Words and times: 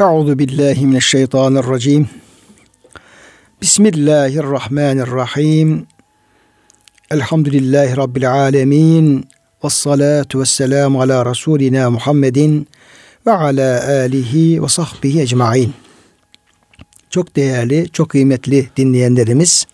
Euzu 0.00 0.38
billahi 0.38 0.86
mineşşeytanirracim. 0.86 2.08
Bismillahirrahmanirrahim. 3.62 5.86
Elhamdülillahi 7.10 7.96
rabbil 7.96 8.32
alamin. 8.32 9.24
Ves 9.64 9.72
salatu 9.72 10.40
vesselamu 10.40 11.02
ala 11.02 11.26
rasulina 11.26 11.90
Muhammedin 11.90 12.68
ve 13.26 13.32
ala 13.32 13.88
alihi 13.88 14.62
ve 14.62 14.68
sahbihi 14.68 15.20
ecmaîn. 15.20 15.74
Çok 17.10 17.36
değerli, 17.36 17.88
çok 17.92 18.08
kıymetli 18.08 18.68
dinleyenlerimiz, 18.76 19.66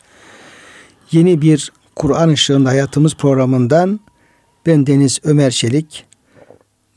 yeni 1.12 1.42
bir 1.42 1.72
Kur'an 1.96 2.28
ışığında 2.28 2.68
hayatımız 2.68 3.14
programından 3.14 4.00
ben 4.66 4.86
Deniz 4.86 5.20
Ömer 5.24 5.50
Çelik, 5.50 6.04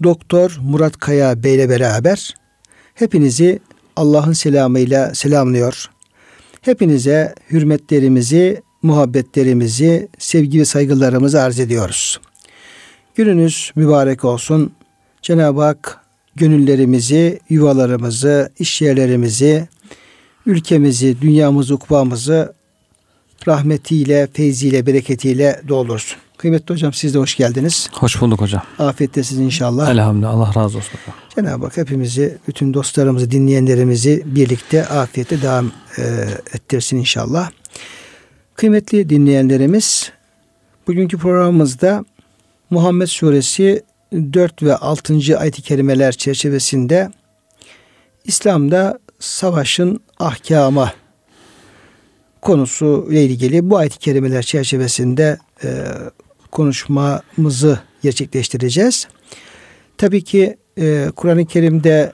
Doktor 0.04 0.58
Murat 0.62 0.98
Kaya 0.98 1.44
Bey 1.44 1.56
ile 1.56 1.70
beraber 1.70 2.43
hepinizi 2.94 3.60
Allah'ın 3.96 4.34
selamıyla 4.34 5.16
selamlıyor. 5.16 5.90
Hepinize 6.62 7.36
hürmetlerimizi, 7.52 8.62
muhabbetlerimizi, 8.82 10.08
sevgi 10.20 10.60
ve 10.60 10.66
saygılarımızı 10.66 11.42
arz 11.42 11.60
ediyoruz. 11.60 12.20
Gününüz 13.16 13.72
mübarek 13.76 14.26
olsun. 14.26 14.74
Cenab-ı 15.22 15.62
Hak 15.62 16.00
gönüllerimizi, 16.36 17.40
yuvalarımızı, 17.50 18.50
iş 18.60 18.82
yerlerimizi, 18.82 19.68
ülkemizi, 20.46 21.22
dünyamızı, 21.22 21.76
ukbamızı 21.76 22.54
rahmetiyle, 23.48 24.28
feyziyle, 24.34 24.86
bereketiyle 24.86 25.62
doldursun. 25.68 26.20
Kıymetli 26.44 26.74
hocam 26.74 26.94
siz 26.94 27.14
de 27.14 27.20
hoş 27.20 27.36
geldiniz. 27.36 27.90
Hoş 27.94 28.22
bulduk 28.22 28.42
hocam. 28.42 28.64
Afiyettesiniz 28.80 29.42
inşallah. 29.42 29.90
Elhamdülillah. 29.90 30.30
Allah 30.30 30.48
razı 30.56 30.78
olsun. 30.78 31.00
Cenab-ı 31.36 31.66
Hak 31.66 31.78
hepimizi, 31.78 32.38
bütün 32.48 32.74
dostlarımızı, 32.74 33.32
dinleyenlerimizi 33.32 34.24
birlikte 34.26 34.86
afiyete 34.86 35.42
devam 35.42 35.72
e, 35.98 36.02
ettirsin 36.54 36.98
inşallah. 36.98 37.52
Kıymetli 38.56 39.10
dinleyenlerimiz, 39.10 40.12
bugünkü 40.88 41.18
programımızda 41.18 42.06
Muhammed 42.70 43.08
Suresi 43.08 43.84
4 44.14 44.64
ve 44.64 44.76
6. 44.76 45.40
ayet-i 45.40 45.62
kerimeler 45.62 46.12
çerçevesinde 46.12 47.12
İslam'da 48.26 49.00
savaşın 49.20 50.00
ahkamı 50.20 50.92
konusu 52.42 53.08
ile 53.10 53.26
ilgili 53.26 53.70
bu 53.70 53.78
ayet-i 53.78 54.00
kerimeler 54.00 54.44
çerçevesinde 54.44 55.38
e, 55.64 55.70
konuşmamızı 56.54 57.80
gerçekleştireceğiz. 58.04 59.08
Tabii 59.98 60.24
ki 60.24 60.58
e, 60.78 61.08
Kur'an-ı 61.16 61.46
Kerim'de 61.46 62.14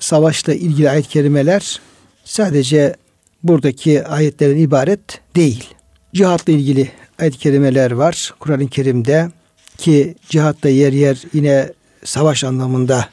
savaşla 0.00 0.54
ilgili 0.54 0.90
ayet-i 0.90 1.08
kerimeler 1.08 1.80
sadece 2.24 2.96
buradaki 3.42 4.06
ayetlerin 4.06 4.58
ibaret 4.58 5.00
değil. 5.36 5.74
Cihatla 6.14 6.52
ilgili 6.52 6.90
ayet-i 7.18 7.38
kerimeler 7.38 7.90
var 7.90 8.34
Kur'an-ı 8.38 8.68
Kerim'de 8.68 9.28
ki 9.78 10.14
cihatta 10.28 10.68
yer 10.68 10.92
yer 10.92 11.22
yine 11.32 11.72
savaş 12.04 12.44
anlamında 12.44 13.08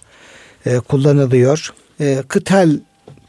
e, 0.65 0.79
kullanılıyor. 0.79 1.73
E, 1.99 2.23
kıtal 2.27 2.79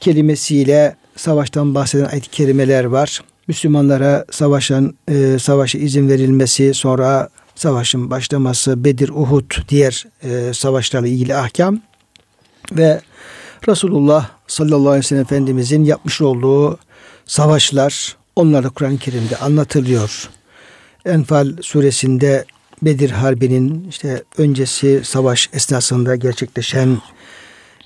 kelimesiyle 0.01 0.97
savaştan 1.17 1.75
bahseden 1.75 2.05
ayet-i 2.05 2.31
kerimeler 2.31 2.85
var. 2.85 3.23
Müslümanlara 3.49 4.25
savaşan 4.31 4.95
e, 5.09 5.39
savaşa 5.39 5.79
izin 5.79 6.09
verilmesi, 6.09 6.75
sonra 6.75 7.29
savaşın 7.55 8.11
başlaması, 8.11 8.85
Bedir, 8.85 9.09
Uhud, 9.09 9.69
diğer 9.69 10.07
e, 10.23 10.53
savaşlarla 10.55 11.09
ilgili 11.09 11.37
ahkam 11.37 11.81
ve 12.73 13.01
Resulullah 13.69 14.29
sallallahu 14.47 14.89
aleyhi 14.89 15.05
ve 15.05 15.09
sellem 15.09 15.23
Efendimizin 15.23 15.85
yapmış 15.85 16.21
olduğu 16.21 16.79
savaşlar 17.27 18.17
onlar 18.37 18.65
da 18.65 18.69
Kur'an-ı 18.69 18.99
Kerim'de 18.99 19.37
anlatılıyor. 19.37 20.31
Enfal 21.05 21.57
suresinde 21.61 22.45
Bedir 22.83 23.11
Harbi'nin 23.11 23.89
işte 23.89 24.23
öncesi 24.39 25.01
savaş 25.05 25.51
esnasında 25.53 26.17
gerçekleşen 26.17 26.99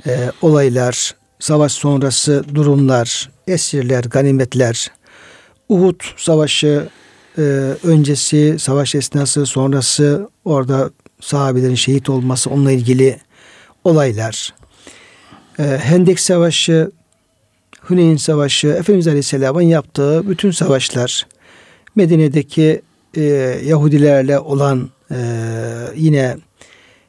e, 0.07 0.31
olaylar, 0.43 1.15
savaş 1.39 1.73
sonrası 1.73 2.45
durumlar, 2.55 3.31
esirler, 3.47 4.05
ganimetler, 4.05 4.91
Uhud 5.69 6.01
Savaşı 6.17 6.89
e, 7.39 7.41
öncesi, 7.83 8.57
savaş 8.59 8.95
esnası, 8.95 9.47
sonrası 9.47 10.29
orada 10.45 10.91
sahabelerin 11.21 11.75
şehit 11.75 12.09
olması, 12.11 12.51
onunla 12.51 12.73
ilgili 12.73 13.19
olaylar. 13.85 14.55
E, 15.59 15.63
Hendek 15.63 16.21
Savaşı, 16.21 16.91
Hüneyn 17.91 18.17
Savaşı, 18.17 18.69
Efendimiz 18.69 19.09
Aleyhisselam'ın 19.09 19.63
yaptığı 19.63 20.29
bütün 20.29 20.51
savaşlar, 20.51 21.27
Medine'deki 21.97 22.83
e, 23.17 23.23
Yahudilerle 23.65 24.39
olan 24.39 24.91
e, 25.11 25.17
yine 25.97 26.37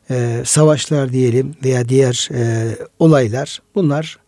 e, 0.10 0.42
savaşlar 0.46 1.12
diyelim 1.12 1.56
veya 1.64 1.90
diğer 1.90 2.30
e, 2.34 2.76
olaylar 3.00 3.62
bunlar 3.76 4.20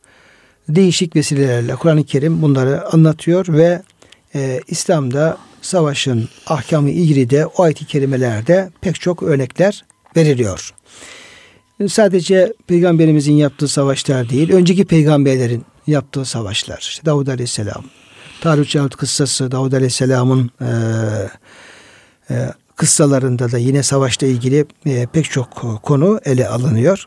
değişik 0.69 1.15
vesilelerle 1.15 1.75
Kur'an-ı 1.75 2.03
Kerim 2.03 2.41
bunları 2.41 2.93
anlatıyor 2.93 3.45
ve 3.49 3.81
e, 4.35 4.61
İslam'da 4.67 5.37
savaşın 5.61 6.29
ahkamı 6.47 6.89
ilgili 6.89 7.45
o 7.45 7.63
ayet-i 7.63 7.85
kerimelerde 7.85 8.69
pek 8.81 9.01
çok 9.01 9.23
örnekler 9.23 9.85
veriliyor. 10.15 10.73
Sadece 11.87 12.53
peygamberimizin 12.67 13.33
yaptığı 13.33 13.67
savaşlar 13.67 14.29
değil, 14.29 14.51
önceki 14.53 14.85
peygamberlerin 14.85 15.65
yaptığı 15.87 16.25
savaşlar. 16.25 16.77
İşte 16.77 17.05
Davud 17.05 17.27
Aleyhisselam, 17.27 17.83
Tarık 18.41 18.69
Cavut 18.69 18.95
kıssası, 18.95 19.51
Davud 19.51 19.71
Aleyhisselam'ın 19.71 20.51
e, 20.61 20.69
e, 22.29 22.53
kıssalarında 22.75 23.51
da 23.51 23.57
yine 23.57 23.83
savaşla 23.83 24.27
ilgili 24.27 24.65
e, 24.85 25.07
pek 25.13 25.31
çok 25.31 25.79
konu 25.83 26.19
ele 26.25 26.47
alınıyor. 26.47 27.05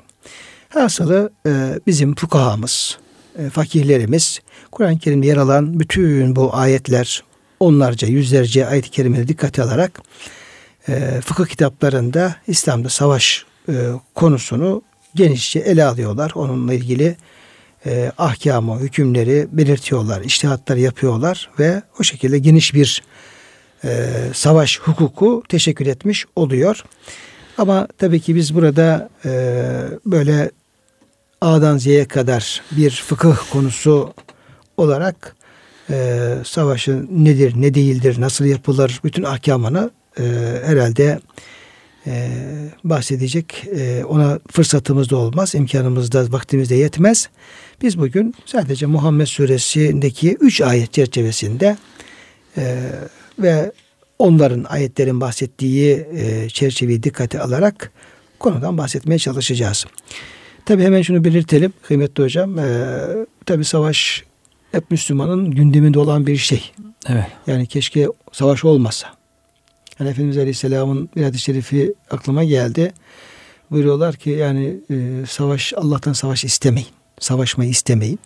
Hasılı 0.69 1.32
e, 1.47 1.50
bizim 1.87 2.15
fukahamız, 2.15 2.99
fakihlerimiz 3.53 4.41
Kur'an-ı 4.72 4.98
Kerim'de 4.98 5.26
yer 5.26 5.37
alan 5.37 5.81
bütün 5.81 6.37
bu 6.37 6.56
ayetler 6.56 7.22
onlarca 7.60 8.09
yüzlerce 8.09 8.66
ayet-i 8.66 8.91
kerimeleri 8.91 9.28
dikkate 9.28 9.62
alarak 9.62 10.03
e, 10.88 11.20
fıkıh 11.25 11.47
kitaplarında 11.47 12.37
İslam'da 12.47 12.88
savaş 12.88 13.44
e, 13.69 13.72
konusunu 14.15 14.82
genişçe 15.15 15.59
ele 15.59 15.84
alıyorlar. 15.84 16.32
Onunla 16.34 16.75
ilgili 16.75 17.16
e, 17.87 18.12
ahkamı, 18.19 18.78
hükümleri 18.78 19.47
belirtiyorlar, 19.53 20.20
iştihatlar 20.20 20.76
yapıyorlar 20.76 21.50
ve 21.59 21.82
o 22.00 22.03
şekilde 22.03 22.38
geniş 22.38 22.75
bir 22.75 23.03
e, 23.84 24.09
savaş 24.34 24.81
hukuku 24.81 25.43
teşekkür 25.49 25.87
etmiş 25.87 26.26
oluyor. 26.37 26.84
Ama 27.59 27.88
tabii 27.99 28.20
ki 28.20 28.37
biz 28.37 28.54
burada 28.54 29.10
e, 29.25 29.31
böyle 30.06 30.50
A'dan 31.42 31.78
Z'ye 31.78 32.04
kadar 32.04 32.62
bir 32.72 32.91
fıkıh 32.91 33.36
konusu 33.53 34.14
olarak 34.76 35.36
e, 35.91 36.28
savaşın 36.44 37.08
nedir, 37.10 37.53
ne 37.56 37.75
değildir, 37.75 38.20
nasıl 38.20 38.44
yapılır, 38.44 39.00
bütün 39.04 39.22
ahkamını 39.22 39.91
e, 40.19 40.22
herhalde 40.64 41.20
e, 42.06 42.31
bahsedecek 42.84 43.64
e, 43.76 44.04
ona 44.04 44.38
fırsatımız 44.50 45.10
da 45.10 45.16
olmaz, 45.16 45.54
imkanımız 45.54 46.12
da 46.12 46.32
vaktimiz 46.32 46.70
de 46.70 46.75
yetmez. 46.75 47.28
Biz 47.82 47.98
bugün 47.98 48.34
sadece 48.47 48.86
Muhammed 48.86 49.26
Suresi'ndeki 49.26 50.36
üç 50.41 50.60
ayet 50.60 50.92
çerçevesinde 50.92 51.76
e, 52.56 52.78
ve 53.38 53.72
onların 54.19 54.64
ayetlerin 54.64 55.20
bahsettiği 55.20 56.06
e, 56.14 56.48
çerçeveyi 56.48 57.02
dikkate 57.02 57.41
alarak 57.41 57.91
konudan 58.38 58.78
bahsetmeye 58.78 59.19
çalışacağız. 59.19 59.86
Tabi 60.67 60.83
hemen 60.83 61.03
şunu 61.03 61.25
belirtelim 61.25 61.73
kıymetli 61.83 62.23
hocam. 62.23 62.59
E, 62.59 62.97
tabi 63.47 63.64
savaş 63.64 64.25
hep 64.73 64.91
Müslümanın 64.91 65.50
gündeminde 65.50 65.99
olan 65.99 66.26
bir 66.26 66.37
şey. 66.37 66.73
Evet. 67.09 67.26
Yani 67.47 67.67
keşke 67.67 68.09
savaş 68.32 68.64
olmasa. 68.64 69.09
Yani 69.99 70.11
Efendimiz 70.11 70.38
Aleyhisselam'ın 70.38 71.09
bir 71.17 71.23
hadis-i 71.23 71.43
şerifi 71.43 71.94
aklıma 72.11 72.44
geldi. 72.44 72.93
Buyuruyorlar 73.70 74.17
ki 74.17 74.31
yani 74.31 74.76
e, 74.91 75.26
savaş 75.29 75.73
Allah'tan 75.76 76.12
savaş 76.12 76.44
istemeyin. 76.44 76.88
Savaşmayı 77.20 77.70
istemeyin. 77.70 78.19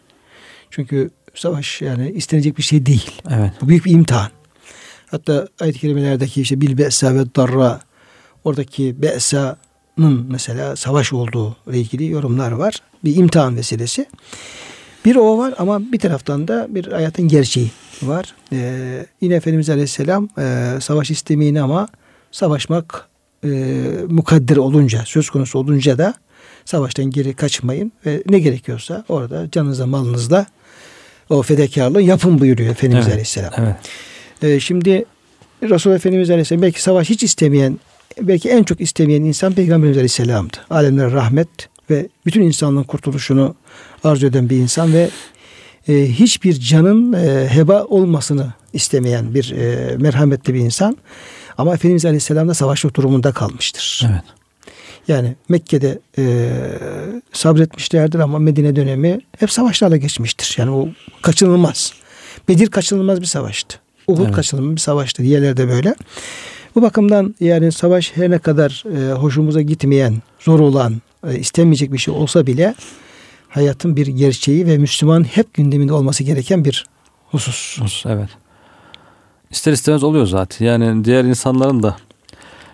Çünkü 0.71 1.11
savaş 1.35 1.83
yani 1.83 2.11
istenecek 2.11 2.59
bir 2.59 2.63
şey 2.63 2.87
değil. 2.87 3.11
Evet. 3.31 3.53
Bu 3.61 3.69
büyük 3.69 3.85
bir 3.85 3.91
imtihan. 3.91 4.31
Hatta 5.07 5.49
ayet-i 5.61 5.79
kerimelerdeki 5.79 6.41
işte 6.41 6.61
bil 6.61 6.79
be'sa 6.79 7.15
ve 7.15 7.35
darra 7.37 7.81
oradaki 8.45 9.03
be'sa'nın 9.99 10.27
mesela 10.31 10.77
savaş 10.77 11.13
olduğu 11.13 11.57
ile 11.67 11.79
ilgili 11.79 12.11
yorumlar 12.11 12.53
var. 12.53 12.75
Bir 13.05 13.17
imtihan 13.17 13.57
vesilesi. 13.57 14.07
Bir 15.05 15.17
o 15.17 15.39
var 15.39 15.55
ama 15.59 15.93
bir 15.93 15.99
taraftan 15.99 16.49
da 16.49 16.67
bir 16.71 16.93
hayatın 16.93 17.29
gerçeği 17.29 17.71
var. 18.03 18.35
Ee, 18.53 19.07
yine 19.21 19.35
Efendimiz 19.35 19.71
Aleyhisselam 19.71 20.29
e, 20.39 20.77
savaş 20.81 21.11
istemeyin 21.11 21.55
ama 21.55 21.89
savaşmak 22.33 23.09
e, 23.45 23.49
mukadder 24.09 24.57
olunca, 24.57 25.03
söz 25.07 25.31
konusu 25.31 25.59
olunca 25.59 25.99
da 25.99 26.15
Savaştan 26.65 27.05
geri 27.05 27.35
kaçmayın 27.35 27.93
ve 28.07 28.23
ne 28.29 28.39
gerekiyorsa 28.39 29.05
orada 29.09 29.51
canınızla 29.51 29.87
malınızla 29.87 30.47
o 31.31 31.43
fedakarlığı 31.43 32.03
yapın 32.03 32.39
buyuruyor 32.39 32.71
Efendimiz 32.71 33.05
Evet, 33.05 33.13
Aleyhisselam. 33.13 33.53
Evet. 33.57 33.77
Ee, 34.43 34.61
şimdi 34.61 35.05
Resul 35.63 35.91
Efendimiz 35.91 36.31
Aleyhisselam 36.31 36.63
belki 36.63 36.83
savaş 36.83 37.11
hiç 37.11 37.23
istemeyen, 37.23 37.79
belki 38.21 38.51
en 38.51 38.63
çok 38.63 38.81
istemeyen 38.81 39.23
insan 39.23 39.53
Peygamberimiz 39.53 39.97
Aleyhisselam'dı. 39.97 40.57
Alemlere 40.71 41.13
rahmet 41.13 41.49
ve 41.91 42.09
bütün 42.27 42.43
insanlığın 42.43 42.83
kurtuluşunu 42.83 43.55
arzu 44.05 44.27
eden 44.27 44.51
bir 44.51 44.57
insan 44.57 44.93
ve 44.93 45.11
e, 45.89 45.93
hiçbir 46.13 46.61
canın 46.61 47.13
e, 47.13 47.49
heba 47.51 47.85
olmasını 47.85 48.53
istemeyen 48.73 49.35
bir 49.35 49.51
e, 49.51 49.97
merhametli 49.97 50.55
bir 50.55 50.61
insan. 50.61 50.97
Ama 51.59 51.75
Efendimiz 51.75 52.05
Aleyhisselam 52.05 52.49
da 52.49 52.55
savaşlık 52.55 52.97
durumunda 52.97 53.33
kalmıştır. 53.33 54.07
Evet. 54.11 54.23
Yani 55.09 55.37
Mekke'de 55.49 55.99
e, 56.19 56.51
sabretmişlerdir 57.33 58.19
ama 58.19 58.39
Medine 58.39 58.77
dönemi 58.77 59.21
hep 59.39 59.53
savaşlarla 59.53 59.97
geçmiştir. 59.97 60.55
Yani 60.59 60.71
o 60.71 60.89
kaçınılmaz. 61.23 61.93
Bedir 62.49 62.71
kaçınılmaz 62.71 63.21
bir 63.21 63.27
savaştı. 63.27 63.79
Uhud 64.07 64.25
Evet. 64.25 64.35
kaçınılmaz 64.35 64.77
bir 64.77 64.81
savaştı. 64.81 65.23
Diğerleri 65.23 65.57
de 65.57 65.69
böyle. 65.69 65.95
Bu 66.77 66.83
bakımdan 66.83 67.35
yani 67.41 67.73
savaş 67.73 68.17
her 68.17 68.31
ne 68.31 68.39
kadar 68.39 68.85
e, 68.97 69.13
hoşumuza 69.13 69.63
gitmeyen, 69.63 70.15
zor 70.39 70.61
olan, 70.61 70.95
e, 71.27 71.39
istenmeyecek 71.39 71.93
bir 71.93 71.99
şey 71.99 72.15
olsa 72.15 72.47
bile 72.47 72.75
hayatın 73.49 73.97
bir 73.97 74.07
gerçeği 74.07 74.67
ve 74.67 74.79
Müslüman 74.79 75.25
hep 75.25 75.55
gündeminde 75.55 75.93
olması 75.93 76.25
gereken 76.25 76.65
bir 76.65 76.87
husus. 77.31 78.07
Evet. 78.07 78.29
İster 79.51 79.73
istemez 79.73 80.05
oluyor 80.05 80.27
zaten. 80.27 80.67
Yani 80.67 81.05
diğer 81.05 81.25
insanların 81.25 81.83
da 81.83 81.97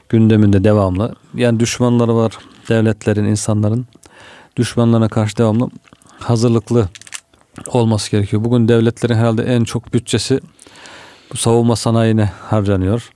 gündeminde 0.08 0.64
devamlı. 0.64 1.14
Yani 1.34 1.60
düşmanları 1.60 2.16
var. 2.16 2.38
Devletlerin, 2.68 3.24
insanların 3.24 3.86
düşmanlarına 4.56 5.08
karşı 5.08 5.36
devamlı 5.36 5.70
hazırlıklı 6.18 6.88
olması 7.66 8.10
gerekiyor. 8.10 8.44
Bugün 8.44 8.68
devletlerin 8.68 9.14
herhalde 9.14 9.42
en 9.42 9.64
çok 9.64 9.94
bütçesi 9.94 10.40
bu 11.32 11.36
savunma 11.36 11.76
sanayine 11.76 12.32
harcanıyor. 12.40 13.12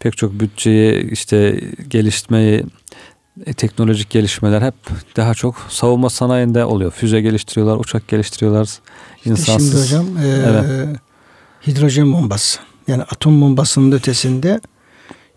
Pek 0.00 0.16
çok 0.16 0.40
bütçeyi 0.40 1.10
işte 1.10 1.60
geliştirmeyi 1.88 2.64
e, 3.46 3.52
teknolojik 3.52 4.10
gelişmeler 4.10 4.62
hep 4.62 4.74
daha 5.16 5.34
çok 5.34 5.66
savunma 5.68 6.10
sanayinde 6.10 6.64
oluyor. 6.64 6.90
Füze 6.90 7.20
geliştiriyorlar, 7.20 7.76
uçak 7.76 8.08
geliştiriyorlar. 8.08 8.68
İnsansız. 9.24 9.88
Şimdi 9.88 10.06
hocam 10.06 10.24
e, 10.24 10.28
Evet. 10.28 10.96
hidrojen 11.66 12.12
bombası 12.12 12.60
yani 12.88 13.02
atom 13.02 13.40
bombasının 13.40 13.92
ötesinde 13.92 14.60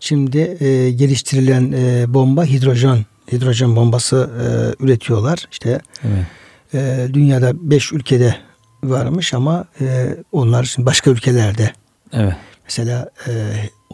şimdi 0.00 0.38
e, 0.60 0.90
geliştirilen 0.90 1.72
e, 1.72 2.14
bomba 2.14 2.44
hidrojen 2.44 2.98
hidrojen 3.32 3.76
bombası 3.76 4.30
e, 4.42 4.84
üretiyorlar. 4.84 5.44
İşte 5.52 5.80
Evet. 6.04 6.26
e, 6.74 7.08
dünyada 7.14 7.70
5 7.70 7.92
ülkede 7.92 8.36
varmış 8.84 9.34
ama 9.34 9.64
e, 9.80 10.16
onlar 10.32 10.64
şimdi 10.64 10.86
başka 10.86 11.10
ülkelerde. 11.10 11.72
Evet. 12.12 12.34
Mesela 12.64 13.10
e, 13.28 13.32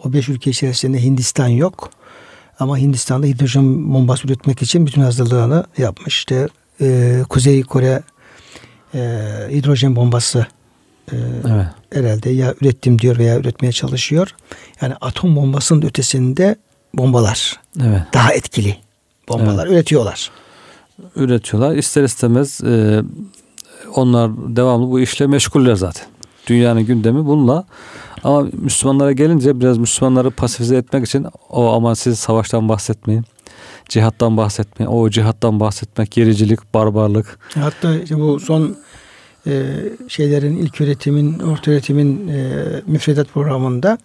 o 0.03 0.13
5 0.13 0.29
ülke 0.29 0.49
içerisinde 0.49 1.03
Hindistan 1.03 1.47
yok. 1.47 1.89
Ama 2.59 2.77
Hindistan'da 2.77 3.27
hidrojen 3.27 3.93
bombası 3.93 4.27
üretmek 4.27 4.61
için 4.61 4.85
bütün 4.87 5.01
hazırlığını 5.01 5.65
yapmış. 5.77 6.17
İşte 6.17 6.47
e, 6.81 7.19
Kuzey 7.29 7.63
Kore 7.63 8.03
e, 8.95 8.99
hidrojen 9.51 9.95
bombası 9.95 10.45
e, 11.11 11.15
Evet. 11.47 11.65
herhalde 11.93 12.29
ya 12.29 12.53
ürettim 12.61 12.99
diyor 12.99 13.17
veya 13.17 13.39
üretmeye 13.39 13.71
çalışıyor. 13.71 14.35
Yani 14.81 14.93
atom 15.01 15.35
bombasının 15.35 15.81
ötesinde 15.81 16.55
bombalar 16.93 17.59
Evet. 17.81 18.01
daha 18.13 18.33
etkili 18.33 18.77
bombalar 19.29 19.67
üretiyorlar. 19.67 20.31
Üretiyorlar. 21.15 21.75
İster 21.75 22.03
istemez 22.03 22.63
e, 22.63 23.01
onlar 23.95 24.31
devamlı 24.55 24.89
bu 24.91 24.99
işle 24.99 25.27
meşguller 25.27 25.75
zaten. 25.75 26.07
Dünyanın 26.49 26.85
gündemi 26.85 27.25
bununla. 27.25 27.65
Ama 28.23 28.47
Müslümanlara 28.53 29.11
gelince 29.11 29.59
biraz 29.59 29.77
Müslümanları 29.77 30.31
pasifize 30.31 30.75
etmek 30.75 31.05
için 31.05 31.27
o 31.49 31.73
aman 31.73 31.93
siz 31.93 32.19
savaştan 32.19 32.69
bahsetmeyin. 32.69 33.25
Cihattan 33.89 34.37
bahsetmeyin. 34.37 34.91
O 34.91 35.09
cihattan 35.09 35.59
bahsetmek, 35.59 36.11
gericilik, 36.11 36.73
barbarlık. 36.73 37.39
Hatta 37.55 37.95
işte 37.95 38.19
bu 38.19 38.39
son 38.39 38.77
e, 39.47 39.73
şeylerin 40.07 40.57
ilk 40.57 40.81
üretimin, 40.81 41.39
orta 41.39 41.71
üretimin 41.71 42.27
e, 42.27 42.53
müfredat 42.87 43.27
programında 43.33 43.97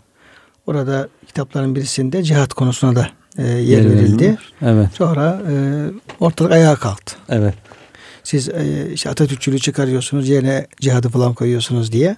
orada 0.66 1.08
kitapların 1.26 1.74
birisinde 1.74 2.22
cihat 2.22 2.54
konusuna 2.54 2.96
da 2.96 3.08
e, 3.38 3.46
yer 3.46 3.90
verildi. 3.90 4.38
Evet. 4.62 4.88
Sonra 4.94 5.42
e, 5.50 5.54
ortalık 6.20 6.52
ayağa 6.52 6.76
kalktı. 6.76 7.16
Evet. 7.28 7.54
Siz 8.22 8.48
e, 8.48 8.88
işte 8.92 9.10
Atatürkçülüğü 9.10 9.58
çıkarıyorsunuz 9.58 10.28
yerine 10.28 10.66
cihadı 10.80 11.08
falan 11.08 11.34
koyuyorsunuz 11.34 11.92
diye. 11.92 12.16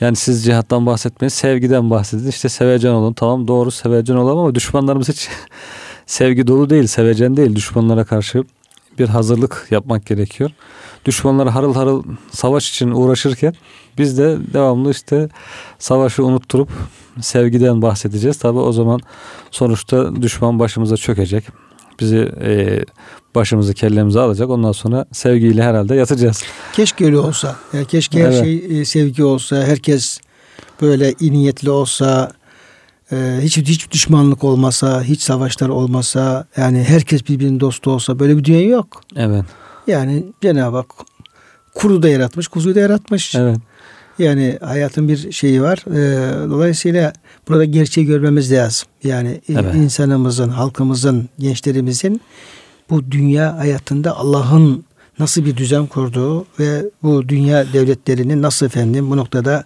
Yani 0.00 0.16
siz 0.16 0.44
cihattan 0.44 0.86
bahsetmeyin, 0.86 1.28
sevgiden 1.28 1.90
bahsedin. 1.90 2.28
İşte 2.28 2.48
sevecen 2.48 2.90
olun. 2.90 3.12
Tamam 3.12 3.48
doğru 3.48 3.70
sevecen 3.70 4.14
olalım 4.14 4.38
ama 4.38 4.54
düşmanlarımız 4.54 5.08
hiç 5.08 5.28
sevgi 6.06 6.46
dolu 6.46 6.70
değil, 6.70 6.86
sevecen 6.86 7.36
değil. 7.36 7.56
Düşmanlara 7.56 8.04
karşı 8.04 8.44
bir 8.98 9.08
hazırlık 9.08 9.66
yapmak 9.70 10.06
gerekiyor. 10.06 10.50
Düşmanlar 11.04 11.48
harıl 11.48 11.74
harıl 11.74 12.02
savaş 12.30 12.70
için 12.70 12.90
uğraşırken 12.90 13.54
biz 13.98 14.18
de 14.18 14.38
devamlı 14.52 14.90
işte 14.90 15.28
savaşı 15.78 16.24
unutturup 16.24 16.70
sevgiden 17.20 17.82
bahsedeceğiz. 17.82 18.38
Tabi 18.38 18.58
o 18.58 18.72
zaman 18.72 19.00
sonuçta 19.50 20.22
düşman 20.22 20.58
başımıza 20.58 20.96
çökecek. 20.96 21.44
Bizi 22.00 22.32
e, 22.40 22.80
başımızı 23.34 23.74
kellemize 23.74 24.20
alacak. 24.20 24.50
Ondan 24.50 24.72
sonra 24.72 25.06
sevgiyle 25.12 25.62
herhalde 25.62 25.94
yatacağız. 25.94 26.42
Keşke 26.72 27.04
öyle 27.04 27.18
olsa. 27.18 27.56
Yani 27.72 27.86
keşke 27.86 28.20
her 28.22 28.28
Evet. 28.32 28.44
şey 28.44 28.80
e, 28.80 28.84
sevgi 28.84 29.24
olsa. 29.24 29.56
Herkes 29.56 30.20
böyle 30.82 31.14
iyi 31.20 31.32
niyetli 31.32 31.70
olsa. 31.70 32.32
e, 33.12 33.38
hiç 33.42 33.56
hiç 33.56 33.90
düşmanlık 33.90 34.44
olmasa, 34.44 35.02
hiç 35.02 35.20
savaşlar 35.22 35.68
olmasa, 35.68 36.46
yani 36.56 36.84
herkes 36.84 37.28
birbirinin 37.28 37.60
dostu 37.60 37.90
olsa 37.90 38.18
böyle 38.18 38.36
bir 38.36 38.44
dünya 38.44 38.60
yok. 38.62 39.02
Evet. 39.16 39.44
Yani 39.86 40.24
Cenab-ı 40.42 40.76
Hak 40.76 40.86
kuru 41.74 42.02
da 42.02 42.08
yaratmış, 42.08 42.48
kuzuyu 42.48 42.74
da 42.74 42.80
yaratmış. 42.80 43.34
Evet. 43.34 43.58
Yani 44.18 44.58
hayatın 44.60 45.08
bir 45.08 45.32
şeyi 45.32 45.62
var. 45.62 45.84
Ee, 45.90 46.50
dolayısıyla 46.50 47.12
burada 47.48 47.64
gerçeği 47.64 48.06
görmemiz 48.06 48.52
lazım. 48.52 48.88
Yani 49.04 49.40
Evet. 49.48 49.74
insanımızın, 49.74 50.48
halkımızın, 50.48 51.28
gençlerimizin 51.38 52.20
bu 52.90 53.10
dünya 53.10 53.58
hayatında 53.58 54.16
Allah'ın 54.16 54.84
nasıl 55.18 55.44
bir 55.44 55.56
düzen 55.56 55.86
kurduğu 55.86 56.46
ve 56.58 56.84
bu 57.02 57.28
dünya 57.28 57.72
devletlerinin 57.72 58.42
nasıl 58.42 58.66
efendim 58.66 59.10
bu 59.10 59.16
noktada 59.16 59.64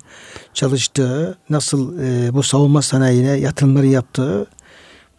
çalıştığı, 0.54 1.38
nasıl 1.50 1.98
e, 1.98 2.34
bu 2.34 2.42
savunma 2.42 2.82
sanayine 2.82 3.30
yatırımları 3.30 3.86
yaptığı 3.86 4.46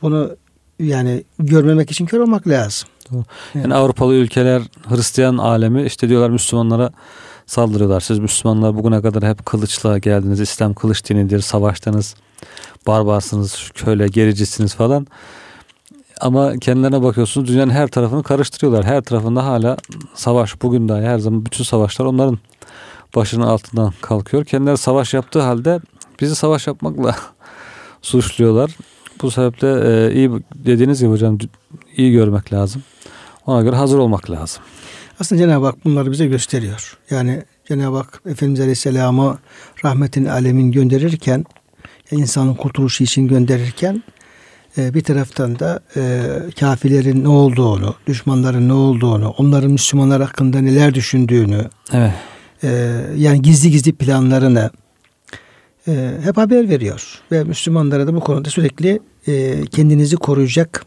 bunu 0.02 0.36
yani 0.80 1.24
görmemek 1.40 1.92
için 1.92 2.06
kör 2.06 2.20
olmak 2.20 2.48
lazım. 2.48 2.90
Yani 3.56 3.76
Avrupalı 3.76 4.14
ülkeler 4.14 4.62
Hristiyan 4.90 5.38
alemi 5.38 5.84
işte 5.84 6.10
diyorlar 6.10 6.30
Müslümanlara 6.30 6.92
saldırıyorlar. 7.46 8.00
Siz 8.00 8.20
Müslümanlar 8.20 8.76
bugüne 8.76 9.02
kadar 9.02 9.30
hep 9.30 9.46
kılıçla 9.46 9.98
geldiniz. 9.98 10.40
İslam 10.40 10.74
kılıç 10.74 11.10
dinidir. 11.10 11.40
Savaştınız. 11.40 12.16
Barbarsınız. 12.88 13.72
Köle 13.74 14.08
gericisiniz 14.08 14.76
falan. 14.76 15.08
Ama 16.22 16.58
kendilerine 16.58 17.04
bakıyorsunuz 17.04 17.48
dünyanın 17.48 17.72
her 17.72 17.88
tarafını 17.88 18.24
karıştırıyorlar. 18.24 18.86
Her 18.86 19.02
tarafında 19.02 19.46
hala 19.46 19.78
savaş. 20.14 20.62
Bugün 20.62 20.90
dahi 20.90 21.06
her 21.06 21.20
zaman 21.20 21.46
bütün 21.46 21.64
savaşlar 21.64 22.06
onların 22.06 22.40
başının 23.16 23.46
altından 23.46 23.94
kalkıyor. 24.02 24.46
Kendileri 24.46 24.78
savaş 24.78 25.14
yaptığı 25.14 25.42
halde 25.42 25.80
bizi 26.22 26.36
savaş 26.36 26.68
yapmakla 26.68 27.16
suçluyorlar. 28.02 28.72
Bu 29.22 29.32
sebeple 29.32 29.68
e, 29.68 30.14
iyi 30.14 30.32
dediğiniz 30.56 31.00
gibi 31.00 31.12
hocam 31.12 31.38
iyi 31.98 32.12
görmek 32.12 32.54
lazım. 32.54 32.84
Ona 33.46 33.62
göre 33.62 33.76
hazır 33.76 33.98
olmak 33.98 34.32
lazım. 34.32 34.64
Aslında 35.20 35.42
Cenab-ı 35.42 35.66
Hak 35.66 35.86
bunları 35.86 36.12
bize 36.12 36.28
gösteriyor. 36.28 36.98
Yani 37.10 37.44
Cenab-ı 37.68 37.98
Hak 37.98 38.22
Efendimiz 38.26 38.60
Aleyhisselam'ı 38.60 39.38
rahmetin 39.86 40.26
alemin 40.26 40.72
gönderirken, 40.72 41.46
insanın 42.12 42.54
kurtuluşu 42.54 43.04
için 43.04 43.28
gönderirken 43.28 44.04
e, 44.78 44.94
bir 44.94 45.02
taraftan 45.02 45.60
da 45.60 45.80
e, 45.96 46.22
kafirlerin 46.60 47.24
ne 47.24 47.28
olduğunu, 47.28 47.96
düşmanların 48.08 48.70
ne 48.70 48.74
olduğunu, 48.74 49.30
onların 49.30 49.72
Müslümanlar 49.72 50.22
hakkında 50.22 50.62
neler 50.62 50.94
düşündüğünü, 50.94 51.70
Evet. 51.94 52.14
e, 52.64 52.70
yani 53.16 53.42
gizli 53.42 53.72
gizli 53.72 53.94
planlarını 53.94 54.70
hep 56.24 56.38
haber 56.38 56.70
veriyor. 56.70 57.22
Ve 57.32 57.44
Müslümanlara 57.44 58.08
da 58.08 58.16
bu 58.16 58.20
konuda 58.20 58.50
sürekli 58.50 59.00
kendinizi 59.72 60.16
koruyacak, 60.16 60.86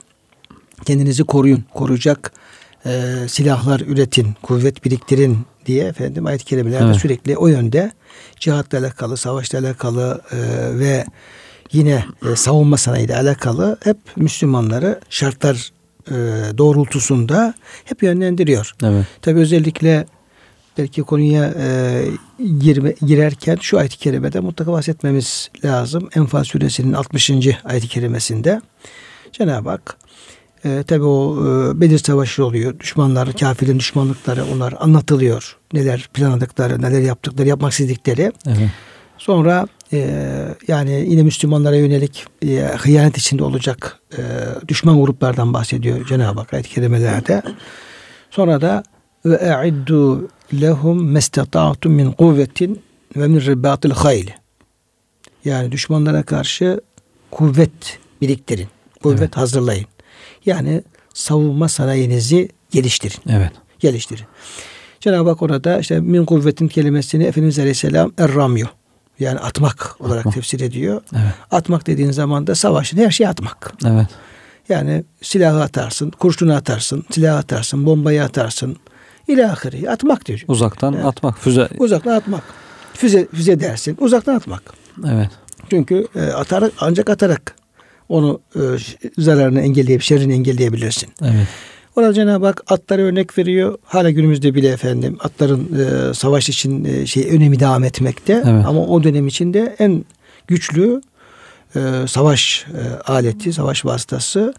kendinizi 0.85 1.25
koruyun, 1.25 1.65
koruyacak 1.75 2.33
e, 2.87 3.29
silahlar 3.29 3.81
üretin, 3.81 4.35
kuvvet 4.43 4.85
biriktirin 4.85 5.39
diye 5.67 5.85
efendim 5.85 6.27
ayet-i 6.27 6.45
kerimelerde 6.45 6.85
Evet. 6.85 6.97
sürekli 6.97 7.37
o 7.37 7.47
yönde 7.47 7.93
cihatla 8.41 8.79
alakalı, 8.79 9.17
savaşla 9.17 9.59
alakalı 9.59 10.21
e, 10.33 10.39
ve 10.79 11.05
yine 11.73 12.05
e, 12.33 12.37
savunma 12.37 12.77
sanayiyle 12.77 13.17
alakalı 13.17 13.79
hep 13.85 13.97
Müslümanları 14.17 15.01
şartlar 15.11 15.73
e, 16.11 16.15
doğrultusunda 16.59 17.55
hep 17.85 18.03
yönlendiriyor. 18.03 18.73
Evet. 18.85 19.07
Tabi 19.23 19.39
özellikle 19.39 20.07
belki 20.79 21.03
konuya 21.03 21.55
e, 21.59 22.05
girme, 22.59 22.95
girerken 23.07 23.59
şu 23.61 23.79
ayet-i 23.79 23.99
kerimede 23.99 24.41
mutlaka 24.41 24.73
bahsetmemiz 24.73 25.51
lazım. 25.65 26.09
Enfal 26.17 26.45
suresinin 26.45 26.93
60. 26.93 27.31
ayet-i 27.65 27.89
kerimesinde 27.89 28.61
Cenab-ı 29.33 29.71
Hak 29.71 29.97
e, 30.67 30.83
tabi 30.83 31.05
o 31.05 31.37
e, 31.47 31.81
Bedir 31.81 31.99
Savaşı 31.99 32.45
oluyor. 32.45 32.81
Düşmanlar, 32.81 33.33
kafirin 33.33 33.79
düşmanlıkları 33.79 34.45
onlar 34.55 34.75
anlatılıyor. 34.81 35.57
Neler 35.73 36.09
planladıkları, 36.15 36.83
neler 36.83 37.01
yaptıkları, 37.01 37.49
yapmak 37.49 37.73
istedikleri. 37.73 38.33
Evet. 38.47 38.71
Sonra 39.19 39.67
e, 39.93 40.29
yani 40.69 41.05
yine 41.09 41.23
Müslümanlara 41.23 41.77
yönelik 41.77 42.25
e, 42.43 42.61
hıyanet 42.79 43.19
içinde 43.19 43.45
olacak 43.45 44.01
e, 44.19 44.23
düşman 44.69 45.01
gruplardan 45.01 45.55
bahsediyor 45.55 46.07
Cenab-ı 46.07 46.41
Hak 46.41 46.55
ayet-i 46.55 46.71
kerimelerde. 46.71 47.43
Sonra 48.31 48.61
da 48.61 48.83
ve 49.25 49.37
e'iddu 49.37 50.29
lehum 50.61 51.11
mestata'tum 51.11 51.93
min 51.93 52.13
kuvvetin 52.13 52.83
ve 53.17 53.27
min 53.29 53.41
ribatil 53.41 53.91
hayl. 53.91 54.27
Yani 55.45 55.73
düşmanlara 55.73 56.23
karşı 56.23 56.81
kuvvet 57.31 57.99
biriktirin. 58.21 58.69
Kuvvet 59.03 59.21
Evet. 59.21 59.37
hazırlayın. 59.37 59.87
Yani 60.47 60.83
savunma 61.15 61.69
sanayinizi 61.69 62.49
geliştirin. 62.71 63.19
Evet. 63.31 63.53
Geliştirin. 63.81 64.25
Cenab-ı 65.01 65.31
Hak 65.31 65.43
orada 65.43 65.79
işte 65.79 66.01
min 66.01 66.25
kuvvetin 66.25 66.69
kelimesini 66.69 67.25
Efendimiz 67.25 67.59
Aleyhisselam 67.59 68.13
erramyo 68.19 68.67
yani 69.21 69.39
atmak 69.39 69.97
olarak 70.01 70.19
Atmak. 70.21 70.35
tefsir 70.35 70.61
ediyor. 70.61 71.03
Evet. 71.13 71.35
Atmak 71.51 71.87
dediğin 71.87 72.11
zaman 72.11 72.47
da 72.47 72.55
savaşın 72.55 72.99
her 72.99 73.11
şeyi 73.11 73.29
atmak. 73.29 73.73
Evet. 73.87 74.07
Yani 74.69 75.05
silahı 75.23 75.63
atarsın, 75.63 76.11
kurşunu 76.11 76.55
atarsın, 76.55 77.05
silahı 77.11 77.39
atarsın, 77.39 77.87
bombayı 77.87 78.25
atarsın. 78.25 78.77
İlahiri 79.29 79.91
atmak 79.91 80.27
diyor. 80.27 80.45
Uzaktan 80.49 80.93
Evet. 80.95 81.05
atmak. 81.05 81.39
Füze. 81.39 81.69
Uzaktan 81.79 82.13
atmak. 82.13 82.43
Füze, 82.95 83.27
füze 83.35 83.61
dersin. 83.61 83.97
Uzaktan 84.01 84.35
atmak. 84.35 84.63
Evet. 85.09 85.31
Çünkü 85.71 86.07
e, 86.15 86.21
atarak 86.21 86.73
ancak 86.81 87.11
atarak 87.11 87.56
onu 88.09 88.41
e, 88.57 88.61
zararını 89.19 89.61
engelleyip 89.61 90.03
şerrini 90.03 90.33
engelleyebilirsin. 90.33 91.09
Evet. 91.23 91.47
Orada 91.97 92.13
Cenab-ı 92.13 92.47
Hak 92.47 92.63
atları 92.67 93.03
örnek 93.03 93.39
veriyor. 93.39 93.79
Hala 93.85 94.11
günümüzde 94.11 94.55
bile 94.55 94.69
efendim 94.69 95.17
atların 95.21 95.69
e, 95.79 96.15
savaş 96.15 96.49
için 96.49 96.85
e, 96.85 97.07
şey 97.07 97.37
önemi 97.37 97.61
devam 97.61 97.85
etmekte. 97.85 98.33
Evet. 98.33 98.65
Ama 98.67 98.87
o 98.87 99.03
dönem 99.03 99.27
içinde 99.27 99.77
en 99.79 100.05
güçlü 100.47 101.01
e, 101.77 101.81
savaş 102.09 102.67
e, 102.67 103.13
aleti, 103.13 103.53
savaş 103.53 103.85
vasıtası. 103.85 104.55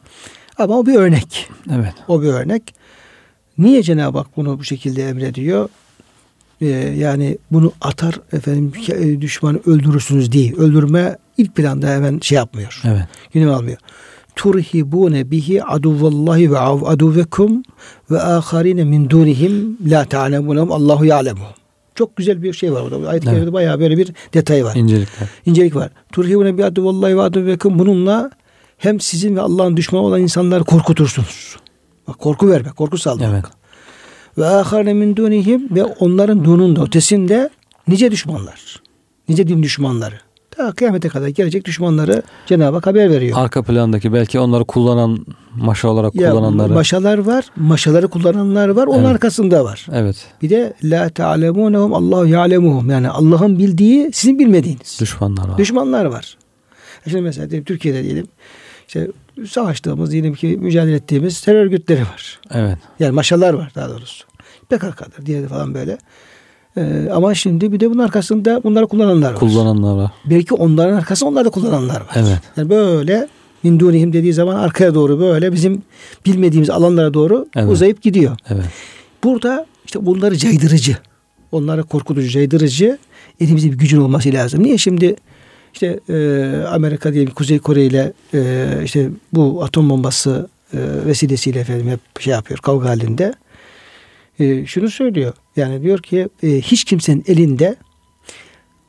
Ama 0.57 0.79
o 0.79 0.85
bir 0.85 0.95
örnek. 0.95 1.49
Evet. 1.75 1.93
O 2.07 2.21
bir 2.21 2.27
örnek. 2.27 2.63
Niye 3.57 3.83
Cenab-ı 3.83 4.17
Hak 4.17 4.37
bunu 4.37 4.59
bu 4.59 4.63
şekilde 4.63 5.09
emrediyor? 5.09 5.69
Ee, 6.61 6.67
yani 6.97 7.37
bunu 7.51 7.73
atar 7.81 8.19
efendim 8.33 8.71
e, 8.89 9.21
düşmanı 9.21 9.59
öldürürsünüz 9.65 10.31
değil. 10.31 10.57
Öldürme 10.57 11.17
ilk 11.37 11.55
planda 11.55 11.87
hemen 11.87 12.19
şey 12.19 12.35
yapmıyor. 12.35 12.81
Evet. 12.85 13.03
Gündeme 13.33 13.51
almıyor. 13.51 13.77
Turhibune 14.35 15.31
bihi 15.31 15.63
aduvallahi 15.63 16.51
ve 16.51 16.59
aduvekum 16.59 17.63
ve 18.11 18.21
aharine 18.21 18.83
min 18.83 19.09
dunihim 19.09 19.77
la 19.85 20.05
ta'lemunhum 20.05 20.71
Allahu 20.71 21.05
ya'lemu. 21.05 21.45
Çok 21.95 22.15
güzel 22.15 22.43
bir 22.43 22.53
şey 22.53 22.73
var 22.73 22.81
orada. 22.81 23.09
Ayet-i 23.09 23.29
Evet. 23.29 23.53
bayağı 23.53 23.79
böyle 23.79 23.97
bir 23.97 24.13
detay 24.33 24.65
var. 24.65 24.75
İncelikler. 24.75 25.29
İncelik 25.45 25.75
var. 25.75 25.89
Turhibune 26.11 26.57
bi 26.57 26.65
aduvallahi 26.65 27.17
ve 27.17 27.21
aduvekum. 27.21 27.79
Bununla 27.79 28.31
hem 28.77 28.99
sizin 28.99 29.35
ve 29.35 29.41
Allah'ın 29.41 29.77
düşmanı 29.77 30.01
olan 30.03 30.21
insanları 30.21 30.63
korkutursunuz. 30.63 31.55
Bak, 32.07 32.19
korku 32.19 32.49
vermek, 32.49 32.75
korku 32.75 32.97
salmak. 32.97 33.29
Evet. 33.33 33.45
Ve 34.37 34.45
aharine 34.45 34.93
min 34.93 35.15
dunihim 35.15 35.75
ve 35.75 35.83
onların 35.83 36.45
dununda 36.45 36.83
ötesinde 36.83 37.49
nice 37.87 38.11
düşmanlar. 38.11 38.81
Nice 39.29 39.47
din 39.47 39.63
düşmanları. 39.63 40.15
Ta 40.57 40.71
kıyamete 40.71 41.09
kadar 41.09 41.27
gelecek 41.27 41.65
düşmanları 41.65 42.21
Cenab-ı 42.45 42.75
Hak 42.75 42.87
haber 42.87 43.09
veriyor. 43.09 43.37
Arka 43.39 43.61
plandaki 43.63 44.13
belki 44.13 44.39
onları 44.39 44.65
kullanan 44.65 45.25
maşa 45.55 45.87
olarak 45.87 46.15
Ya, 46.15 46.31
kullananları. 46.31 46.73
maşalar 46.73 47.17
var, 47.17 47.45
maşaları 47.55 48.07
kullananlar 48.07 48.69
var, 48.69 48.87
onun 48.87 48.99
Evet. 48.99 49.07
arkasında 49.07 49.63
var. 49.65 49.87
Evet. 49.93 50.25
Bir 50.41 50.49
de 50.49 50.73
la 50.83 51.09
ta'lemunhum 51.09 51.93
Allahu 51.93 52.25
ya'lemuhum. 52.25 52.89
Yani 52.89 53.09
Allah'ın 53.09 53.59
bildiği 53.59 54.09
sizin 54.13 54.39
bilmediğiniz. 54.39 54.97
Düşmanlar 55.01 55.47
var. 55.49 55.57
Düşmanlar 55.57 56.05
var. 56.05 56.37
E 57.05 57.09
Şimdi 57.09 57.21
mesela 57.21 57.49
diyelim, 57.49 57.65
Türkiye'de 57.65 58.03
diyelim 58.03 58.27
işte 58.87 59.07
savaştığımız 59.49 60.11
diyelim 60.11 60.33
ki 60.33 60.47
mücadele 60.61 60.95
ettiğimiz 60.95 61.41
terör 61.41 61.65
örgütleri 61.65 62.01
var. 62.01 62.39
Evet. 62.51 62.77
Yani 62.99 63.11
maşalar 63.11 63.53
var 63.53 63.71
daha 63.75 63.89
doğrusu. 63.89 64.25
PKK'dır 64.69 65.25
diğeri 65.25 65.47
falan 65.47 65.73
böyle. 65.73 65.97
Ee, 66.77 67.09
ama 67.13 67.35
şimdi 67.35 67.71
bir 67.71 67.79
de 67.79 67.89
bunun 67.89 68.03
arkasında 68.03 68.63
bunları 68.63 68.87
kullananlar 68.87 69.31
var. 69.31 69.39
Kullananlar 69.39 69.95
var. 69.95 70.11
Belki 70.25 70.53
onların 70.53 70.93
arkasında 70.97 71.29
onları 71.29 71.45
da 71.45 71.49
kullananlar 71.49 72.01
var. 72.01 72.07
Evet. 72.15 72.39
Yani 72.57 72.69
böyle 72.69 73.27
min 73.63 73.79
dunihim 73.79 74.13
dediği 74.13 74.33
zaman 74.33 74.55
arkaya 74.55 74.93
doğru 74.95 75.19
böyle 75.19 75.53
bizim 75.53 75.81
bilmediğimiz 76.25 76.69
alanlara 76.69 77.13
doğru 77.13 77.47
Evet. 77.55 77.71
uzayıp 77.71 78.01
gidiyor. 78.01 78.37
Evet. 78.49 78.65
Burada 79.23 79.65
işte 79.85 80.05
bunları 80.05 80.37
caydırıcı, 80.37 80.97
onlara 81.51 81.83
korkutucu, 81.83 82.29
caydırıcı 82.29 82.97
elimizde 83.39 83.71
bir 83.71 83.77
gücün 83.77 84.01
olması 84.01 84.33
lazım. 84.33 84.63
Niye 84.63 84.77
şimdi 84.77 85.15
işte 85.73 85.99
e, 86.09 86.47
Amerika 86.69 87.13
diyelim 87.13 87.33
Kuzey 87.33 87.59
Kore 87.59 87.85
ile 87.85 88.13
e, 88.33 88.67
işte 88.83 89.09
bu 89.33 89.63
atom 89.63 89.89
bombası 89.89 90.47
e, 90.73 90.77
vesilesiyle 91.05 91.59
efendim 91.59 91.87
hep 91.89 92.21
şey 92.21 92.33
yapıyor 92.33 92.59
kavga 92.59 92.89
halinde. 92.89 93.33
E, 94.39 94.65
şunu 94.65 94.89
söylüyor. 94.89 95.33
Yani 95.55 95.81
diyor 95.83 95.99
ki 95.99 96.29
e, 96.43 96.47
hiç 96.47 96.83
kimsenin 96.83 97.23
elinde 97.27 97.75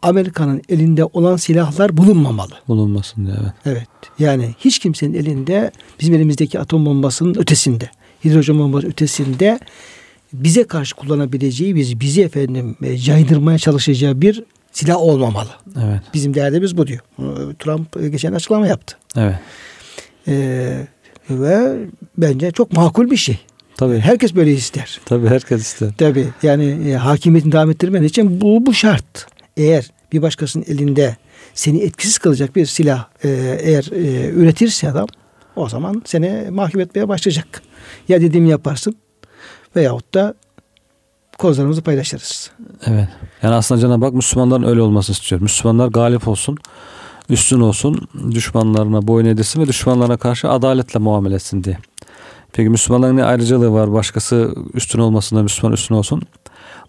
Amerika'nın 0.03 0.63
elinde 0.69 1.05
olan 1.05 1.37
silahlar 1.37 1.97
bulunmamalı. 1.97 2.53
Bulunmasın 2.69 3.27
diye. 3.27 3.37
Evet. 3.39 3.53
Evet. 3.65 3.89
Yani 4.19 4.55
hiç 4.59 4.79
kimsenin 4.79 5.15
elinde 5.15 5.71
bizim 6.01 6.15
elimizdeki 6.15 6.61
atom 6.61 6.87
bombasının 6.87 7.35
ötesinde, 7.35 7.91
hidrojen 8.25 8.59
bombası 8.59 8.87
ötesinde 8.87 9.59
bize 10.33 10.65
karşı 10.65 10.97
kullanabileceği, 10.97 11.75
bizi, 11.75 12.01
bizi 12.01 12.23
efendim 12.23 12.77
e, 12.83 12.99
caydırmaya 12.99 13.59
çalışacağı 13.59 14.21
bir 14.21 14.45
silah 14.73 14.97
olmamalı. 14.97 15.51
Evet. 15.85 16.03
Bizim 16.15 16.35
derdimiz 16.35 16.77
bu 16.77 16.87
diyor. 16.87 17.01
Bunu 17.19 17.55
Trump 17.55 17.97
e, 17.97 18.09
geçen 18.09 18.33
açıklama 18.33 18.67
yaptı. 18.67 18.97
Evet. 19.17 19.37
Ee, 20.29 20.87
ve 21.31 21.79
bence 22.19 22.51
çok 22.51 22.73
makul 22.73 23.11
bir 23.11 23.17
şey. 23.17 23.39
Tabii. 23.79 23.99
Herkes 23.99 24.35
böyle 24.35 24.53
ister. 24.53 25.01
Tabii 25.05 25.29
herkes 25.29 25.63
ister. 25.63 25.91
Tabii 25.99 26.29
yani 26.43 26.91
e, 26.91 26.95
hakimiyetini 26.95 27.53
devam 27.53 27.71
ettirmen 27.71 28.03
için 28.03 28.41
bu, 28.41 28.67
bu 28.67 28.75
şart. 28.75 29.27
Eğer 29.57 29.91
bir 30.13 30.23
başkasının 30.23 30.65
elinde 30.69 31.17
seni 31.55 31.83
etkisiz 31.83 32.19
kılacak 32.19 32.57
bir 32.57 32.67
silah 32.67 33.07
e, 33.25 33.29
eğer 33.63 33.91
e, 33.93 34.31
üretirse 34.31 34.91
adam 34.91 35.07
o 35.57 35.69
zaman 35.69 36.03
seni 36.05 36.51
mahkum 36.51 36.81
etmeye 36.81 37.09
başlayacak. 37.09 37.63
Ya 38.09 38.21
dediğimi 38.21 38.49
yaparsın 38.49 38.97
veyahut 39.77 40.15
da 40.15 40.35
kozlarımızı 41.39 41.83
paylaşırız. 41.83 42.51
Evet. 42.87 43.09
Yani 43.43 43.55
aslında 43.55 43.81
Cenab-ı 43.81 44.05
Hak 44.05 44.15
Müslümanların 44.15 44.63
öyle 44.63 44.81
olmasını 44.81 45.15
istiyor. 45.15 45.41
Müslümanlar 45.41 45.89
galip 45.89 46.29
olsun, 46.29 46.59
üstün 47.29 47.61
olsun, 47.61 48.09
düşmanlarına 48.31 49.07
boyun 49.07 49.27
edesin 49.27 49.63
ve 49.63 49.67
düşmanlarına 49.67 50.17
karşı 50.17 50.49
adaletle 50.49 50.99
muamele 50.99 51.35
etsin 51.35 51.65
diye. 51.65 51.79
Peki 52.53 52.69
Müslümanların 52.69 53.17
ne 53.17 53.25
ayrıcalığı 53.25 53.73
var? 53.73 53.93
Başkası 53.93 54.55
üstün 54.75 54.99
olmasında 54.99 55.43
Müslüman 55.43 55.73
üstün 55.73 55.95
olsun. 55.95 56.23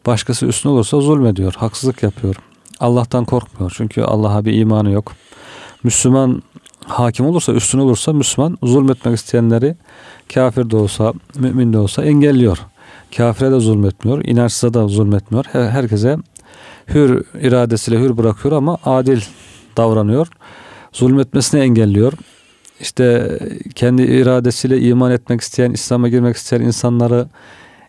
Başkası 0.06 0.46
üstün 0.46 0.70
olursa 0.70 1.02
zulmediyor, 1.02 1.54
haksızlık 1.58 2.04
yapıyor. 2.04 2.36
Allah'tan 2.80 3.26
korkmuyor. 3.26 3.74
Çünkü 3.76 4.02
Allah'a 4.02 4.46
bir 4.46 4.54
imanı 4.54 4.92
yok. 4.92 5.12
Müslüman 5.84 6.44
hakim 6.86 7.26
olursa, 7.26 7.54
üstün 7.54 7.80
olursa 7.80 8.14
Müslüman 8.14 8.58
zulmetmek 8.64 9.16
isteyenleri 9.16 9.76
kafir 10.34 10.70
de 10.70 10.76
olsa, 10.76 11.14
mümin 11.36 11.74
de 11.74 11.78
olsa 11.78 12.04
engelliyor. 12.04 12.58
Kafire 13.18 13.52
de 13.52 13.60
zulmetmiyor, 13.60 14.26
inançsıza 14.26 14.74
da 14.74 14.88
zulmetmiyor. 14.88 15.46
Her- 15.52 15.70
Herkese 15.70 16.18
hür 16.88 17.24
iradesiyle 17.42 18.00
hür 18.00 18.18
bırakıyor 18.18 18.56
ama 18.56 18.78
adil 18.86 19.22
davranıyor. 19.78 20.28
Zulmetmesini 20.94 21.62
engelliyor. 21.62 22.14
İşte 22.80 23.40
kendi 23.76 24.02
iradesiyle 24.02 24.82
iman 24.82 25.12
etmek 25.12 25.42
isteyen, 25.42 25.72
İslam'a 25.72 26.10
girmek 26.10 26.36
isteyen 26.36 26.62
insanları 26.62 27.28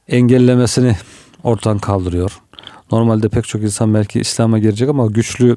engellemesini 0.09 0.97
ortadan 1.45 1.79
kaldırıyor. 1.79 2.41
Normalde 2.93 3.29
pek 3.29 3.45
çok 3.45 3.63
insan 3.63 3.95
belki 3.95 4.21
İslam'a 4.21 4.59
girecek 4.59 4.89
ama 4.89 5.07
güçlü 5.07 5.57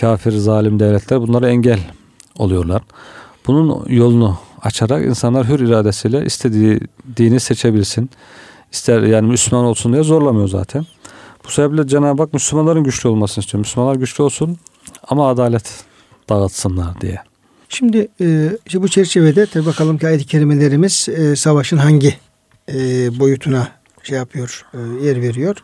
kafir, 0.00 0.32
zalim 0.32 0.80
devletler 0.80 1.20
bunlara 1.20 1.48
engel 1.48 1.80
oluyorlar. 2.38 2.82
Bunun 3.46 3.86
yolunu 3.88 4.38
açarak 4.62 5.04
insanlar 5.04 5.48
hür 5.48 5.60
iradesiyle 5.60 6.24
istediği 6.24 6.80
dini 7.16 7.40
seçebilsin. 7.40 8.10
İster 8.72 9.02
yani 9.02 9.28
Müslüman 9.28 9.64
olsun 9.64 9.92
diye 9.92 10.02
zorlamıyor 10.02 10.48
zaten. 10.48 10.86
Bu 11.44 11.50
sebeple 11.50 11.86
Cenab-ı 11.86 12.22
Hak 12.22 12.32
Müslümanların 12.32 12.84
güçlü 12.84 13.08
olmasını 13.08 13.44
istiyor. 13.44 13.58
Müslümanlar 13.58 13.96
güçlü 13.96 14.24
olsun 14.24 14.56
ama 15.08 15.28
adalet 15.28 15.84
dağıtsınlar 16.28 17.00
diye. 17.00 17.29
Şimdi 17.69 18.07
e, 18.21 18.57
işte 18.65 18.81
bu 18.81 18.87
çerçevede 18.87 19.45
tabi 19.45 19.65
bakalım 19.65 19.97
ki 19.97 20.07
ayet-i 20.07 20.25
kerimelerimiz 20.25 21.09
e, 21.09 21.35
savaşın 21.35 21.77
hangi 21.77 22.15
e, 22.69 22.75
boyutuna 23.19 23.71
şey 24.03 24.17
yapıyor, 24.17 24.65
e, 24.73 25.05
yer 25.05 25.21
veriyor. 25.21 25.55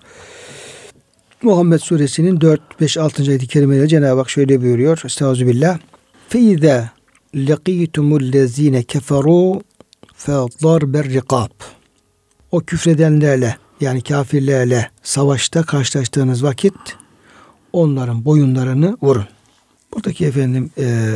Muhammed 1.41 1.79
suresinin 1.79 2.41
4, 2.41 2.81
5, 2.81 2.97
6. 2.97 3.23
ayet-i 3.23 3.47
kerimeleri 3.47 3.87
Cenab-ı 3.87 4.19
Hak 4.19 4.29
şöyle 4.29 4.61
buyuruyor. 4.61 5.01
Estağfirullah. 5.05 5.79
فَاِذَا 6.29 6.85
لَقِيتُمُ 7.35 8.09
الَّذ۪ينَ 8.21 8.83
كَفَرُوا 8.83 9.61
فَضَرْبَ 10.17 10.93
الرِّقَابِ 11.03 11.49
O 12.51 12.59
küfredenlerle 12.59 13.57
yani 13.81 14.01
kafirlerle 14.01 14.89
savaşta 15.03 15.63
karşılaştığınız 15.63 16.43
vakit 16.43 16.73
onların 17.73 18.25
boyunlarını 18.25 18.97
vurun. 19.01 19.25
Buradaki 19.93 20.25
efendim 20.25 20.71
e, 20.77 21.15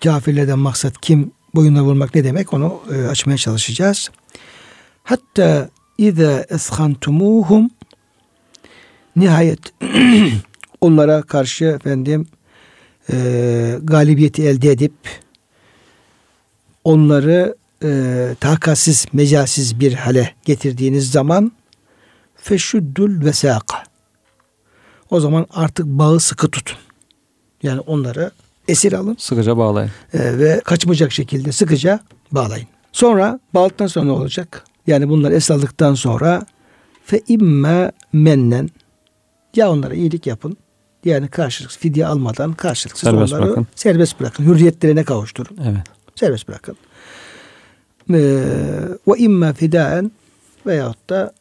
kafirlerden 0.00 0.58
maksat 0.58 1.00
kim 1.00 1.32
boyunları 1.54 1.84
vurmak 1.84 2.14
ne 2.14 2.24
demek 2.24 2.52
onu 2.52 2.80
e, 2.94 3.06
açmaya 3.06 3.36
çalışacağız. 3.36 4.10
Hatta 5.02 5.70
İza 5.98 6.46
eshantumuhum 6.50 7.70
nihayet 9.16 9.60
onlara 10.80 11.22
karşı 11.22 11.64
efendim 11.64 12.26
e, 13.12 13.78
galibiyeti 13.82 14.42
elde 14.42 14.70
edip 14.70 14.92
onları 16.84 17.56
e, 17.84 18.34
takatsiz, 18.40 19.06
mecalsiz 19.12 19.80
bir 19.80 19.92
hale 19.92 20.34
getirdiğiniz 20.44 21.10
zaman 21.10 21.52
feşuddul 22.36 23.24
vesaka. 23.24 23.82
O 25.10 25.20
zaman 25.20 25.46
artık 25.50 25.86
bağı 25.86 26.20
sıkı 26.20 26.50
tutun. 26.50 26.78
Yani 27.62 27.80
onları 27.80 28.30
esir 28.68 28.92
alın. 28.92 29.16
Sıkıca 29.18 29.56
bağlayın. 29.56 29.90
E, 30.12 30.38
ve 30.38 30.60
kaçmayacak 30.64 31.12
şekilde 31.12 31.52
sıkıca 31.52 32.00
bağlayın. 32.32 32.66
Sonra 32.92 33.40
bağladıktan 33.54 33.86
sonra 33.86 34.04
ne 34.06 34.12
olacak? 34.12 34.64
Yani 34.86 35.08
bunlar 35.08 35.30
esir 35.30 35.54
aldıktan 35.54 35.94
sonra 35.94 36.46
fe 37.04 37.20
imme 37.28 37.92
mennen 38.12 38.70
ya 39.56 39.70
onlara 39.70 39.94
iyilik 39.94 40.26
yapın 40.26 40.56
yani 41.04 41.28
karşılık 41.28 41.70
fidye 41.70 42.06
almadan 42.06 42.52
karşılıksız 42.52 43.10
Serbest 43.10 43.32
onları 43.32 43.46
bırakın. 43.46 43.66
serbest 43.74 44.20
bırakın. 44.20 44.44
Hürriyetlerine 44.44 45.04
kavuşturun. 45.04 45.56
Evet. 45.64 45.82
Serbest 46.14 46.48
bırakın. 46.48 46.76
Ee, 48.10 48.14
Ve 49.08 49.18
imma 49.18 49.52
fidaen 49.52 50.10
veyahut 50.66 51.10
da 51.10 51.32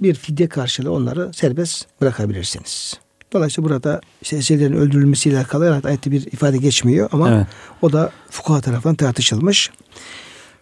bir 0.00 0.14
fidye 0.14 0.48
karşılığı 0.48 0.92
onları 0.92 1.32
serbest 1.34 1.86
bırakabilirsiniz. 2.00 2.94
Dolayısıyla 3.34 3.70
burada 3.70 4.00
işte 4.22 4.36
esirlerin 4.36 4.72
öldürülmesiyle 4.72 5.36
alakalı 5.38 5.66
herhalde 5.66 5.88
ayette 5.88 6.10
bir 6.10 6.26
ifade 6.32 6.56
geçmiyor 6.56 7.08
ama 7.12 7.30
Evet. 7.30 7.46
o 7.82 7.92
da 7.92 8.10
fukaha 8.30 8.60
tarafından 8.60 8.94
tartışılmış. 8.94 9.70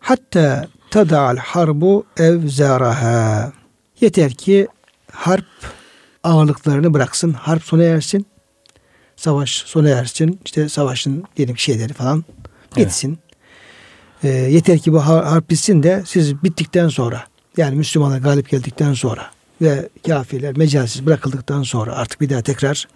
Hatta 0.00 0.68
tada'al 0.90 1.36
harbu 1.36 2.04
ev 2.16 2.48
zaraha. 2.48 3.52
Yeter 4.00 4.32
ki 4.32 4.68
harp 5.12 5.46
ağırlıklarını 6.24 6.94
bıraksın. 6.94 7.32
Harp 7.32 7.64
sona 7.64 7.82
ersin. 7.82 8.26
Savaş 9.16 9.50
sona 9.66 9.88
ersin. 9.88 10.40
İşte 10.44 10.68
savaşın 10.68 11.24
diyelim 11.36 11.58
şeyleri 11.58 11.92
falan 11.92 12.24
bitsin. 12.76 13.18
Ee, 14.24 14.28
yeter 14.28 14.78
ki 14.78 14.92
bu 14.92 14.96
har- 14.98 15.24
harp 15.24 15.50
bitsin 15.50 15.82
de 15.82 16.02
siz 16.06 16.42
bittikten 16.42 16.88
sonra 16.88 17.24
yani 17.56 17.76
Müslümanlar 17.76 18.18
galip 18.18 18.48
geldikten 18.48 18.94
sonra 18.94 19.30
ve 19.62 19.88
kafirler 20.06 20.56
mecalsiz 20.56 21.06
bırakıldıktan 21.06 21.62
sonra 21.62 21.92
artık 21.92 22.20
bir 22.20 22.30
daha 22.30 22.42
tekrar 22.42 22.88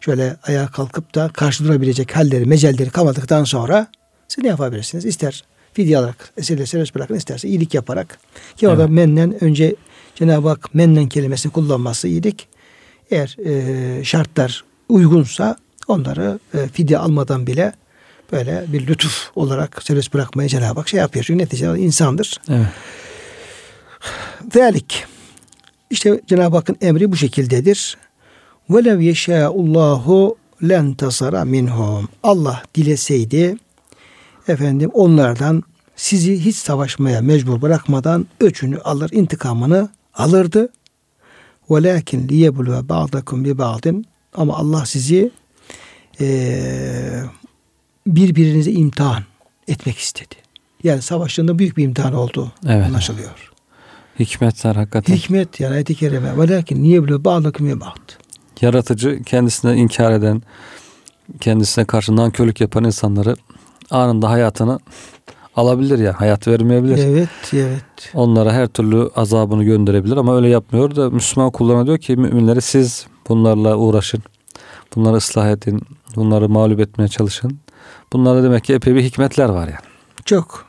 şöyle 0.00 0.36
ayağa 0.42 0.66
kalkıp 0.66 1.14
da 1.14 1.28
karşı 1.28 1.64
durabilecek 1.64 2.16
halleri, 2.16 2.44
mecalleri 2.44 2.90
kalmadıktan 2.90 3.44
sonra 3.44 3.86
siz 4.28 4.44
ne 4.44 4.50
yapabilirsiniz? 4.50 5.04
İster 5.04 5.44
fidye 5.72 5.98
alarak 5.98 6.32
esirleri 6.36 6.66
serbest 6.66 6.94
bırakın, 6.94 7.14
isterse 7.14 7.48
iyilik 7.48 7.74
yaparak. 7.74 8.18
Ki 8.56 8.68
orada 8.68 8.82
Evet. 8.82 8.92
mennen 8.92 9.44
önce 9.44 9.74
Cenab-ı 10.14 10.48
Hak 10.48 10.74
mennen 10.74 11.08
kelimesini 11.08 11.52
kullanması 11.52 12.08
iyilik. 12.08 12.48
Eğer 13.10 13.36
e, 13.44 14.04
şartlar 14.04 14.64
uygunsa 14.88 15.56
onları 15.88 16.38
e, 16.54 16.68
fidye 16.68 16.98
almadan 16.98 17.46
bile 17.46 17.72
böyle 18.32 18.64
bir 18.68 18.86
lütuf 18.86 19.30
olarak 19.34 19.82
serbest 19.82 20.14
bırakmaya 20.14 20.48
Cenab-ı 20.48 20.80
Hak 20.80 20.88
şey 20.88 21.00
yapıyor. 21.00 21.24
Çünkü 21.24 21.44
neticede 21.44 21.78
insandır. 21.78 22.40
Evet. 22.48 22.66
Zelik. 24.52 25.06
İşte 25.90 26.20
Cenab-ı 26.26 26.56
Hakk'ın 26.56 26.76
emri 26.80 27.12
bu 27.12 27.16
şekildedir. 27.16 27.96
Velev 28.70 29.00
yeşâullahu 29.00 30.36
len 30.68 30.94
tasara 30.94 31.44
minhum. 31.44 32.08
Allah 32.22 32.62
dileseydi 32.74 33.56
efendim 34.48 34.90
onlardan 34.94 35.62
sizi 35.96 36.44
hiç 36.44 36.56
savaşmaya 36.56 37.20
mecbur 37.20 37.62
bırakmadan 37.62 38.26
öçünü 38.40 38.78
alır, 38.78 39.10
intikamını 39.12 39.88
alırdı. 40.14 40.68
Velakin 41.70 42.28
liyebluve 42.28 42.88
ba'dakum 42.88 43.44
bi 43.44 43.58
ba'din 43.58 44.06
ama 44.34 44.56
Allah 44.56 44.86
sizi 44.86 45.30
eee 46.20 47.22
birbirinize 48.06 48.70
imtihan 48.72 49.22
etmek 49.68 49.98
istedi. 49.98 50.34
Yani 50.84 51.02
savaşında 51.02 51.58
büyük 51.58 51.76
bir 51.76 51.84
imtihan 51.84 52.14
olduğu 52.14 52.52
Evet. 52.66 52.86
anlaşılıyor. 52.86 53.52
Hikmetler 54.18 54.74
hakikaten. 54.76 55.14
Hikmet 55.14 55.60
yani 55.60 55.74
ayet-i 55.74 55.94
kerime. 55.94 56.38
Velakin 56.38 56.82
niye 56.82 57.02
böyle 57.02 57.24
bağlakum 57.24 57.68
ve 57.68 57.80
bağlı. 57.80 57.92
Yaratıcı 58.60 59.22
kendisine 59.22 59.76
inkar 59.76 60.12
eden, 60.12 60.42
kendisine 61.40 61.84
karşı 61.84 62.16
nankörlük 62.16 62.60
yapan 62.60 62.84
insanları 62.84 63.36
anında 63.90 64.30
hayatını 64.30 64.78
alabilir 65.56 65.98
ya. 65.98 66.20
Hayat 66.20 66.48
vermeyebilir. 66.48 66.98
Evet, 66.98 67.28
evet. 67.52 68.10
Onlara 68.14 68.52
her 68.52 68.66
türlü 68.66 69.10
azabını 69.16 69.64
gönderebilir 69.64 70.16
ama 70.16 70.36
öyle 70.36 70.48
yapmıyor 70.48 70.96
da 70.96 71.10
Müslüman 71.10 71.50
kullarına 71.50 71.86
diyor 71.86 71.98
ki 71.98 72.16
müminleri 72.16 72.62
siz 72.62 73.06
bunlarla 73.28 73.76
uğraşın. 73.76 74.22
Bunları 74.96 75.16
ıslah 75.16 75.48
edin. 75.48 75.80
Bunları 76.16 76.48
mağlup 76.48 76.80
etmeye 76.80 77.08
çalışın. 77.08 77.58
Bunlarda 78.12 78.42
demek 78.42 78.64
ki 78.64 78.74
epey 78.74 78.94
bir 78.94 79.02
hikmetler 79.02 79.48
var 79.48 79.66
yani. 79.68 79.88
Çok. 80.24 80.67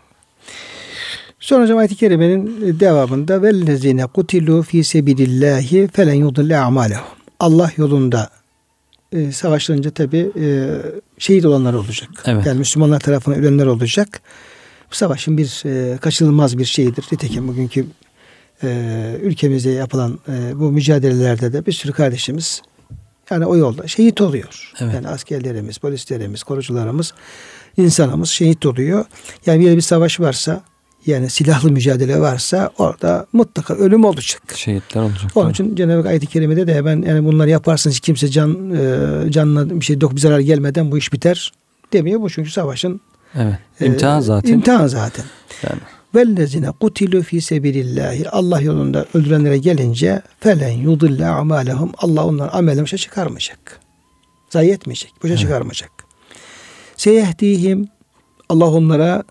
Sonra 1.40 1.64
hocam 1.64 1.78
ayet-i 1.78 1.96
kerimenin 1.96 2.80
devamında 2.80 3.42
vellezine 3.42 4.06
kutilu 4.06 4.64
fi 4.64 4.84
sebilillahi 4.84 5.88
felen 5.88 6.14
yudille 6.14 6.58
amalehum. 6.58 7.06
Allah 7.40 7.72
yolunda 7.78 8.30
e, 9.12 9.32
savaşlanınca 9.32 9.92
tabi 9.92 10.32
e, 10.42 10.68
şehit 11.18 11.46
olanlar 11.46 11.74
olacak. 11.74 12.10
Evet. 12.26 12.46
Yani 12.46 12.60
Müslümanlar 12.60 13.00
tarafına 13.00 13.36
ölenler 13.36 13.66
olacak. 13.66 14.22
Bu 14.92 14.96
savaşın 14.96 15.38
bir 15.38 15.64
e, 15.66 15.98
kaçınılmaz 15.98 16.58
bir 16.58 16.66
şeyidir. 16.66 17.06
Nitekim 17.12 17.48
bugünkü 17.48 17.86
e, 18.64 19.16
ülkemizde 19.22 19.70
yapılan 19.70 20.20
e, 20.30 20.60
bu 20.60 20.72
mücadelelerde 20.72 21.54
de 21.54 21.66
bir 21.66 21.72
sürü 21.72 21.92
kardeşimiz 21.92 22.62
yani 23.32 23.46
o 23.46 23.58
yolda 23.58 23.88
şehit 23.88 24.22
oluyor. 24.22 24.74
Evet. 24.80 24.94
Yani 24.94 25.08
askerlerimiz, 25.08 25.78
polislerimiz, 25.78 26.44
korucularımız, 26.44 27.14
insanımız 27.78 28.30
şehit 28.30 28.66
oluyor. 28.66 29.06
Yani 29.46 29.66
bir 29.66 29.76
bir 29.76 29.82
savaş 29.82 30.20
varsa 30.20 30.64
yani 31.06 31.30
silahlı 31.30 31.72
mücadele 31.72 32.20
varsa 32.20 32.70
orada 32.78 33.26
mutlaka 33.34 33.74
ölüm 33.74 34.06
olacak. 34.06 34.42
Şehitler 34.56 35.02
olacak. 35.02 35.32
Onun 35.36 35.52
için 35.52 35.76
Cenab-ı 35.76 36.08
ayet-i 36.08 36.28
kerimede 36.28 36.68
de 36.68 36.86
ben 36.86 37.02
yani 37.02 37.26
bunları 37.26 37.50
yaparsınız 37.50 38.00
kimse 38.00 38.28
can 38.28 38.72
e, 38.72 39.32
canına 39.32 39.80
bir 39.80 39.86
şey 39.86 40.02
dok 40.02 40.16
bir 40.16 40.20
zarar 40.20 40.40
gelmeden 40.40 40.92
bu 40.92 40.98
iş 40.98 41.14
biter 41.14 41.52
demiyor. 41.94 42.22
Bu 42.22 42.30
çünkü 42.30 42.52
savaşın 42.52 43.02
Evet. 43.36 43.56
e, 43.82 43.86
İmtihan 43.86 44.20
zaten. 44.20 44.54
İmtihan 44.54 44.88
zaten. 44.88 45.26
Yani. 45.64 45.80
Vellezine 46.16 46.72
kutilu 46.72 47.22
fi 47.22 47.42
sebilillahi 47.42 48.30
Allah 48.30 48.62
yolunda 48.62 49.06
öldürenlere 49.14 49.58
gelince 49.58 50.22
felen 50.40 50.72
yudille 50.72 51.26
amalehum 51.28 51.92
Allah 51.98 52.26
onların 52.26 52.58
amelini 52.58 52.82
boşa 52.82 52.98
çıkarmayacak. 52.98 53.80
Zayi 54.50 54.72
etmeyecek. 54.72 55.14
Boşa 55.24 55.34
Evet. 55.34 55.40
çıkarmayacak. 55.42 55.92
Seyehdihim 56.98 57.88
Allah 58.50 58.66
onlara 58.72 59.24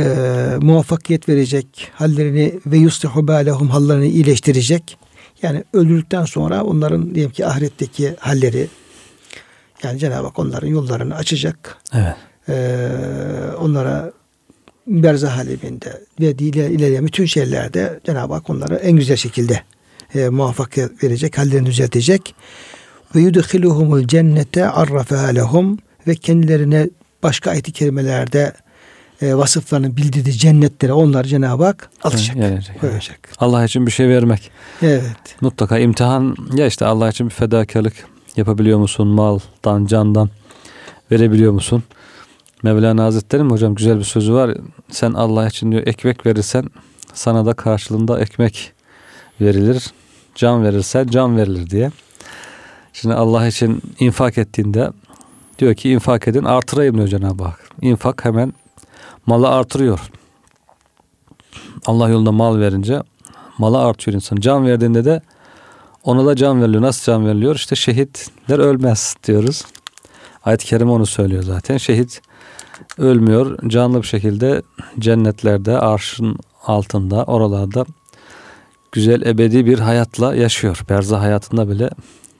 e, 0.00 0.56
muvaffakiyet 0.60 1.28
verecek. 1.28 1.88
Hallerini 1.94 2.60
ve 2.66 2.76
yuslihu 2.76 3.28
balehum 3.28 3.68
hallerini 3.68 4.08
iyileştirecek. 4.08 4.98
Yani 5.42 5.64
öldürdükten 5.72 6.24
sonra 6.24 6.64
onların 6.64 7.14
diyelim 7.14 7.32
ki 7.32 7.46
ahiretteki 7.46 8.14
halleri 8.18 8.68
yani 9.82 9.98
Cenab-ı 9.98 10.26
Hak 10.26 10.38
onların 10.38 10.68
yollarını 10.68 11.14
açacak 11.14 11.76
Evet. 11.94 12.14
e, 12.48 12.88
onlara 13.60 14.12
berzah 14.86 15.38
aleminde 15.38 16.00
ve 16.20 16.30
iler- 16.30 16.70
ileriye 16.70 17.04
bütün 17.04 17.26
şeylerde 17.26 18.00
Cenab-ı 18.06 18.34
Hak 18.34 18.50
onları 18.50 18.74
en 18.76 18.92
güzel 18.92 19.16
şekilde 19.16 19.62
e, 20.14 20.28
muvaffakiyet 20.28 21.04
verecek, 21.04 21.38
hallerini 21.38 21.66
düzeltecek. 21.66 22.34
Ve 23.14 23.20
yudhiluhumul 23.20 24.06
cennete 24.06 24.68
arrafa 24.68 25.16
lehum 25.26 25.78
ve 26.06 26.14
kendilerine 26.14 26.88
başka 27.22 27.50
ayet-i 27.50 27.72
kerimelerde 27.72 28.52
e, 29.22 29.34
vasıflarını 29.34 29.96
bildirdiği 29.96 30.32
cennetlere 30.32 30.92
onlar 30.92 31.24
Cenab-ı 31.24 31.64
Hak 31.64 31.90
atacak. 32.02 32.36
Gelecek. 32.36 32.80
Koyacak. 32.80 33.28
Allah 33.38 33.64
için 33.64 33.86
bir 33.86 33.90
şey 33.90 34.08
vermek. 34.08 34.50
Evet. 34.82 35.36
Mutlaka 35.40 35.78
imtihan 35.78 36.36
ya 36.54 36.66
işte 36.66 36.86
Allah 36.86 37.08
için 37.08 37.26
bir 37.26 37.34
fedakarlık 37.34 37.94
yapabiliyor 38.36 38.78
musun? 38.78 39.08
Maldan, 39.08 39.86
candan 39.86 40.30
verebiliyor 41.12 41.52
musun? 41.52 41.82
Mevlana 42.62 43.04
Hazretleri 43.04 43.42
mi 43.42 43.50
hocam 43.50 43.74
güzel 43.74 43.98
bir 43.98 44.04
sözü 44.04 44.32
var. 44.32 44.56
Sen 44.90 45.12
Allah 45.12 45.46
için 45.46 45.72
diyor 45.72 45.86
ekmek 45.86 46.26
verirsen 46.26 46.64
sana 47.14 47.46
da 47.46 47.54
karşılığında 47.54 48.20
ekmek 48.20 48.72
verilir. 49.40 49.86
Can 50.34 50.64
verirsen 50.64 51.06
can 51.06 51.36
verilir 51.36 51.70
diye. 51.70 51.90
Şimdi 52.92 53.14
Allah 53.14 53.46
için 53.46 53.82
infak 53.98 54.38
ettiğinde 54.38 54.90
diyor 55.58 55.74
ki 55.74 55.90
infak 55.90 56.28
edin 56.28 56.44
artırayım 56.44 56.96
diyor 56.96 57.08
Cenab-ı 57.08 57.44
Hak. 57.44 57.60
İnfak 57.82 58.24
hemen 58.24 58.52
malı 59.30 59.48
artırıyor. 59.48 60.00
Allah 61.86 62.08
yolunda 62.08 62.32
mal 62.32 62.60
verince 62.60 63.02
malı 63.58 63.78
artıyor 63.78 64.14
insan. 64.14 64.36
Can 64.36 64.66
verdiğinde 64.66 65.04
de 65.04 65.22
ona 66.04 66.26
da 66.26 66.36
can 66.36 66.62
veriliyor. 66.62 66.82
Nasıl 66.82 67.12
can 67.12 67.26
veriliyor? 67.26 67.54
İşte 67.54 67.76
şehitler 67.76 68.58
ölmez 68.58 69.14
diyoruz. 69.26 69.64
Ayet-i 70.44 70.66
Kerime 70.66 70.90
onu 70.90 71.06
söylüyor 71.06 71.42
zaten. 71.42 71.76
Şehit 71.76 72.20
ölmüyor. 72.98 73.68
Canlı 73.68 74.02
bir 74.02 74.06
şekilde 74.06 74.62
cennetlerde, 74.98 75.78
arşın 75.78 76.38
altında, 76.66 77.24
oralarda 77.24 77.86
güzel 78.92 79.22
ebedi 79.22 79.66
bir 79.66 79.78
hayatla 79.78 80.34
yaşıyor. 80.34 80.80
Berzah 80.88 81.20
hayatında 81.20 81.68
bile 81.68 81.90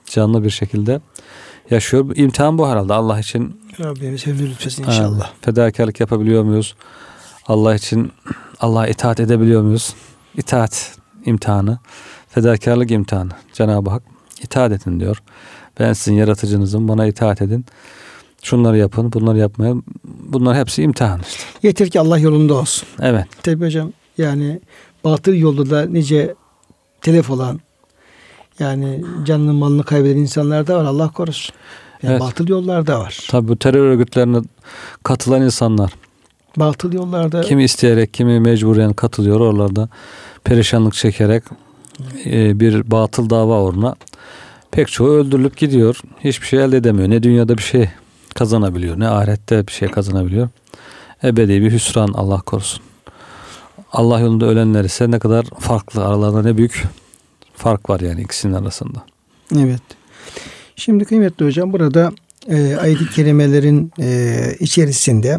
canlı 0.05 0.43
bir 0.43 0.49
şekilde 0.49 1.01
yaşıyor. 1.69 2.15
İmtihan 2.15 2.57
bu 2.57 2.67
herhalde. 2.67 2.93
Allah 2.93 3.19
için 3.19 3.60
Rabbimiz 3.79 4.27
hevni 4.27 4.49
lütfesin 4.49 4.83
inşallah. 4.83 5.25
Ha, 5.25 5.33
fedakarlık 5.41 5.99
yapabiliyor 5.99 6.43
muyuz? 6.43 6.75
Allah 7.47 7.75
için 7.75 8.11
Allah'a 8.59 8.87
itaat 8.87 9.19
edebiliyor 9.19 9.61
muyuz? 9.61 9.95
İtaat 10.37 10.97
imtihanı, 11.25 11.79
fedakarlık 12.29 12.91
imtihanı. 12.91 13.31
Cenab-ı 13.53 13.89
Hak 13.89 14.03
itaat 14.43 14.71
edin 14.71 14.99
diyor. 14.99 15.23
Ben 15.79 15.93
sizin 15.93 16.15
yaratıcınızım, 16.15 16.87
bana 16.87 17.05
itaat 17.05 17.41
edin. 17.41 17.65
Şunları 18.43 18.77
yapın, 18.77 19.13
bunları 19.13 19.37
yapmayın. 19.37 19.83
Bunlar 20.03 20.57
hepsi 20.57 20.83
imtihan 20.83 21.21
işte. 21.21 21.43
Yeter 21.63 21.89
ki 21.89 21.99
Allah 21.99 22.17
yolunda 22.17 22.53
olsun. 22.53 22.87
Evet. 23.01 23.25
Tabi 23.43 23.65
hocam 23.65 23.91
yani 24.17 24.61
batıl 25.03 25.33
yolda 25.33 25.69
da 25.69 25.85
nice 25.85 26.35
telef 27.01 27.29
olan 27.29 27.59
yani 28.59 29.03
canını 29.25 29.53
malını 29.53 29.83
kaybeden 29.83 30.17
insanlar 30.17 30.67
da 30.67 30.77
var 30.77 30.85
Allah 30.85 31.11
korusun. 31.11 31.55
Yani 32.03 32.11
Evet. 32.11 32.21
batıl 32.21 32.47
yollarda 32.47 32.99
var. 32.99 33.27
Tabi 33.29 33.47
bu 33.47 33.55
terör 33.55 33.85
örgütlerine 33.85 34.41
katılan 35.03 35.41
insanlar 35.41 35.91
Batıl 36.57 36.93
yollarda 36.93 37.41
kimi 37.41 37.63
isteyerek 37.63 38.13
kimi 38.13 38.39
mecburen 38.39 38.93
katılıyor 38.93 39.39
oralarda 39.39 39.89
perişanlık 40.43 40.93
çekerek 40.93 41.43
e, 42.25 42.59
bir 42.59 42.91
batıl 42.91 43.29
dava 43.29 43.61
uğruna 43.63 43.95
pek 44.71 44.87
çoğu 44.87 45.09
öldürülüp 45.09 45.57
gidiyor. 45.57 46.01
Hiçbir 46.23 46.47
şey 46.47 46.63
elde 46.63 46.77
edemiyor. 46.77 47.09
Ne 47.09 47.23
dünyada 47.23 47.57
bir 47.57 47.63
şey 47.63 47.89
kazanabiliyor 48.35 48.99
ne 48.99 49.07
ahirette 49.09 49.67
bir 49.67 49.71
şey 49.71 49.87
kazanabiliyor. 49.91 50.49
Ebedi 51.23 51.61
bir 51.61 51.71
hüsran 51.71 52.07
Allah 52.13 52.41
korusun. 52.41 52.83
Allah 53.91 54.19
yolunda 54.19 54.45
ölenler 54.45 54.83
ise 54.83 55.11
ne 55.11 55.19
kadar 55.19 55.45
farklı 55.59 56.05
aralarında 56.05 56.41
ne 56.41 56.57
büyük 56.57 56.83
fark 57.53 57.89
var 57.89 57.99
yani 57.99 58.21
ikisinin 58.21 58.53
arasında. 58.53 59.03
Evet. 59.55 59.81
Şimdi 60.81 61.05
kıymetli 61.05 61.45
hocam 61.45 61.73
burada 61.73 62.11
e, 62.49 62.75
ayet-i 62.75 63.09
kerimelerin 63.09 63.91
e, 63.99 64.35
içerisinde 64.59 65.37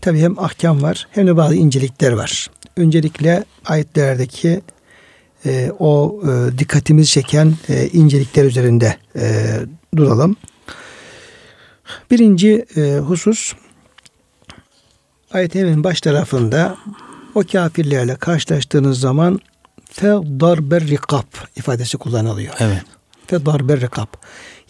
tabi 0.00 0.20
hem 0.20 0.38
ahkam 0.38 0.82
var 0.82 1.08
hem 1.10 1.26
de 1.26 1.36
bazı 1.36 1.54
incelikler 1.54 2.12
var. 2.12 2.50
Öncelikle 2.76 3.44
ayetlerdeki 3.64 4.60
e, 5.46 5.72
o 5.78 6.20
e, 6.24 6.58
dikkatimizi 6.58 7.10
çeken 7.10 7.54
e, 7.68 7.88
incelikler 7.88 8.44
üzerinde 8.44 8.96
e, 9.16 9.56
duralım. 9.96 10.36
Birinci 12.10 12.66
e, 12.76 12.98
husus 12.98 13.52
ayetin 15.32 15.84
baş 15.84 16.00
tarafında 16.00 16.76
o 17.34 17.42
kafirlerle 17.52 18.16
karşılaştığınız 18.16 19.00
zaman 19.00 19.40
fe 19.90 20.06
darber 20.40 20.86
rikab 20.86 21.26
ifadesi 21.56 21.98
kullanılıyor. 21.98 22.54
Evet. 22.58 22.95
Fe 23.26 23.46
darber 23.46 23.80
rikab. 23.80 24.06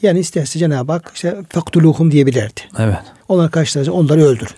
Yani 0.03 0.19
isterse 0.19 0.59
Cenab-ı 0.59 0.93
Hak 0.93 1.13
işte 1.15 1.37
fektuluhum 1.49 2.11
diyebilirdi. 2.11 2.61
Evet. 2.79 2.99
Onlar 3.29 3.51
karşılaşınca 3.51 3.93
onları 3.93 4.23
öldürün. 4.23 4.57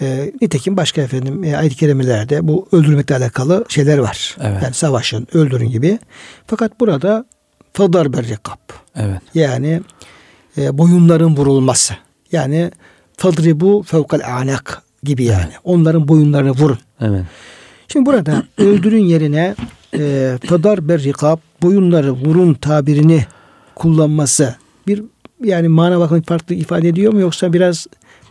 E, 0.00 0.32
nitekim 0.40 0.76
başka 0.76 1.00
efendim 1.00 1.44
e, 1.44 1.56
ayet-i 1.56 1.76
kerimelerde 1.76 2.48
bu 2.48 2.68
öldürmekle 2.72 3.16
alakalı 3.16 3.64
şeyler 3.68 3.98
var. 3.98 4.36
Evet. 4.40 4.62
Yani 4.62 4.74
savaşın, 4.74 5.26
öldürün 5.32 5.70
gibi. 5.70 5.98
Fakat 6.46 6.80
burada 6.80 7.24
fadar 7.72 8.12
berrikab. 8.12 8.58
Evet. 8.96 9.20
Yani 9.34 9.82
e, 10.58 10.78
boyunların 10.78 11.36
vurulması. 11.36 11.94
Yani 12.32 12.70
fadribu 13.16 13.82
fevkal 13.82 14.20
anak 14.24 14.82
gibi 15.02 15.24
yani. 15.24 15.52
Onların 15.64 16.08
boyunlarını 16.08 16.50
vurun. 16.50 16.78
Evet. 17.00 17.24
Şimdi 17.88 18.06
burada 18.06 18.42
öldürün 18.58 19.04
yerine 19.04 19.54
e, 19.98 20.34
fadar 20.48 20.88
berrikab 20.88 21.38
boyunları 21.62 22.12
vurun 22.12 22.54
tabirini 22.54 23.24
kullanması 23.74 24.56
bir 24.86 25.02
yani 25.44 25.68
mana 25.68 26.00
bakımından 26.00 26.24
farklı 26.24 26.54
ifade 26.54 26.88
ediyor 26.88 27.12
mu 27.12 27.20
yoksa 27.20 27.52
biraz 27.52 27.86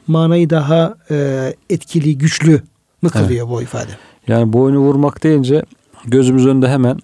manayı 0.08 0.50
daha 0.50 0.96
e, 1.12 1.54
etkili, 1.70 2.18
güçlü 2.18 2.62
mü 3.02 3.10
kılıyor 3.10 3.50
bu 3.50 3.62
ifade? 3.62 3.92
Yani 4.28 4.54
boynu 4.54 4.80
vurmak 4.80 5.24
deyince 5.24 5.64
gözümüz 6.06 6.46
önünde 6.46 6.70
hemen 6.70 7.00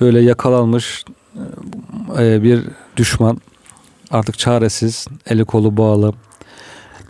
böyle 0.00 0.20
yakalanmış 0.20 1.04
e, 2.18 2.42
bir 2.42 2.62
düşman. 2.96 3.40
Artık 4.10 4.38
çaresiz, 4.38 5.06
eli 5.26 5.44
kolu 5.44 5.76
bağlı, 5.76 6.12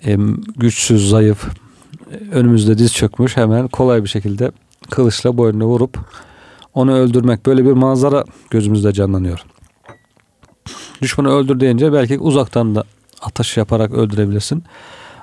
e, 0.06 0.16
güçsüz, 0.56 1.08
zayıf, 1.08 1.44
e, 1.44 2.34
önümüzde 2.34 2.78
diz 2.78 2.94
çökmüş. 2.94 3.36
Hemen 3.36 3.68
kolay 3.68 4.04
bir 4.04 4.08
şekilde 4.08 4.52
kılıçla 4.90 5.36
boynuna 5.36 5.64
vurup 5.64 5.98
onu 6.74 6.92
öldürmek 6.92 7.46
böyle 7.46 7.64
bir 7.64 7.72
manzara 7.72 8.24
gözümüzde 8.50 8.92
canlanıyor. 8.92 9.44
Düşmanı 11.02 11.30
öldür 11.30 11.60
deyince 11.60 11.92
belki 11.92 12.18
uzaktan 12.18 12.74
da 12.74 12.84
atış 13.20 13.56
yaparak 13.56 13.92
öldürebilirsin. 13.92 14.64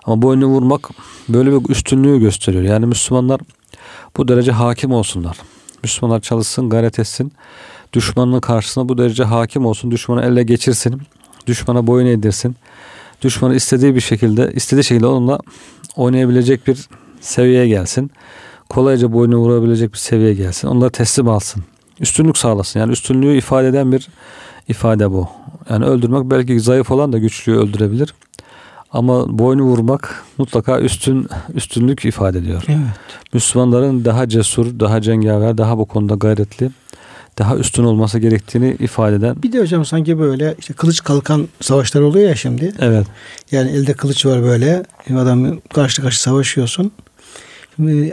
Ama 0.05 0.21
boynunu 0.21 0.47
vurmak 0.47 0.89
böyle 1.29 1.51
bir 1.51 1.69
üstünlüğü 1.69 2.19
gösteriyor. 2.19 2.63
Yani 2.63 2.85
Müslümanlar 2.85 3.39
bu 4.17 4.27
derece 4.27 4.51
hakim 4.51 4.91
olsunlar. 4.91 5.37
Müslümanlar 5.83 6.21
çalışsın, 6.21 6.69
gayret 6.69 6.99
etsin. 6.99 7.31
Düşmanın 7.93 8.39
karşısına 8.39 8.89
bu 8.89 8.97
derece 8.97 9.23
hakim 9.23 9.65
olsun. 9.65 9.91
Düşmanı 9.91 10.21
elle 10.21 10.43
geçirsin. 10.43 11.01
Düşmana 11.47 11.87
boyun 11.87 12.07
eğdirsin. 12.07 12.55
Düşmanı 13.21 13.55
istediği 13.55 13.95
bir 13.95 14.01
şekilde, 14.01 14.51
istediği 14.55 14.83
şekilde 14.83 15.07
onunla 15.07 15.39
oynayabilecek 15.95 16.67
bir 16.67 16.77
seviyeye 17.21 17.67
gelsin. 17.67 18.11
Kolayca 18.69 19.13
boynu 19.13 19.37
vurabilecek 19.37 19.93
bir 19.93 19.97
seviyeye 19.97 20.33
gelsin. 20.33 20.67
Onları 20.67 20.89
teslim 20.89 21.29
alsın. 21.29 21.63
Üstünlük 21.99 22.37
sağlasın. 22.37 22.79
Yani 22.79 22.91
üstünlüğü 22.91 23.37
ifade 23.37 23.67
eden 23.67 23.91
bir 23.91 24.07
ifade 24.67 25.11
bu. 25.11 25.27
Yani 25.69 25.85
öldürmek 25.85 26.31
belki 26.31 26.59
zayıf 26.59 26.91
olan 26.91 27.13
da 27.13 27.17
güçlüyü 27.17 27.57
öldürebilir. 27.57 28.13
Ama 28.91 29.39
boynu 29.39 29.63
vurmak 29.63 30.23
mutlaka 30.37 30.79
üstün 30.79 31.27
üstünlük 31.53 32.05
ifade 32.05 32.37
ediyor. 32.37 32.63
Evet. 32.67 32.79
Müslümanların 33.33 34.05
daha 34.05 34.29
cesur, 34.29 34.79
daha 34.79 35.01
cengaver, 35.01 35.57
daha 35.57 35.77
bu 35.77 35.85
konuda 35.85 36.15
gayretli, 36.15 36.71
daha 37.37 37.55
üstün 37.55 37.83
olması 37.83 38.19
gerektiğini 38.19 38.75
ifade 38.79 39.15
eden. 39.15 39.43
Bir 39.43 39.51
de 39.51 39.59
hocam 39.59 39.85
sanki 39.85 40.19
böyle 40.19 40.55
işte 40.59 40.73
kılıç 40.73 41.03
kalkan 41.03 41.47
savaşlar 41.61 42.01
oluyor 42.01 42.29
ya 42.29 42.35
şimdi. 42.35 42.73
Evet. 42.79 43.07
Yani 43.51 43.71
elde 43.71 43.93
kılıç 43.93 44.25
var 44.25 44.43
böyle. 44.43 44.83
Adam 45.15 45.59
karşı 45.73 46.01
karşı 46.01 46.21
savaşıyorsun. 46.21 46.91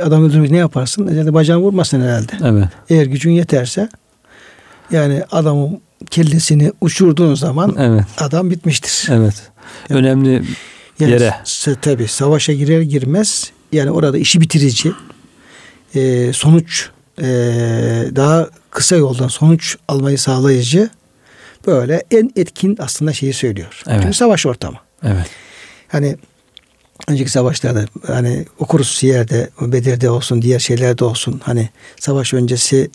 Adam 0.03 0.25
öldürmek 0.25 0.51
ne 0.51 0.57
yaparsın? 0.57 1.09
Herhalde 1.13 1.35
bacağını 1.35 1.63
vurmasın 1.63 2.01
herhalde. 2.01 2.33
Evet. 2.45 2.69
Eğer 2.89 3.07
gücün 3.07 3.31
yeterse 3.31 3.89
yani 4.91 5.23
adamın 5.31 5.81
kellesini 6.11 6.73
uçurduğun 6.81 7.35
zaman 7.35 7.77
Evet. 7.79 8.05
adam 8.19 8.51
bitmiştir. 8.51 9.09
Evet. 9.13 9.35
Önemli 9.91 10.43
Yani 11.01 11.13
yere. 11.13 11.35
tabii 11.83 12.09
savaşa 12.09 12.53
girer 12.53 12.81
girmez 12.81 13.51
yani 13.73 13.91
orada 13.91 14.19
işi 14.19 14.41
bitirici 14.41 14.93
e, 15.95 16.33
sonuç 16.33 16.89
e, 17.19 17.25
daha 18.17 18.49
kısa 18.71 18.97
yoldan 18.97 19.29
sonuç 19.29 19.77
almayı 19.89 20.19
sağlayıcı 20.19 20.89
böyle 21.67 22.03
en 22.11 22.31
etkin 22.37 22.77
aslında 22.81 23.13
şeyi 23.13 23.33
söylüyor. 23.33 23.83
Evet. 23.87 23.99
Çünkü 24.03 24.17
savaş 24.17 24.47
ortamı. 24.47 24.77
Evet. 25.03 25.27
Hani 25.89 26.17
önceki 27.09 27.31
savaşlarda 27.31 27.85
hani 28.07 28.45
okuruz 28.59 28.89
Siyer'de, 28.89 29.51
Bedir'de 29.61 30.11
olsun, 30.11 30.43
diğer 30.43 30.59
şeylerde 30.59 31.05
olsun. 31.05 31.41
Hani 31.45 31.69
savaş 32.01 32.35
öncesi 32.35 32.91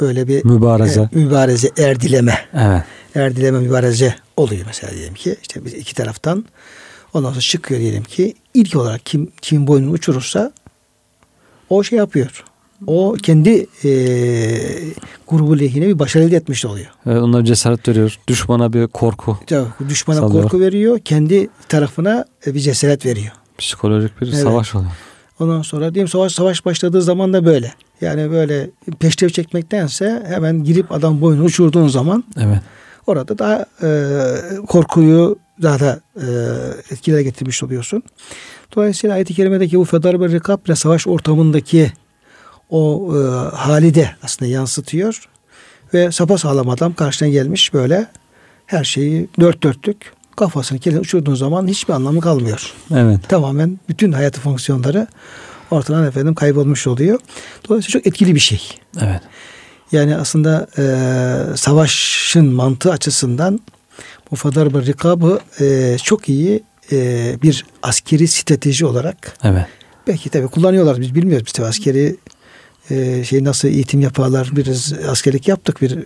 böyle 0.00 0.28
bir 0.28 0.44
Mübareze. 0.44 1.00
e, 1.00 1.16
mübareze, 1.18 1.70
erdileme, 1.78 2.38
Evet. 2.54 2.82
erdileme 3.14 3.58
mübareze 3.58 4.14
oluyor 4.36 4.62
mesela 4.66 4.92
diyelim 4.92 5.14
ki. 5.14 5.36
işte 5.42 5.64
biz 5.64 5.74
iki 5.74 5.94
taraftan 5.94 6.44
ondan 7.14 7.30
sonra 7.30 7.40
çıkıyor 7.40 7.80
diyelim 7.80 8.02
ki 8.04 8.34
ilk 8.54 8.76
olarak 8.76 9.06
kim 9.06 9.32
kimin 9.42 9.66
boynunu 9.66 9.90
uçurursa 9.90 10.52
o 11.70 11.82
şey 11.82 11.98
yapıyor. 11.98 12.44
O 12.86 13.16
kendi 13.22 13.66
e, 13.84 13.90
grubu 15.28 15.58
lehine 15.58 15.86
bir 15.88 15.98
başarı 15.98 16.24
elde 16.24 16.36
etmiş 16.36 16.64
oluyor. 16.64 16.86
Evet, 17.06 17.22
onlara 17.22 17.44
cesaret 17.44 17.88
veriyor. 17.88 18.18
Düşmana 18.28 18.72
bir 18.72 18.86
korku. 18.86 19.38
Tabii, 19.46 19.66
düşmana 19.88 20.20
Sallıyor. 20.20 20.42
korku 20.42 20.60
veriyor. 20.60 20.98
Kendi 20.98 21.48
tarafına 21.68 22.24
e, 22.46 22.54
bir 22.54 22.60
cesaret 22.60 23.06
veriyor. 23.06 23.32
Psikolojik 23.58 24.20
bir 24.20 24.26
Evet. 24.26 24.36
savaş 24.38 24.74
oluyor. 24.74 24.90
Ondan 25.40 25.62
sonra 25.62 25.94
diyeyim 25.94 26.08
savaş 26.08 26.32
savaş 26.32 26.64
başladığı 26.64 27.02
zaman 27.02 27.32
da 27.32 27.44
böyle. 27.44 27.72
Yani 28.00 28.30
böyle 28.30 28.70
peştev 29.00 29.28
çekmektense 29.28 30.22
hemen 30.26 30.64
girip 30.64 30.92
adam 30.92 31.20
boyunu 31.20 31.44
uçurduğun 31.44 31.88
zaman 31.88 32.24
Evet. 32.40 32.58
orada 33.06 33.38
daha 33.38 33.66
e, 33.82 33.88
korkuyu 34.68 35.36
daha 35.62 35.80
da 35.80 36.00
e, 36.16 36.26
etkilere 36.90 37.22
getirmiş 37.22 37.62
oluyorsun. 37.62 38.02
Dolayısıyla 38.76 39.14
ayet-i 39.14 39.34
kerimedeki 39.34 39.78
bu 39.78 39.84
fedar 39.84 40.20
ve 40.20 40.28
rekab 40.28 40.66
ile 40.66 40.74
savaş 40.74 41.06
ortamındaki 41.06 41.92
o 42.74 43.12
e, 43.16 43.20
hali 43.56 43.94
de 43.94 44.10
aslında 44.22 44.50
yansıtıyor. 44.50 45.28
Ve 45.94 46.12
sapasağlam 46.12 46.68
adam 46.68 46.94
karşına 46.94 47.28
gelmiş 47.28 47.74
böyle 47.74 48.06
her 48.66 48.84
şeyi 48.84 49.28
dört 49.40 49.62
dörtlük 49.62 50.12
kafasını 50.36 50.78
kendine 50.78 51.00
uçurduğun 51.00 51.34
zaman 51.34 51.68
hiçbir 51.68 51.94
anlamı 51.94 52.20
kalmıyor 52.20 52.72
Evet. 52.94 53.28
tamamen 53.28 53.78
bütün 53.88 54.12
hayatı 54.12 54.40
fonksiyonları 54.40 55.06
ortadan 55.70 56.06
efendim 56.06 56.34
kaybolmuş 56.34 56.86
oluyor. 56.86 57.20
Dolayısıyla 57.68 58.00
çok 58.00 58.06
etkili 58.06 58.34
bir 58.34 58.40
şey. 58.40 58.60
Evet. 59.00 59.20
Yani 59.92 60.16
aslında 60.16 60.66
e, 60.78 61.56
savaşın 61.56 62.46
mantığı 62.46 62.92
açısından 62.92 63.60
bu 64.30 64.36
Fadar 64.36 64.74
bir 64.74 64.86
Rikabı 64.86 65.40
e, 65.60 65.96
çok 66.02 66.28
iyi 66.28 66.62
e, 66.92 67.36
bir 67.42 67.66
askeri 67.82 68.28
strateji 68.28 68.86
olarak 68.86 69.36
Evet. 69.44 69.66
belki 70.06 70.30
tabii 70.30 70.48
kullanıyorlar 70.48 71.00
biz 71.00 71.14
bilmiyoruz 71.14 71.46
biz 71.46 71.52
tabii 71.52 71.66
askeri 71.66 72.16
e, 72.90 73.24
şey 73.24 73.44
nasıl 73.44 73.68
eğitim 73.68 74.00
yaparlar 74.00 74.50
biraz 74.52 74.92
askerlik 75.08 75.48
yaptık 75.48 75.82
bir 75.82 75.98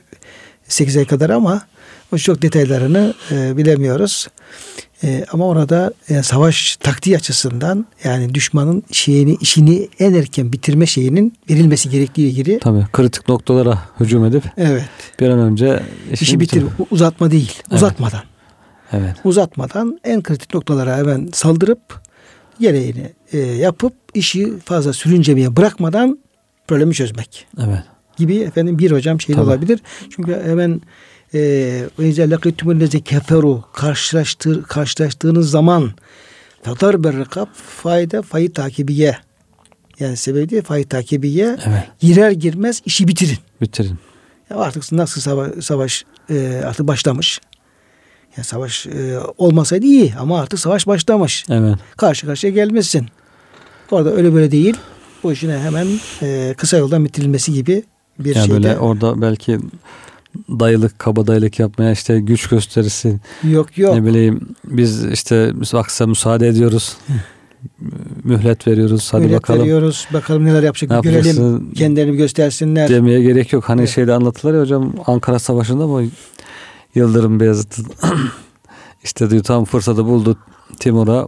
8 0.68 0.96
ay 0.96 1.04
kadar 1.06 1.30
ama 1.30 1.62
o 2.12 2.18
çok 2.18 2.42
detaylarını 2.42 3.14
e, 3.30 3.56
bilemiyoruz. 3.56 4.28
E, 5.04 5.24
ama 5.32 5.46
orada 5.48 5.92
e, 6.08 6.22
savaş 6.22 6.76
taktiği 6.76 7.16
açısından 7.16 7.86
yani 8.04 8.34
düşmanın 8.34 8.82
şeyini 8.92 9.36
işini 9.40 9.88
en 9.98 10.14
erken 10.14 10.52
bitirme 10.52 10.86
şeyinin 10.86 11.32
verilmesi 11.50 11.90
gerektiği 11.90 12.28
ilgili 12.28 12.58
Tabii 12.58 12.86
kritik 12.92 13.28
noktalara 13.28 13.78
hücum 14.00 14.24
edip 14.24 14.42
evet 14.56 14.84
bir 15.20 15.28
an 15.28 15.38
önce 15.38 15.82
işini 16.12 16.14
işi 16.28 16.40
bitir 16.40 16.62
bitir- 16.62 16.86
uzatma 16.90 17.30
değil 17.30 17.52
Evet. 17.70 17.72
uzatmadan 17.72 18.22
Evet. 18.92 19.16
uzatmadan 19.24 20.00
en 20.04 20.22
kritik 20.22 20.54
noktalara 20.54 20.96
hemen 20.96 21.28
saldırıp 21.32 22.00
gereğini 22.60 23.12
e, 23.32 23.38
yapıp 23.38 23.92
işi 24.14 24.58
fazla 24.64 24.92
sürüncemeye 24.92 25.56
bırakmadan 25.56 26.18
problemi 26.68 26.94
çözmek 26.94 27.46
Evet. 27.64 27.83
gibi 28.16 28.37
efendim 28.37 28.78
bir 28.78 28.90
hocam 28.90 29.20
şey 29.20 29.37
olabilir. 29.37 29.81
Çünkü 30.16 30.42
hemen 30.44 30.81
izâ 31.98 32.22
lekîtumûllezî 32.22 33.00
keferu 33.00 33.64
karşılaştır, 33.74 34.62
karşılaştığınız 34.62 35.50
zaman 35.50 35.90
fedar 36.62 37.04
berrekab 37.04 37.46
fayda 37.83 38.22
fayı 38.22 38.52
takibiye 38.52 39.16
yani 40.00 40.16
sebebi 40.16 40.48
değil 40.48 40.62
fayı 40.62 40.88
takibiye 40.88 41.44
Evet. 41.66 41.88
girer 42.00 42.31
girmez 42.31 42.83
işi 42.85 43.09
bitirin. 43.09 43.38
Bitirin. 43.61 43.98
Ya 44.50 44.57
artık 44.57 44.92
nasıl 44.92 45.20
savaş, 45.20 45.64
savaş 45.64 46.04
e, 46.31 46.62
artık 46.66 46.87
başlamış. 46.87 47.40
Ya 48.37 48.44
savaş 48.44 48.87
e, 48.87 49.18
olmasaydı 49.38 49.87
iyi 49.87 50.14
ama 50.18 50.40
artık 50.40 50.59
savaş 50.59 50.87
başlamış. 50.87 51.44
Evet. 51.50 51.78
Karşı 51.96 52.26
karşıya 52.26 52.52
gelmesin. 52.52 53.07
Orada 53.90 54.11
öyle 54.12 54.35
böyle 54.35 54.50
değil. 54.50 54.76
Bu 55.22 55.33
işine 55.33 55.59
hemen 55.59 55.87
e, 56.22 56.54
kısa 56.57 56.76
yoldan 56.76 57.04
bitirilmesi 57.04 57.52
gibi 57.52 57.83
bir 58.18 58.37
Yani 58.37 58.46
şeyde 58.46 58.62
böyle 58.62 58.78
orada 58.78 59.22
belki 59.22 59.59
dayılık, 60.48 60.98
kabadayılık 60.98 61.59
yapmaya 61.59 61.92
işte 61.92 62.20
güç 62.20 62.46
gösterisi 62.48 63.16
yok 63.42 63.78
yok. 63.78 63.94
ne 63.94 64.04
bileyim 64.04 64.40
biz 64.64 65.04
işte 65.04 65.52
aksa 65.72 66.07
müsaade 66.07 66.48
ediyoruz. 66.48 66.96
Mühlet 68.24 68.66
veriyoruz. 68.66 69.09
Hadi 69.12 69.22
Millet 69.24 69.37
bakalım. 69.37 69.61
veriyoruz. 69.61 70.09
Bakalım 70.12 70.44
neler 70.44 70.62
yapacak. 70.62 70.90
Ne 70.90 71.00
görelim. 71.00 71.72
Kendilerini 71.74 72.16
göstersinler. 72.16 72.88
demeye 72.88 73.22
gerek 73.22 73.52
yok. 73.52 73.68
Hani 73.68 73.81
Evet. 73.81 73.90
şeyde 73.90 74.12
anlatılır 74.12 74.54
ya 74.54 74.61
hocam 74.61 74.92
Ankara 75.07 75.38
Savaşı'nda 75.38 75.87
mı 75.87 76.02
Yıldırım 76.94 77.40
Beyazıt 77.40 77.78
işte 79.04 79.31
diyor 79.31 79.42
tam 79.44 79.64
fırsatı 79.64 80.04
buldu 80.04 80.37
Timur'a 80.81 81.26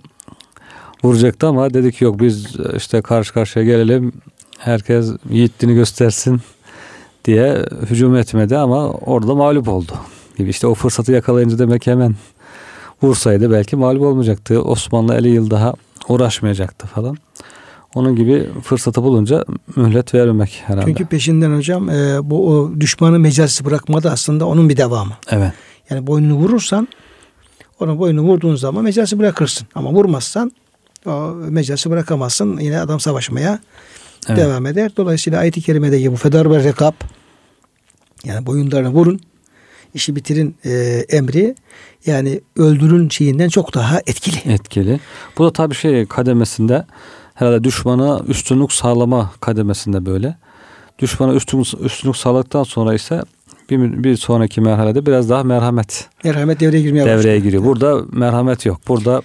vuracaktı 1.04 1.46
ama 1.46 1.74
dedik 1.74 2.00
yok 2.00 2.20
biz 2.20 2.46
işte 2.76 3.02
karşı 3.02 3.32
karşıya 3.32 3.64
gelelim 3.64 4.12
herkes 4.58 5.10
yiğitliğini 5.30 5.74
göstersin 5.76 6.40
diye 7.24 7.64
hücum 7.90 8.16
etmedi 8.16 8.56
ama 8.56 8.90
orada 8.90 9.34
mağlup 9.34 9.68
oldu. 9.68 9.92
Gibi 10.38 10.50
işte 10.50 10.66
o 10.66 10.74
fırsatı 10.74 11.12
yakalayınca 11.12 11.58
demek 11.58 11.86
hemen 11.86 12.14
vursaydı 13.02 13.50
belki 13.50 13.76
mağlup 13.76 14.02
olmayacaktı. 14.02 14.62
Osmanlı 14.62 15.14
50 15.14 15.28
yıl 15.28 15.50
daha 15.50 15.74
uğraşmayacaktı 16.08 16.86
falan. 16.86 17.16
Onun 17.94 18.16
gibi 18.16 18.48
fırsatı 18.62 19.02
bulunca 19.02 19.44
mühlet 19.76 20.14
vermemek 20.14 20.62
herhalde. 20.66 20.86
Çünkü 20.86 21.06
peşinden 21.06 21.56
hocam 21.56 21.90
e, 21.90 22.30
bu 22.30 22.48
o 22.48 22.80
düşmanı 22.80 23.18
mecalsiz 23.18 23.64
bırakma 23.64 24.02
da 24.02 24.10
aslında 24.10 24.46
onun 24.46 24.68
bir 24.68 24.76
devamı. 24.76 25.12
evet. 25.30 25.52
Yani 25.90 26.06
boynunu 26.06 26.34
vurursan 26.34 26.88
onun 27.80 27.98
boynunu 27.98 28.22
vurduğun 28.22 28.56
zaman 28.56 28.84
mecalsi 28.84 29.18
bırakırsın. 29.18 29.66
Ama 29.74 29.90
vurmazsan 29.90 30.52
o 31.06 31.34
mecalsi 31.34 31.90
bırakamazsın. 31.90 32.58
Yine 32.58 32.80
adam 32.80 33.00
savaşmaya 33.00 33.58
Evet. 34.28 34.38
devam 34.38 34.66
eder. 34.66 34.92
Dolayısıyla 34.96 35.38
ayet-i 35.40 35.60
kerimedeki 35.62 36.12
bu 36.12 36.16
fedar 36.16 36.50
ve 36.50 36.64
rekab 36.64 36.92
yani 38.24 38.46
boyunlarını 38.46 38.88
vurun 38.88 39.20
işi 39.94 40.16
bitirin 40.16 40.56
e, 40.64 40.70
emri 41.08 41.54
yani 42.06 42.40
öldürün 42.56 43.08
şeyinden 43.08 43.48
çok 43.48 43.74
daha 43.74 43.98
etkili. 44.06 44.52
etkili. 44.52 45.00
Bu 45.38 45.44
da 45.44 45.52
tabii 45.52 45.74
şey 45.74 46.06
kademesinde 46.06 46.86
herhalde 47.34 47.64
düşmana 47.64 48.20
üstünlük 48.28 48.72
sağlama 48.72 49.30
kademesinde 49.40 50.06
böyle. 50.06 50.36
Düşmana 50.98 51.34
üstünlük, 51.34 51.66
üstünlük 51.80 52.16
sağladıktan 52.16 52.62
sonra 52.64 52.94
ise 52.94 53.22
bir, 53.70 54.04
bir 54.04 54.16
sonraki 54.16 54.60
merhalede 54.60 55.06
biraz 55.06 55.30
daha 55.30 55.42
merhamet 55.44 56.08
Merhamet 56.24 56.60
devreye 56.60 56.82
girmeye 56.82 57.00
devreye 57.04 57.16
başlıyor. 57.18 57.36
giriyor. 57.36 57.64
Burada 57.64 58.00
merhamet 58.12 58.66
yok. 58.66 58.80
Burada 58.88 59.22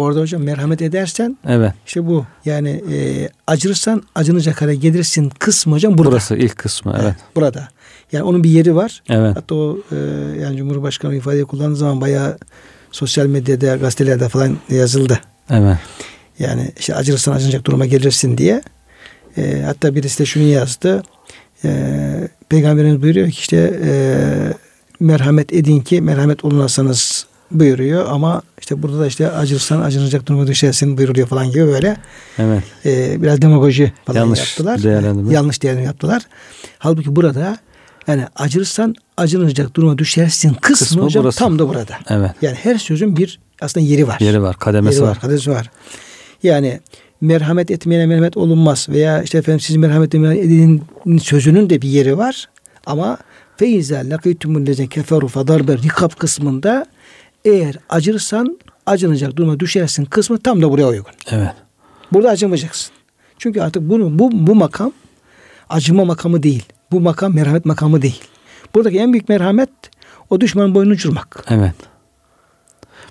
Orada 0.00 0.20
hocam 0.20 0.42
merhamet 0.42 0.82
edersen 0.82 1.38
evet 1.46 1.72
işte 1.86 2.06
bu. 2.06 2.26
Yani 2.44 2.82
e, 2.92 3.28
acırsan 3.46 4.02
acınacak 4.14 4.62
hale 4.62 4.74
gelirsin 4.74 5.32
kısmı 5.38 5.74
hocam 5.74 5.98
burada. 5.98 6.10
burası 6.10 6.36
ilk 6.36 6.56
kısmı 6.58 6.98
evet. 7.02 7.14
Burada. 7.36 7.68
Yani 8.12 8.24
onun 8.24 8.44
bir 8.44 8.50
yeri 8.50 8.74
var. 8.74 9.02
Evet. 9.08 9.36
Hatta 9.36 9.54
o 9.54 9.78
e, 9.92 9.96
yani 10.42 10.56
Cumhurbaşkanı 10.56 11.14
ifadeyi 11.14 11.44
kullandığı 11.44 11.76
zaman 11.76 12.00
bayağı 12.00 12.38
sosyal 12.92 13.26
medyada, 13.26 13.76
gazetelerde 13.76 14.28
falan 14.28 14.56
yazıldı. 14.68 15.20
Evet. 15.50 15.78
Yani 16.38 16.72
işte 16.78 16.94
acırsan 16.94 17.32
acınacak 17.32 17.64
duruma 17.64 17.86
gelirsin 17.86 18.38
diye. 18.38 18.62
E, 19.36 19.62
hatta 19.66 19.94
birisi 19.94 20.18
de 20.18 20.26
şunu 20.26 20.44
yazdı. 20.44 21.02
E, 21.64 22.28
Peygamberimiz 22.48 23.02
buyuruyor 23.02 23.30
ki 23.30 23.38
işte 23.38 23.80
e, 23.84 23.92
merhamet 25.00 25.52
edin 25.52 25.80
ki 25.80 26.00
merhamet 26.00 26.44
olunasınız 26.44 27.26
buyuruyor 27.50 28.06
ama 28.10 28.42
işte 28.60 28.82
burada 28.82 28.98
da 29.00 29.06
işte 29.06 29.30
acırsan 29.30 29.80
acınacak 29.80 30.26
duruma 30.26 30.46
düşersin 30.46 30.98
buyuruluyor 30.98 31.28
falan 31.28 31.50
gibi 31.50 31.66
böyle 31.66 31.96
Evet. 32.38 32.62
e, 32.86 33.22
biraz 33.22 33.42
demagoji 33.42 33.92
falan 34.04 34.18
Yanlış 34.18 34.38
yaptılar. 34.40 34.82
değerlendirme. 34.82 35.34
Yanlış 35.34 35.62
değerlendirme 35.62 35.86
yaptılar. 35.86 36.22
Halbuki 36.78 37.16
burada 37.16 37.58
yani 38.06 38.26
acırsan 38.36 38.94
acınacak 39.16 39.76
duruma 39.76 39.98
düşersin 39.98 40.54
kısmı, 40.54 40.86
Kısmı 40.86 41.02
hocam 41.02 41.24
burası. 41.24 41.38
tam 41.38 41.58
da 41.58 41.68
burada. 41.68 41.98
Evet. 42.08 42.30
Yani 42.42 42.56
her 42.62 42.78
sözün 42.78 43.16
bir 43.16 43.40
aslında 43.60 43.86
yeri 43.86 44.06
var. 44.08 44.16
Yeri 44.20 44.42
var, 44.42 44.56
kademesi 44.58 44.96
Yeri 44.98 45.06
var. 45.08 45.20
Kademesi 45.20 45.50
var. 45.50 45.70
Yani 46.42 46.80
merhamet 47.20 47.70
etmeyene 47.70 48.06
merhamet 48.06 48.36
olunmaz 48.36 48.86
veya 48.88 49.22
işte 49.22 49.38
efendim 49.38 49.60
siz 49.60 49.76
merhamet 49.76 50.14
edin 50.14 50.82
sözünün 51.22 51.70
de 51.70 51.82
bir 51.82 51.88
yeri 51.88 52.18
var. 52.18 52.48
Ama 52.86 53.18
feiza 53.56 54.02
lakitumul 54.04 54.66
lezine 54.66 54.86
keferu 54.86 55.28
rikab 55.82 56.10
kısmında 56.18 56.86
eğer 57.44 57.78
acırsan 57.88 58.58
acınacak 58.86 59.36
duruma 59.36 59.60
düşersin 59.60 60.04
kısmı 60.04 60.38
tam 60.38 60.62
da 60.62 60.70
buraya 60.70 60.88
uygun. 60.88 61.12
Evet. 61.30 61.54
Burada 62.12 62.28
acımayacaksın. 62.28 62.92
Çünkü 63.38 63.60
artık 63.60 63.82
bunu 63.82 64.18
bu 64.18 64.30
bu 64.32 64.54
makam 64.54 64.92
acıma 65.68 66.04
makamı 66.04 66.42
değil. 66.42 66.64
Bu 66.92 67.00
makam 67.00 67.34
merhamet 67.34 67.64
makamı 67.64 68.02
değil. 68.02 68.20
Buradaki 68.74 68.98
en 68.98 69.12
büyük 69.12 69.28
merhamet 69.28 69.70
o 70.30 70.40
düşmanın 70.40 70.74
boynunu 70.74 70.92
uçurmak. 70.94 71.44
Evet. 71.50 71.74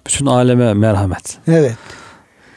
Bütün 0.08 0.26
aleme 0.26 0.74
merhamet. 0.74 1.38
Evet. 1.48 1.76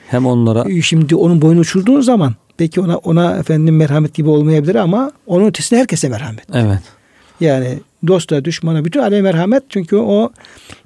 Hem 0.09 0.27
onlara 0.27 0.83
Şimdi 0.83 1.17
onun 1.17 1.43
boynunu 1.43 1.61
uçurduğun 1.61 2.01
zaman 2.01 2.35
belki 2.59 2.81
ona 2.81 2.97
ona 2.97 3.37
efendim 3.37 3.77
merhamet 3.77 4.15
gibi 4.15 4.29
olmayabilir 4.29 4.75
ama 4.75 5.13
onun 5.27 5.47
ötesinde 5.47 5.81
herkese 5.81 6.09
merhamet. 6.09 6.45
evet. 6.55 6.81
Yani 7.41 7.79
dosta, 8.07 8.45
düşmana, 8.45 8.85
bütün 8.85 9.01
alem 9.01 9.23
merhamet. 9.23 9.63
Çünkü 9.69 9.97
o 9.97 10.31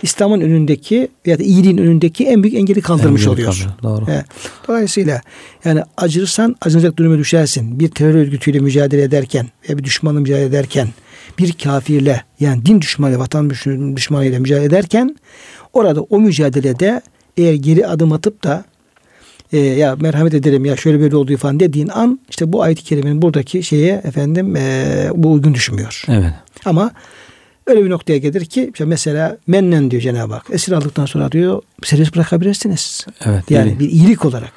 İslam'ın 0.02 0.40
önündeki 0.40 1.08
ya 1.26 1.38
da 1.38 1.42
iyiliğin 1.42 1.78
önündeki 1.78 2.24
en 2.26 2.42
büyük 2.42 2.56
engeli 2.56 2.80
kaldırmış 2.80 3.22
En 3.22 3.26
büyük 3.26 3.38
oluyorsun. 3.48 3.70
kalıyor, 3.80 3.82
Doğru. 4.00 4.10
Evet. 4.10 4.24
Dolayısıyla 4.68 5.20
yani 5.64 5.82
acırsan 5.96 6.56
acınacak 6.60 6.96
duruma 6.96 7.18
düşersin. 7.18 7.80
Bir 7.80 7.88
terör 7.88 8.14
örgütüyle 8.14 8.58
mücadele 8.58 9.02
ederken 9.02 9.46
ve 9.70 9.78
bir 9.78 9.84
düşmanla 9.84 10.20
mücadele 10.20 10.44
ederken 10.44 10.88
bir 11.38 11.52
kafirle 11.52 12.24
yani 12.40 12.66
din 12.66 12.80
düşmanı, 12.80 13.18
vatan 13.18 13.50
düşmanıyla 13.96 14.40
mücadele 14.40 14.64
ederken 14.64 15.16
orada 15.72 16.02
o 16.02 16.20
mücadelede 16.20 17.02
eğer 17.36 17.54
geri 17.54 17.86
adım 17.86 18.12
atıp 18.12 18.44
da 18.44 18.64
e, 19.54 19.58
ya 19.58 19.96
merhamet 20.00 20.34
edelim 20.34 20.64
ya 20.64 20.76
şöyle 20.76 21.00
böyle 21.00 21.16
olduğu 21.16 21.36
falan 21.36 21.60
dediğin 21.60 21.88
an 21.88 22.20
işte 22.30 22.52
bu 22.52 22.62
ayet-i 22.62 22.84
kerimenin 22.84 23.22
buradaki 23.22 23.62
şeye 23.62 24.02
efendim 24.04 24.56
e, 24.56 25.08
bu 25.14 25.32
uygun 25.32 25.54
düşmüyor. 25.54 26.04
Evet. 26.08 26.32
Ama 26.64 26.90
öyle 27.66 27.84
bir 27.84 27.90
noktaya 27.90 28.18
gelir 28.18 28.44
ki 28.44 28.70
işte 28.72 28.84
mesela 28.84 29.38
mennen 29.46 29.90
diyor 29.90 30.02
Cenab-ı 30.02 30.34
Hak. 30.34 30.46
Esir 30.50 30.72
aldıktan 30.72 31.06
sonra 31.06 31.32
diyor 31.32 31.62
serbest 31.82 32.14
bırakabilirsiniz. 32.14 33.06
Evet. 33.24 33.50
Yani 33.50 33.70
iyi. 33.70 33.78
bir 33.78 33.90
iyilik 33.90 34.24
olarak. 34.24 34.52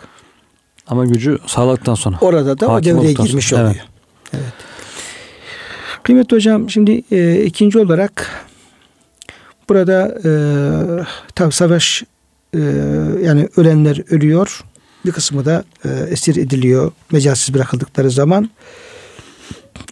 Ama 0.87 1.05
gücü 1.05 1.37
sağladıktan 1.45 1.95
sonra. 1.95 2.17
Orada 2.21 2.59
da 2.59 2.67
o 2.67 2.83
devreye 2.83 3.13
girmiş 3.13 3.47
sonra. 3.47 3.61
oluyor. 3.61 3.75
Evet. 3.75 4.43
Evet. 4.43 4.53
Kıymetli 6.03 6.35
hocam 6.35 6.69
şimdi 6.69 7.03
e, 7.11 7.43
ikinci 7.43 7.79
olarak 7.79 8.29
burada 9.69 10.17
e, 10.25 10.31
tabi 11.35 11.51
savaş 11.51 12.03
e, 12.53 12.59
yani 13.23 13.49
ölenler 13.57 14.13
ölüyor. 14.13 14.63
Bir 15.07 15.11
kısmı 15.11 15.45
da 15.45 15.63
e, 15.85 15.89
esir 15.89 16.35
ediliyor 16.35 16.91
mecalsiz 17.11 17.53
bırakıldıkları 17.53 18.11
zaman. 18.11 18.49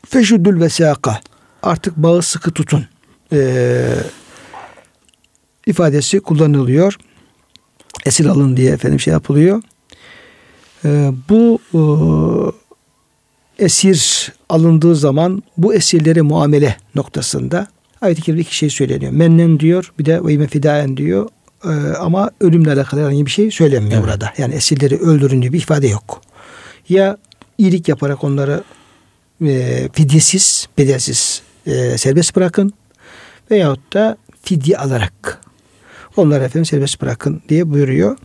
Feşuddül 0.09 0.61
vesaka 0.61 1.19
artık 1.63 1.97
bağı 1.97 2.21
sıkı 2.21 2.51
tutun 2.51 2.85
e, 3.33 3.85
ifadesi 5.65 6.19
kullanılıyor. 6.19 6.97
Esir 8.05 8.25
alın 8.25 8.57
diye 8.57 8.71
efendim 8.71 8.99
şey 8.99 9.11
yapılıyor. 9.11 9.61
E, 10.85 11.11
bu 11.29 11.59
e, 11.73 11.81
esir 13.65 14.33
alındığı 14.49 14.95
zaman 14.95 15.43
bu 15.57 15.73
esirlere 15.73 16.21
muamele 16.21 16.77
noktasında 16.95 17.67
ayet-i 18.01 18.21
kerimde 18.21 18.41
iki 18.41 18.57
şey 18.57 18.69
söyleniyor. 18.69 19.11
Mennen 19.11 19.59
diyor 19.59 19.93
bir 19.99 20.05
de 20.05 20.25
ve 20.25 20.47
fidaen 20.47 20.97
diyor 20.97 21.29
Ee, 21.65 21.97
ama 21.97 22.31
ölümle 22.41 22.71
alakalı 22.71 23.01
herhangi 23.01 23.25
bir 23.25 23.31
şey 23.31 23.51
söylenmiyor 23.51 23.93
Evet. 24.01 24.03
burada. 24.03 24.33
Yani 24.37 24.53
esirleri 24.53 24.97
öldürün 24.97 25.41
diye 25.41 25.53
bir 25.53 25.57
ifade 25.57 25.87
yok. 25.87 26.21
Ya 26.89 27.17
iyilik 27.57 27.87
yaparak 27.89 28.23
onları 28.23 28.63
e, 29.45 29.89
fidyesiz, 29.93 30.67
bedelsiz 30.77 31.41
e, 31.65 31.97
serbest 31.97 32.35
bırakın 32.35 32.73
veyahut 33.51 33.93
da 33.93 34.17
fidye 34.43 34.77
alarak 34.77 35.41
onları 36.17 36.43
efendim 36.43 36.65
serbest 36.65 37.01
bırakın 37.01 37.41
diye 37.49 37.69
buyuruyor. 37.71 38.17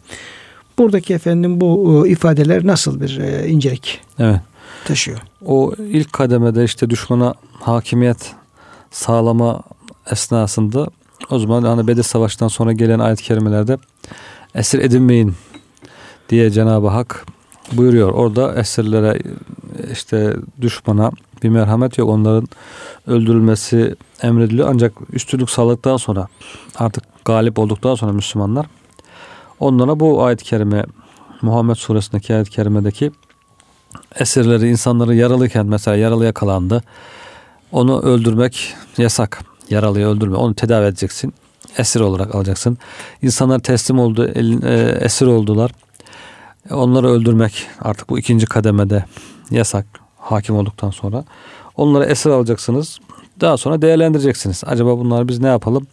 Buradaki 0.79 1.15
efendim 1.15 1.61
bu 1.61 2.03
e, 2.07 2.11
ifadeler 2.11 2.67
nasıl 2.67 3.01
bir 3.01 3.19
e, 3.19 3.49
incelik 3.49 4.01
Evet. 4.19 4.41
taşıyor? 4.85 5.19
O 5.45 5.73
ilk 5.79 6.13
kademede 6.13 6.65
işte 6.65 6.91
düşmana 6.91 7.35
hakimiyet 7.61 8.33
sağlama 8.91 9.63
esnasında 10.11 10.87
o 11.31 11.39
zaman 11.39 11.63
hani 11.63 11.87
Bedir 11.87 12.03
Savaşı'ndan 12.03 12.49
sonra 12.49 12.73
gelen 12.73 12.99
ayet-i 12.99 13.23
kerimelerde 13.23 13.79
esir 14.55 14.79
edinmeyin 14.79 15.35
diye 16.29 16.51
Cenab-ı 16.51 16.89
Hak 16.89 17.27
buyuruyor. 17.73 18.13
Orada 18.13 18.55
esirlere 18.55 19.19
işte 19.93 20.37
düşmana 20.61 21.11
bir 21.43 21.49
merhamet 21.49 21.99
yok. 21.99 22.09
Onların 22.09 22.49
öldürülmesi 23.07 23.97
emrediliyor. 24.23 24.69
Ancak 24.69 24.93
üstünlük 25.13 25.51
sağladıktan 25.51 25.97
sonra 25.97 26.29
artık 26.77 27.05
galip 27.25 27.59
olduktan 27.59 27.95
sonra 27.95 28.13
Müslümanlar 28.13 28.67
onlara 29.61 30.01
bu 30.01 30.25
ayet-i 30.25 30.45
kerime 30.45 30.85
Muhammed 31.43 31.75
suresindeki 31.75 32.35
ayet-i 32.35 32.51
kerimedeki 32.51 33.13
esirleri, 34.15 34.69
insanları 34.69 35.15
yaralıyken 35.15 35.67
mesela 35.67 35.97
yaralı 35.97 36.25
yakalandı. 36.25 36.83
Onu 37.73 38.03
öldürmek 38.03 38.75
yasak. 38.99 39.50
Yaralıyı 39.71 40.07
öldürme. 40.07 40.37
Onu 40.37 40.55
tedavi 40.55 40.87
edeceksin. 40.87 41.35
Esir 41.79 42.01
olarak 42.01 42.35
alacaksın. 42.35 42.79
İnsanlar 43.23 43.59
teslim 43.59 43.99
oldu, 43.99 44.31
elin, 44.35 44.63
e, 44.63 44.99
esir 45.01 45.27
oldular. 45.27 45.71
Onları 46.71 47.09
öldürmek 47.09 47.67
artık 47.81 48.09
bu 48.11 48.19
ikinci 48.19 48.47
kademede 48.47 49.05
yasak. 49.51 49.87
Hakim 50.19 50.57
olduktan 50.57 50.91
sonra. 50.91 51.25
Onları 51.77 52.05
esir 52.05 52.31
alacaksınız. 52.31 52.99
Daha 53.41 53.57
sonra 53.57 53.83
değerlendireceksiniz. 53.83 54.63
Acaba 54.67 54.99
bunları 54.99 55.29
biz 55.29 55.39
ne 55.39 55.47
yapalım? 55.49 55.87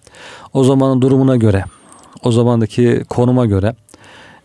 O 0.54 0.64
zamanın 0.64 1.02
durumuna 1.02 1.36
göre, 1.36 1.66
o 2.24 2.32
zamandaki 2.32 3.04
konuma 3.10 3.46
göre 3.46 3.76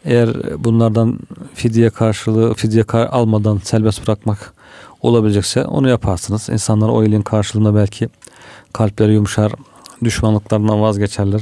eğer 0.05 0.31
bunlardan 0.65 1.19
fidye 1.55 1.91
karşılığı, 1.91 2.55
fidye 2.55 2.83
kar- 2.83 3.07
almadan 3.07 3.59
serbest 3.65 4.07
bırakmak 4.07 4.55
olabilecekse 5.01 5.65
onu 5.65 5.89
yaparsınız. 5.89 6.49
İnsanlar 6.49 6.89
o 6.89 7.03
iyiliğin 7.03 7.23
karşılığında 7.23 7.75
belki 7.75 8.09
kalpleri 8.73 9.13
yumuşar, 9.13 9.53
düşmanlıklarından 10.05 10.81
vazgeçerler. 10.81 11.41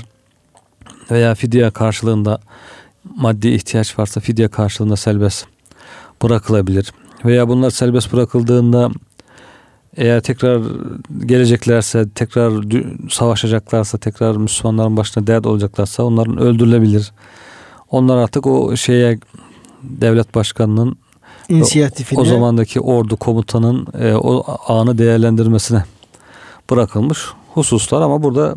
Veya 1.11 1.35
fidye 1.35 1.71
karşılığında 1.71 2.41
maddi 3.17 3.49
ihtiyaç 3.49 3.99
varsa 3.99 4.21
fidye 4.21 4.49
karşılığında 4.49 4.97
serbest 4.97 5.47
bırakılabilir. 6.23 6.93
Veya 7.25 7.49
bunlar 7.49 7.71
serbest 7.71 8.13
bırakıldığında 8.13 8.91
eğer 9.97 10.21
tekrar 10.21 10.63
geleceklerse, 11.27 12.09
tekrar 12.15 12.53
savaşacaklarsa, 13.11 13.99
tekrar 13.99 14.37
Müslümanların 14.37 14.97
başına 14.97 15.27
dert 15.27 15.47
olacaklarsa 15.47 16.03
onların 16.03 16.39
öldürülebilir. 16.39 17.13
Onlar 17.91 18.17
artık 18.17 18.47
o 18.47 18.77
şeye 18.77 19.19
devlet 19.83 20.35
başkanının 20.35 20.97
İnisiyatifine 21.49 22.21
o 22.21 22.25
zamandaki 22.25 22.81
ordu 22.81 23.17
komutanın 23.17 23.87
e, 24.01 24.15
o 24.15 24.45
anı 24.69 24.99
değerlendirmesine 24.99 25.85
bırakılmış 26.71 27.19
hususlar 27.55 28.01
ama 28.03 28.23
burada 28.23 28.55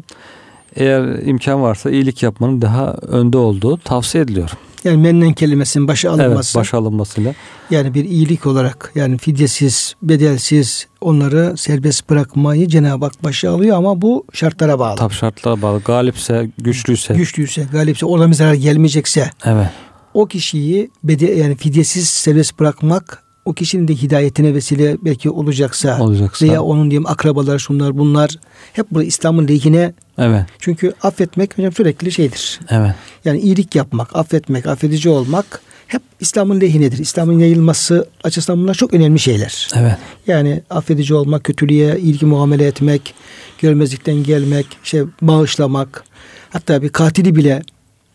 eğer 0.75 1.25
imkan 1.27 1.61
varsa 1.61 1.91
iyilik 1.91 2.23
yapmanın 2.23 2.61
daha 2.61 2.91
önde 2.93 3.37
olduğu 3.37 3.77
tavsiye 3.77 4.23
ediliyor. 4.23 4.49
yani 4.83 4.97
mennen 4.97 5.33
kelimesinin 5.33 5.87
başı 5.87 6.07
Evet, 6.07 6.19
alınması. 6.19 6.59
baş 6.59 6.73
alınmasıyla. 6.73 7.33
Yani 7.69 7.93
bir 7.93 8.05
iyilik 8.05 8.45
olarak 8.45 8.91
yani 8.95 9.17
fidyesiz, 9.17 9.95
bedelsiz 10.01 10.87
onları 11.01 11.53
serbest 11.57 12.09
bırakmayı 12.09 12.67
Cenab-ı 12.67 13.05
Hak 13.05 13.23
başa 13.23 13.51
alıyor 13.51 13.77
ama 13.77 14.01
bu 14.01 14.25
şartlara 14.33 14.79
bağlı. 14.79 14.95
Tabi 14.97 15.13
şartlara 15.13 15.61
bağlı. 15.61 15.79
Galipse, 15.79 16.49
güçlüyse. 16.57 17.13
Güçlüyse, 17.13 17.67
galipse, 17.71 18.05
ona 18.05 18.27
bir 18.27 18.33
zarar 18.33 18.53
gelmeyecekse 18.53 19.29
Evet. 19.45 19.67
o 20.13 20.25
kişiyi 20.25 20.91
bede, 21.03 21.25
yani 21.31 21.55
fidyesiz 21.55 22.09
serbest 22.09 22.59
bırakmak 22.59 23.22
o 23.45 23.53
kişinin 23.53 23.87
de 23.87 23.95
hidayetine 23.95 24.53
vesile 24.53 24.97
belki 25.01 25.29
olacaksa 25.29 25.99
Olacaksa. 26.01 26.45
veya 26.45 26.61
onun 26.63 26.91
diyeyim 26.91 27.07
akrabalar 27.07 27.59
şunlar 27.59 27.97
bunlar 27.97 28.29
hep 28.73 28.85
bu 28.91 29.03
İslam'ın 29.03 29.47
lehine 29.47 29.93
Evet. 30.17 30.45
çünkü 30.59 30.93
affetmek 31.01 31.57
hocam 31.57 31.71
sürekli 31.73 32.11
şeydir. 32.11 32.59
Evet. 32.69 32.95
Yani 33.25 33.39
iyilik 33.39 33.75
yapmak, 33.75 34.15
affetmek, 34.15 34.67
affedici 34.67 35.09
olmak 35.09 35.61
hep 35.87 36.01
İslam'ın 36.19 36.61
lehinedir. 36.61 36.97
İslam'ın 36.97 37.39
yayılması 37.39 38.07
açısından 38.23 38.63
bunlar 38.63 38.73
çok 38.73 38.93
önemli 38.93 39.19
şeyler. 39.19 39.67
Evet. 39.75 39.97
Yani 40.27 40.61
affedici 40.69 41.13
olmak, 41.13 41.43
kötülüğe 41.43 41.99
ilgi 41.99 42.25
muamele 42.25 42.67
etmek, 42.67 43.13
görmezlikten 43.61 44.23
gelmek, 44.23 44.65
şey 44.83 45.01
bağışlamak, 45.21 46.03
hatta 46.49 46.81
bir 46.81 46.89
katili 46.89 47.35
bile 47.35 47.61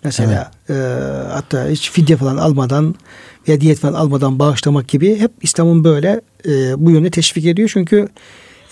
mesela 0.04 0.50
e, 0.70 0.74
hatta 1.32 1.68
hiç 1.68 1.90
fidye 1.90 2.16
falan 2.16 2.36
almadan 2.36 2.94
veya 3.48 3.60
diyet 3.60 3.78
falan 3.78 3.94
almadan 3.94 4.38
bağışlamak 4.38 4.88
gibi 4.88 5.16
hep 5.16 5.30
İslam'ın 5.42 5.84
böyle 5.84 6.20
e, 6.46 6.84
bu 6.86 6.90
yönde 6.90 7.10
teşvik 7.10 7.46
ediyor. 7.46 7.70
Çünkü 7.72 8.08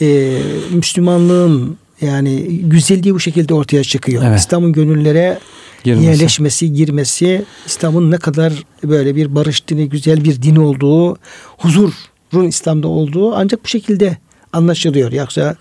e, 0.00 0.38
Müslümanlığın 0.72 1.76
yani 2.00 2.60
güzelliği 2.62 3.14
bu 3.14 3.20
şekilde 3.20 3.54
ortaya 3.54 3.84
çıkıyor. 3.84 4.22
Evet. 4.26 4.40
İslam'ın 4.40 4.72
gönüllere 4.72 5.38
Girmesi. 5.84 6.06
yerleşmesi, 6.06 6.72
girmesi, 6.72 7.44
İslam'ın 7.66 8.10
ne 8.10 8.16
kadar 8.16 8.52
böyle 8.84 9.16
bir 9.16 9.34
barış 9.34 9.68
dini, 9.68 9.88
güzel 9.88 10.24
bir 10.24 10.42
din 10.42 10.56
olduğu, 10.56 11.16
huzurun 11.58 12.46
İslam'da 12.48 12.88
olduğu 12.88 13.34
ancak 13.34 13.64
bu 13.64 13.68
şekilde 13.68 14.16
anlaşılıyor. 14.52 15.12
Yoksa 15.12 15.56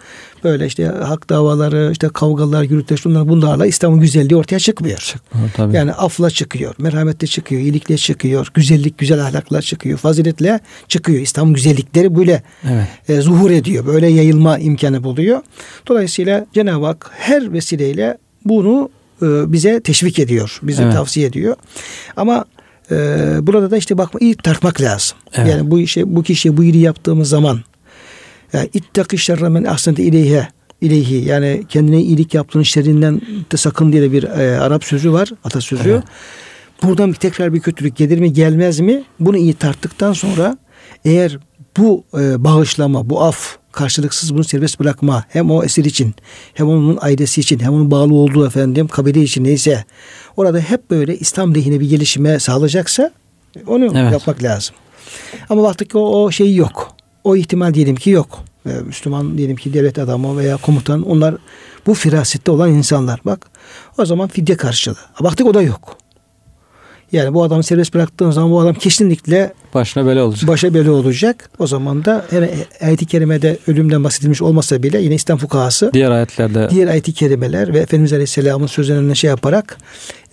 böyle 0.45 0.65
işte 0.65 0.85
hak 0.85 1.29
davaları, 1.29 1.89
işte 1.91 2.09
kavgalar, 2.13 2.63
gürültüler, 2.63 2.97
şunlar 2.97 3.27
bunlarla 3.27 3.65
İslam'ın 3.65 3.99
güzelliği 3.99 4.37
ortaya 4.37 4.59
çıkmıyor. 4.59 4.97
Çıkmıyor 4.97 5.49
tabii. 5.53 5.75
Yani 5.75 5.91
afla 5.91 6.29
çıkıyor, 6.29 6.75
merhametle 6.77 7.27
çıkıyor, 7.27 7.61
iyilikle 7.61 7.97
çıkıyor, 7.97 8.47
güzellik, 8.53 8.97
güzel 8.97 9.23
ahlakla 9.23 9.61
çıkıyor, 9.61 9.97
faziletle 9.97 10.59
çıkıyor. 10.87 11.19
İslam'ın 11.19 11.53
güzellikleri 11.53 12.15
böyle 12.15 12.43
Evet. 12.71 12.87
e, 13.09 13.21
zuhur 13.21 13.51
ediyor. 13.51 13.85
Böyle 13.85 14.07
yayılma 14.07 14.57
imkanı 14.57 15.03
buluyor. 15.03 15.41
Dolayısıyla 15.87 16.45
Cenab-ı 16.53 16.85
Hak 16.85 17.11
her 17.13 17.53
vesileyle 17.53 18.17
bunu 18.45 18.89
e, 19.21 19.25
bize 19.51 19.79
teşvik 19.81 20.19
ediyor. 20.19 20.59
Bize 20.63 20.83
Evet. 20.83 20.93
tavsiye 20.93 21.27
ediyor. 21.27 21.55
Ama 22.15 22.45
e, 22.91 22.95
burada 23.41 23.71
da 23.71 23.77
işte 23.77 23.97
bakma 23.97 24.19
iyi 24.19 24.35
tartmak 24.35 24.81
lazım. 24.81 25.17
Evet. 25.33 25.51
Yani 25.51 25.71
bu 25.71 25.79
işe 25.79 26.15
bu 26.15 26.23
kişiye 26.23 26.57
bu 26.57 26.63
iyiliği 26.63 26.83
yaptığımız 26.83 27.29
zaman 27.29 27.59
yani 28.55 28.69
ittaki 28.73 29.17
şerre 29.17 29.49
men 29.49 29.63
ahsente 29.63 30.03
ileyhe 30.03 30.47
ileyhi 30.81 31.25
yani 31.25 31.63
kendine 31.69 32.01
iyilik 32.01 32.33
yaptığın 32.33 32.59
işlerinden 32.59 33.21
de 33.51 33.57
sakın 33.57 33.91
diye 33.91 34.01
de 34.01 34.11
bir 34.11 34.23
e, 34.23 34.59
Arap 34.59 34.83
sözü 34.83 35.13
var 35.13 35.31
atasözü. 35.43 35.89
Evet. 35.89 36.03
Buradan 36.83 37.09
bir 37.09 37.17
tekrar 37.17 37.53
bir 37.53 37.59
kötülük 37.59 37.95
gelir 37.95 38.19
mi 38.19 38.33
gelmez 38.33 38.79
mi? 38.79 39.03
Bunu 39.19 39.37
iyi 39.37 39.53
tarttıktan 39.53 40.13
sonra 40.13 40.57
eğer 41.05 41.39
bu 41.77 42.03
e, 42.13 42.43
bağışlama, 42.43 43.09
bu 43.09 43.23
af 43.23 43.57
karşılıksız 43.71 44.33
bunu 44.33 44.43
serbest 44.43 44.79
bırakma 44.79 45.23
hem 45.29 45.51
o 45.51 45.63
esir 45.63 45.85
için 45.85 46.15
hem 46.53 46.67
onun 46.67 46.97
ailesi 47.01 47.41
için 47.41 47.59
hem 47.59 47.73
onun 47.73 47.91
bağlı 47.91 48.13
olduğu 48.13 48.47
efendim 48.47 48.87
kabile 48.87 49.21
için 49.21 49.43
neyse 49.43 49.85
orada 50.37 50.59
hep 50.59 50.91
böyle 50.91 51.17
İslam 51.17 51.55
lehine 51.55 51.79
bir 51.79 51.89
gelişime 51.89 52.39
sağlayacaksa 52.39 53.11
onu 53.67 53.85
evet. 53.85 54.11
yapmak 54.11 54.43
lazım. 54.43 54.75
Ama 55.49 55.63
baktık 55.63 55.89
ki 55.89 55.97
o, 55.97 56.23
o 56.23 56.31
şey 56.31 56.55
yok. 56.55 56.94
O 57.25 57.35
ihtimal 57.35 57.73
diyelim 57.73 57.95
ki 57.95 58.09
yok. 58.09 58.43
Ee, 58.65 58.69
Müslüman 58.69 59.37
diyelim 59.37 59.55
ki 59.55 59.73
devlet 59.73 59.99
adamı 59.99 60.37
veya 60.37 60.57
komutan 60.57 61.01
onlar 61.01 61.35
bu 61.85 61.93
firasette 61.93 62.51
olan 62.51 62.69
insanlar. 62.69 63.19
Bak 63.25 63.47
o 63.97 64.05
zaman 64.05 64.27
fidye 64.27 64.57
karşılığı. 64.57 64.97
Baktık 65.19 65.47
o 65.47 65.53
da 65.53 65.61
yok. 65.61 65.97
Yani 67.11 67.33
bu 67.33 67.43
adamı 67.43 67.63
serbest 67.63 67.93
bıraktığın 67.93 68.31
zaman 68.31 68.51
bu 68.51 68.59
adam 68.59 68.73
kesinlikle 68.73 69.53
başına 69.73 70.05
bela 70.05 70.23
olacak. 70.23 70.49
Başa 70.49 70.73
bela 70.73 70.91
olacak. 70.91 71.49
O 71.59 71.67
zaman 71.67 72.05
da 72.05 72.25
ayet-i 72.81 73.05
kerimede 73.05 73.57
ölümden 73.67 74.03
bahsedilmiş 74.03 74.41
olmasa 74.41 74.83
bile 74.83 75.01
yine 75.01 75.15
İslam 75.15 75.37
fukahası 75.37 75.91
diğer 75.93 76.11
ayetlerde 76.11 76.69
diğer 76.69 76.87
ayet-i 76.87 77.13
kerimeler 77.13 77.73
ve 77.73 77.79
Efendimiz 77.79 78.13
Aleyhisselam'ın 78.13 78.67
sözlerine 78.67 79.15
şey 79.15 79.29
yaparak 79.29 79.77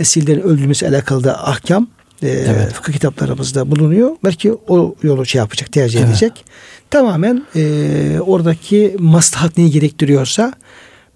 esirlerin 0.01 0.41
öldürülmesi 0.41 0.89
alakalı 0.89 1.25
da 1.25 1.49
ahkam 1.49 1.89
e, 2.23 2.29
evet. 2.29 2.73
fıkıh 2.73 2.93
kitaplarımızda 2.93 3.71
bulunuyor. 3.71 4.11
Belki 4.25 4.53
o 4.69 4.95
yolu 5.03 5.27
şey 5.27 5.39
yapacak, 5.39 5.73
tercih 5.73 6.01
evet. 6.01 6.09
edecek. 6.09 6.45
Tamamen 6.93 7.43
e, 7.57 8.21
oradaki 8.21 8.97
maslahat 8.99 9.59
neyi 9.59 9.71
gerektiriyorsa 9.71 10.53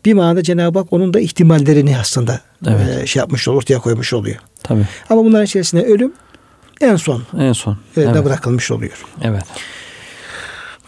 bir 0.04 0.14
manada 0.14 0.42
Cenab-ı 0.42 0.78
Hak 0.78 0.92
onun 0.92 1.14
da 1.14 1.20
ihtimallerini 1.20 1.98
aslında 1.98 2.40
evet. 2.66 3.02
e, 3.02 3.06
şey 3.06 3.20
yapmış 3.20 3.48
oluyor, 3.48 3.62
ortaya 3.62 3.78
koymuş 3.78 4.12
oluyor. 4.12 4.36
Tabii. 4.62 4.86
Ama 5.10 5.24
bunların 5.24 5.44
içerisinde 5.44 5.82
ölüm 5.82 6.12
en 6.80 6.96
son 6.96 7.22
en 7.38 7.52
son 7.52 7.72
e, 7.72 7.76
evet. 7.96 8.14
da 8.14 8.24
bırakılmış 8.24 8.70
oluyor. 8.70 9.04
Evet. 9.22 9.44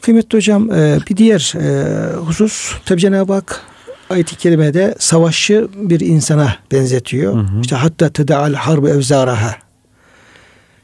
Kıymetli 0.01 0.37
hocam 0.37 0.73
e, 0.73 0.99
bir 1.11 1.17
diğer 1.17 1.55
e, 1.57 2.17
husus 2.17 2.73
tabi 2.85 3.01
Cenab-ı 3.01 3.33
Hak 3.33 3.61
ayet-i 4.11 4.37
kerimede 4.37 4.95
savaşı 4.99 5.69
bir 5.75 6.01
insana 6.01 6.57
benzetiyor. 6.73 7.35
Hı 7.35 7.39
hı. 7.39 7.61
İşte 7.61 7.77
hatta 7.77 8.09
tedaal 8.09 8.55
harbu 8.55 8.89
evzaraha. 8.89 9.57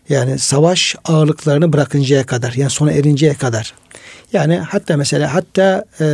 Yani 0.09 0.38
savaş 0.38 0.96
ağırlıklarını 1.05 1.72
bırakıncaya 1.72 2.26
kadar 2.26 2.52
yani 2.52 2.70
sona 2.70 2.92
erinceye 2.92 3.34
kadar. 3.34 3.74
Yani 4.35 4.59
hatta 4.59 4.97
mesela 4.97 5.35
hatta 5.35 5.85
e, 6.01 6.07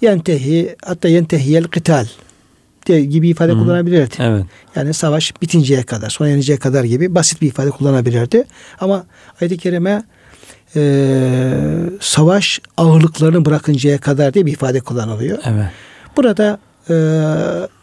yentehi 0.00 0.76
hatta 0.84 1.08
yentehiyel 1.08 1.64
kıtal 1.64 2.06
diye 2.86 3.04
gibi 3.04 3.28
ifade 3.28 3.52
Hı-hı. 3.52 3.58
kullanabilirdi. 3.58 4.14
Evet. 4.18 4.44
Yani 4.76 4.94
savaş 4.94 5.42
bitinceye 5.42 5.82
kadar, 5.82 6.10
sona 6.10 6.28
erinceye 6.28 6.58
kadar 6.58 6.84
gibi 6.84 7.14
basit 7.14 7.42
bir 7.42 7.46
ifade 7.46 7.70
kullanabilirdi. 7.70 8.44
Ama 8.80 9.06
ayet-i 9.40 9.58
kerime 9.58 10.02
e, 10.76 11.52
savaş 12.00 12.60
ağırlıklarını 12.76 13.44
bırakıncaya 13.44 13.98
kadar 13.98 14.34
diye 14.34 14.46
bir 14.46 14.52
ifade 14.52 14.80
kullanılıyor. 14.80 15.38
Evet. 15.44 15.66
Burada 16.16 16.58
e, 16.90 16.94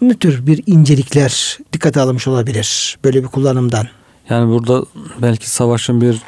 ne 0.02 0.14
tür 0.18 0.48
bir 0.48 0.64
incelikler 0.68 1.58
dikkate 1.74 2.00
alınmış 2.00 2.28
olabilir 2.28 2.98
böyle 3.04 3.24
bir 3.24 3.28
kullanımdan? 3.28 3.88
Yani 4.30 4.52
burada 4.52 4.86
belki 5.22 5.50
savaşın 5.50 6.02
bir 6.02 6.22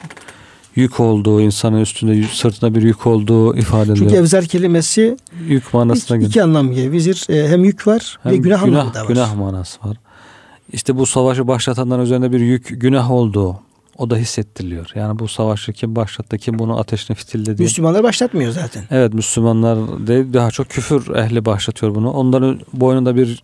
yük 0.75 0.99
olduğu, 0.99 1.41
insanın 1.41 1.81
üstünde 1.81 2.27
sırtında 2.27 2.75
bir 2.75 2.81
yük 2.81 3.07
olduğu 3.07 3.57
ifade 3.57 3.91
ediliyor. 3.91 4.09
Çünkü 4.09 4.15
evzer 4.15 4.45
kelimesi 4.45 5.17
yük 5.47 5.73
manasına 5.73 6.17
geliyor. 6.17 6.29
İki 6.29 6.43
anlam 6.43 6.71
geliyor. 6.71 6.91
Vizir 6.91 7.25
e, 7.29 7.47
hem 7.47 7.63
yük 7.63 7.87
var 7.87 8.19
hem 8.23 8.31
ve 8.31 8.37
günah, 8.37 8.65
günah 8.65 8.79
anlamı 8.79 8.93
da 8.93 9.03
var. 9.03 9.07
Günah 9.07 9.35
manası 9.35 9.79
var. 9.83 9.97
İşte 10.73 10.97
bu 10.97 11.05
savaşı 11.05 11.47
başlatanların 11.47 12.03
üzerinde 12.03 12.31
bir 12.31 12.39
yük, 12.39 12.81
günah 12.81 13.11
olduğu 13.11 13.59
o 13.97 14.09
da 14.09 14.17
hissettiriliyor. 14.17 14.91
Yani 14.95 15.19
bu 15.19 15.27
savaşı 15.27 15.73
kim 15.73 15.95
başlattı, 15.95 16.37
kim 16.37 16.59
bunu 16.59 16.79
ateşine 16.79 17.15
fitilledi. 17.15 17.63
Müslümanlar 17.63 18.03
başlatmıyor 18.03 18.51
zaten. 18.51 18.83
Evet 18.91 19.13
Müslümanlar 19.13 20.07
de 20.07 20.33
daha 20.33 20.51
çok 20.51 20.69
küfür 20.69 21.15
ehli 21.15 21.45
başlatıyor 21.45 21.95
bunu. 21.95 22.11
Onların 22.11 22.59
boynunda 22.73 23.15
bir 23.15 23.43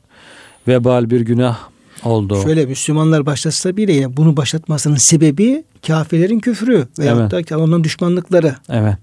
vebal, 0.68 1.10
bir 1.10 1.22
günah 1.22 1.58
oldu. 2.04 2.42
Şöyle 2.44 2.66
Müslümanlar 2.66 3.26
başlatsa 3.26 3.78
bile 3.78 4.18
bunu 4.18 4.38
başlatmasının 4.38 4.96
sebebi 4.96 5.64
kafirlerin 5.88 6.40
küfrü 6.40 6.88
veyahut 7.00 7.34
evet. 7.34 7.50
da 7.50 7.60
onların 7.60 7.84
düşmanlıkları. 7.84 8.56
Evet. 8.70 8.96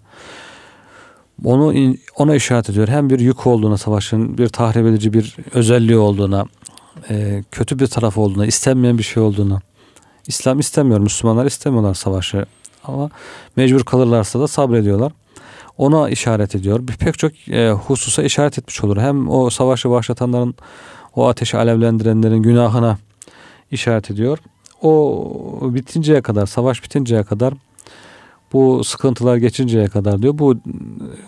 Onu 1.45 1.95
ona 2.17 2.35
işaret 2.35 2.71
ediyor. 2.71 2.89
Hem 2.89 3.11
bir 3.11 3.21
yük 3.21 3.47
olduğuna 3.47 3.77
savaşın, 3.77 4.39
bir 4.39 4.49
tahrip 4.49 4.87
edici 4.87 5.13
bir 5.13 5.37
özelliği 5.53 5.99
olduğuna, 5.99 6.47
e, 7.11 7.45
kötü 7.53 7.79
bir 7.79 7.87
taraf 7.87 8.19
olduğuna, 8.19 8.47
istenmeyen 8.47 8.99
bir 8.99 9.03
şey 9.03 9.23
olduğuna. 9.23 9.61
İslam 10.27 10.59
istemiyor, 10.59 11.01
Müslümanlar 11.01 11.47
istemiyorlar 11.47 11.95
savaşı. 11.95 12.47
Ama 12.85 13.11
mecbur 13.57 13.85
kalırlarsa 13.85 14.41
da 14.41 14.49
sabrediyorlar. 14.49 15.13
Ona 15.79 16.11
işaret 16.11 16.55
ediyor. 16.55 16.89
Bir 16.89 16.93
pek 16.93 17.19
çok 17.19 17.49
e, 17.49 17.71
hususa 17.71 18.23
işaret 18.23 18.59
etmiş 18.59 18.85
olur. 18.85 18.97
Hem 18.97 19.31
o 19.31 19.51
savaşı 19.51 19.91
başlatanların, 19.91 20.55
o 21.19 21.29
ateşi 21.29 21.57
alevlendirenlerin 21.57 22.43
günahına 22.43 22.99
işaret 23.71 24.11
ediyor 24.11 24.39
o 24.83 25.61
bitinceye 25.63 26.23
kadar, 26.23 26.47
savaş 26.47 26.85
bitinceye 26.85 27.23
kadar 27.23 27.55
bu 28.53 28.85
sıkıntılar 28.85 29.37
geçinceye 29.37 29.87
kadar 29.87 30.23
diyor. 30.23 30.39
Bu 30.39 30.57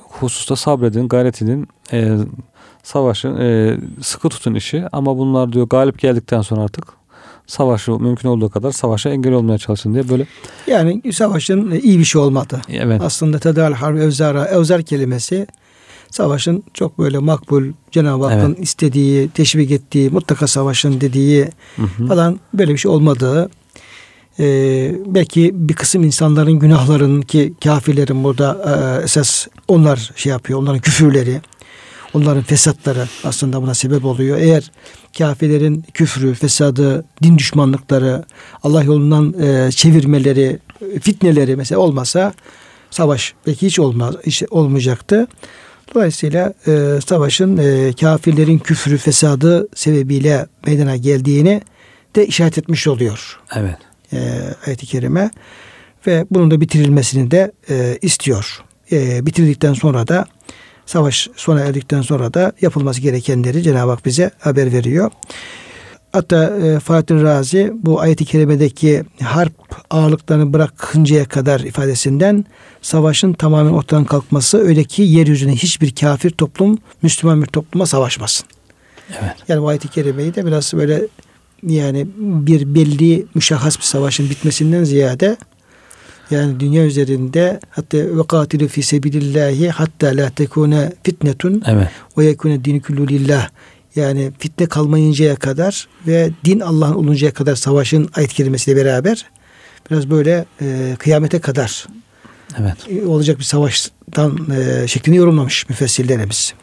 hususta 0.09 0.57
sabredin, 0.57 1.09
gayret 1.09 1.43
edin. 1.43 1.69
E, 1.93 2.17
savaşın, 2.83 3.37
e, 3.41 3.79
sıkı 4.03 4.29
tutun 4.29 4.55
işi 4.55 4.85
ama 4.93 5.19
bunlar 5.19 5.53
diyor 5.53 5.69
galip 5.69 5.99
geldikten 5.99 6.43
sonra 6.43 6.61
artık 6.61 6.85
savaşı 7.47 7.93
mümkün 7.93 8.29
olduğu 8.29 8.51
kadar 8.51 8.73
savaşa 8.73 9.11
engel 9.11 9.33
olmaya 9.33 9.59
çalışın 9.59 9.95
diye 9.95 10.09
böyle. 10.09 10.27
Yani 10.67 11.13
savaşın 11.13 11.71
iyi 11.71 11.99
bir 11.99 12.05
şey 12.05 12.21
olmadı. 12.21 12.61
Evet. 12.69 13.03
Aslında 13.03 13.39
tedal 13.39 13.73
harbi 13.73 14.01
evzara, 14.01 14.45
evzar 14.45 14.83
kelimesi 14.83 15.47
savaşın 16.11 16.63
çok 16.75 16.99
böyle 16.99 17.19
makbul 17.19 17.65
Cenab-ı 17.91 18.25
Hakk'ın 18.25 18.55
evet. 18.55 18.65
istediği, 18.65 19.29
teşvik 19.29 19.71
ettiği, 19.71 20.11
mutlaka 20.11 20.47
savaşın 20.47 21.01
dediği 21.01 21.49
hı 21.77 21.83
hı. 21.83 22.07
falan 22.07 22.41
böyle 22.55 22.73
bir 22.73 22.79
şey 22.79 22.91
olmadığı 22.91 23.51
ee, 24.39 24.95
belki 25.07 25.51
bir 25.55 25.75
kısım 25.75 26.05
insanların 26.05 26.59
günahların 26.59 27.23
ki 27.23 27.55
kafirlerin 27.65 28.25
burada 28.25 28.59
e, 29.01 29.05
esas 29.05 29.47
onlar 29.69 30.11
şey 30.17 30.31
yapıyor 30.31 30.59
onların 30.59 30.81
küfürleri 30.81 31.41
onların 32.15 32.43
fesatları 32.43 33.09
aslında 33.25 33.63
buna 33.63 33.75
sebep 33.75 34.05
oluyor. 34.05 34.39
Eğer 34.39 34.71
kafirlerin 35.19 35.85
küfrü, 35.95 36.35
fesadı, 36.35 37.05
din 37.23 37.39
düşmanlıkları, 37.39 38.25
Allah 38.63 38.83
yolundan 38.83 39.35
e, 39.43 39.71
çevirmeleri, 39.73 40.59
fitneleri 41.01 41.57
mesela 41.57 41.79
olmasa 41.79 42.33
savaş 42.91 43.35
belki 43.47 43.67
hiç 43.67 43.79
olmaz, 43.79 44.15
hiç 44.27 44.43
olmayacaktı. 44.51 45.27
Dolayısıyla 45.95 46.55
e, 46.67 46.99
savaşın 47.07 47.57
e, 47.57 47.93
kafirlerin 47.93 48.59
küfrü, 48.59 48.97
fesadı 48.97 49.69
sebebiyle 49.75 50.47
meydana 50.67 50.97
geldiğini 50.97 51.63
de 52.17 52.27
işaret 52.27 52.59
etmiş 52.59 52.87
oluyor. 52.87 53.41
Evet. 53.57 53.77
E, 54.13 54.19
ayet-i 54.67 54.87
kerime 54.87 55.31
ve 56.07 56.27
bunun 56.31 56.51
da 56.51 56.61
bitirilmesini 56.61 57.31
de 57.31 57.53
e, 57.71 57.99
istiyor. 58.03 58.65
E, 58.93 59.27
bitirildikten 59.27 59.75
sonra 59.75 60.09
da 60.09 60.27
savaş 60.87 61.29
sona 61.37 61.61
erdikten 61.61 62.03
sonra 62.03 62.35
da 62.35 62.53
yapılması 62.61 63.01
gerekenleri 63.01 63.63
Cenab-ı 63.63 63.91
Hak 63.91 64.07
bize 64.07 64.31
haber 64.39 64.73
veriyor. 64.73 65.11
Hatta 66.13 66.59
e, 66.59 66.81
Fatih 66.81 67.23
Razi 67.23 67.73
bu 67.75 68.01
ayet-i 68.01 68.25
kerimedeki 68.25 69.03
harp 69.23 69.53
ağırlıklarını 69.91 70.53
bırakıncaya 70.53 71.25
kadar 71.25 71.61
ifadesinden 71.61 72.45
savaşın 72.83 73.33
tamamen 73.33 73.73
ortadan 73.73 74.05
kalkması 74.05 74.59
öyle 74.59 74.85
ki 74.85 75.03
yeryüzüne 75.03 75.53
hiçbir 75.53 75.95
kafir 75.95 76.31
toplum 76.31 76.79
Müslüman 77.03 77.43
bir 77.43 77.47
topluma 77.47 77.87
savaşmasın. 77.87 78.47
Evet. 79.11 79.35
Yani 79.49 79.63
bu 79.63 79.69
ayet-i 79.69 79.89
kerimeyi 79.89 80.35
de 80.35 80.47
biraz 80.47 80.75
böyle 80.75 81.03
yani 81.63 82.07
bir 82.17 82.75
belli 82.75 83.27
müşahhas 83.35 83.79
bir 83.79 83.85
savaşın 83.85 84.31
bitmesinden 84.31 84.85
ziyade 84.85 85.37
yani 86.31 86.61
dünya 86.61 86.85
üzerinde 86.85 87.61
hatta 87.71 87.99
ve 87.99 88.27
katilu 88.29 88.69
fi 88.69 88.83
sebilillahi 88.83 89.71
hatta 89.71 90.07
la 90.07 90.31
tekune 90.31 90.93
fitnetun 91.03 91.63
evet. 91.67 91.89
ve 92.19 92.25
yekune 92.25 92.65
dinu 92.65 92.83
kullu 92.83 93.09
lillah 93.09 93.49
yani 93.97 94.33
fitne 94.39 94.67
kalmayıncaya 94.67 95.37
kadar 95.37 95.89
ve 96.07 96.31
din 96.45 96.61
Allah'ın 96.61 96.95
oluncaya 96.95 97.33
kadar 97.33 97.57
savaşın 97.57 98.11
ayet 98.15 98.33
kelimesiyle 98.33 98.85
beraber 98.85 99.27
biraz 99.91 100.11
böyle 100.11 100.45
e, 100.61 100.97
kıyamete 100.99 101.39
kadar 101.39 101.87
evet. 102.61 102.77
E, 102.89 103.07
olacak 103.07 103.39
bir 103.39 103.45
savaştan 103.45 104.39
e, 104.51 104.89
şeklini 104.89 105.17
yorumlamış 105.17 105.69
müfessirlerimiz. 105.69 106.55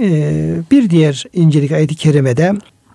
E, 0.00 0.56
bir 0.70 0.90
diğer 0.90 1.24
incelik 1.32 1.72
ayet-i 1.72 1.94
kerimede 1.94 2.52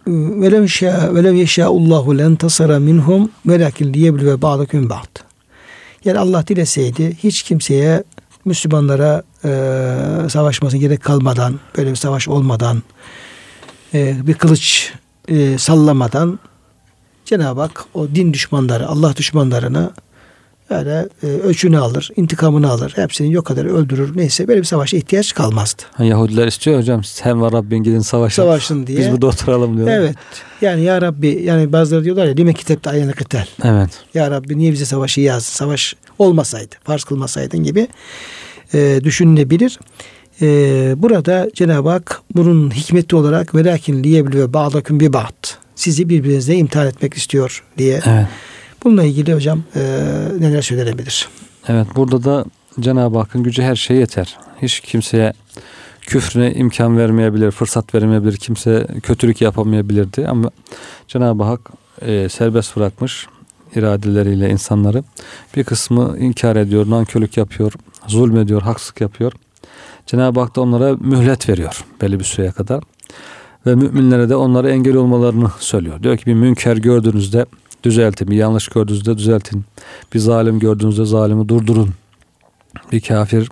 velev 0.08 0.68
şa 0.68 1.16
velev 1.16 1.34
yeşâullahu 1.34 2.18
len 2.18 2.36
tasara 2.36 2.80
minhum 2.80 3.32
velakin 3.46 3.94
liyeblüve 3.94 4.42
ba'dakum 4.42 4.90
ba'd. 4.90 5.20
Yani 6.06 6.20
Allah 6.20 6.48
dileseydi 6.48 7.18
hiç 7.24 7.44
kimseye 7.44 8.04
Müslümanlara 8.46 9.24
e, 9.46 9.50
savaşması 10.30 10.78
gerek 10.78 11.04
kalmadan, 11.04 11.60
böyle 11.78 11.92
bir 11.92 11.96
savaş 11.96 12.28
olmadan, 12.28 12.84
e, 13.94 14.28
bir 14.28 14.34
kılıç 14.34 14.94
e, 15.28 15.58
sallamadan 15.58 16.40
Cenab-ı 17.26 17.62
Hak 17.62 17.86
o 17.94 18.08
din 18.08 18.34
düşmanları, 18.34 18.88
Allah 18.88 19.16
düşmanlarını 19.16 19.92
böyle 20.70 21.10
e, 21.24 21.28
ölçünü 21.28 21.78
alır, 21.78 22.10
intikamını 22.16 22.70
alır. 22.70 22.94
Hepsini 22.96 23.34
yok 23.34 23.52
eder, 23.52 23.66
öldürür. 23.66 24.18
Neyse 24.18 24.48
böyle 24.48 24.60
bir 24.60 24.66
savaşa 24.66 24.98
ihtiyaç 24.98 25.34
kalmazdı. 25.34 25.84
Ha, 25.94 26.04
Yahudiler 26.04 26.48
istiyor 26.48 26.80
hocam 26.80 27.04
sen 27.04 27.42
ve 27.42 27.52
Rabbin 27.52 27.78
gidin 27.78 28.00
savaşın. 28.00 28.44
Savaşın 28.44 28.88
diye. 28.88 28.98
Biz 28.98 29.12
burada 29.12 29.28
oturalım 29.28 29.78
diyor. 29.78 29.88
Evet. 29.88 30.16
Yani 30.62 30.84
ya 30.84 31.02
Rabbi 31.02 31.42
yani 31.44 31.74
bazıları 31.74 32.04
diyorlar 32.04 32.26
ya 32.26 32.34
lime 32.34 32.54
kitapta 32.54 32.90
ayyanı 32.90 33.14
kıtel. 33.14 33.48
Evet. 33.64 33.90
Ya 34.14 34.32
Rabbi 34.32 34.58
niye 34.58 34.72
bize 34.72 34.86
savaşı 34.86 35.22
yazdın? 35.22 35.52
Savaş 35.52 35.96
olmasaydı, 36.20 36.76
farz 36.84 37.04
kılmasaydın 37.04 37.64
gibi 37.64 37.88
e, 38.74 39.00
düşünülebilir. 39.04 39.80
E, 40.42 40.48
burada 40.98 41.50
Cenab-ı 41.56 41.90
Hak 41.90 42.22
bunun 42.36 42.72
hikmeti 42.72 43.16
olarak 43.16 43.56
velakin 43.56 44.04
liyeblive 44.04 44.54
ba'dakum 44.54 45.00
bi 45.00 45.14
ba'd. 45.14 45.48
Sizi 45.76 46.10
birbirinizle 46.10 46.56
imtihan 46.56 46.88
etmek 46.88 47.14
istiyor 47.14 47.64
diye. 47.78 48.02
Evet. 48.06 48.28
Bununla 48.84 49.04
ilgili 49.04 49.34
hocam 49.34 49.64
e, 49.76 49.80
neler 50.40 50.62
söylenebilir? 50.62 51.28
Evet 51.68 51.88
burada 51.96 52.24
da 52.24 52.46
Cenab-ı 52.80 53.18
Hakk'ın 53.18 53.44
gücü 53.44 53.62
her 53.62 53.76
şeye 53.76 54.00
yeter. 54.00 54.38
Hiç 54.62 54.80
kimseye 54.80 55.34
küfrüne 56.02 56.54
imkan 56.54 56.98
vermeyebilir, 56.98 57.52
fırsat 57.52 57.96
vermeyebilir, 57.96 58.38
kimse 58.38 58.88
kötülük 59.04 59.42
yapamayabilirdi 59.42 60.28
ama 60.28 60.52
Cenab-ı 61.08 61.44
Hak 61.44 61.70
e, 62.02 62.30
serbest 62.30 62.76
bırakmış 62.76 63.28
iradeleriyle 63.76 64.50
insanları. 64.50 65.04
Bir 65.56 65.64
kısmı 65.64 66.18
inkar 66.20 66.56
ediyor, 66.56 66.90
nankörlük 66.90 67.38
yapıyor, 67.38 67.74
zulmediyor, 68.08 68.62
haksızlık 68.62 69.02
yapıyor. 69.02 69.32
Cenab-ı 70.06 70.40
Hak 70.40 70.56
da 70.56 70.62
onlara 70.62 70.96
mühlet 70.96 71.50
veriyor 71.50 71.86
belli 72.02 72.20
bir 72.20 72.24
süreye 72.24 72.52
kadar. 72.52 72.84
Ve 73.66 73.76
müminlere 73.76 74.30
de 74.30 74.36
onlara 74.36 74.70
engel 74.70 74.96
olmalarını 74.96 75.52
söylüyor. 75.60 76.04
Diyor 76.04 76.18
ki 76.18 76.26
bir 76.26 76.34
münker 76.34 76.78
gördüğünüzde 76.78 77.46
düzeltin, 77.84 78.32
bir 78.32 78.36
yanlış 78.36 78.68
gördüğünüzde 78.68 79.18
düzeltin. 79.18 79.66
Bir 80.14 80.20
zalim 80.20 80.60
gördüğünüzde 80.60 81.06
zalimi 81.06 81.50
durdurun. 81.50 81.90
Bir 82.92 83.02
kafir 83.02 83.50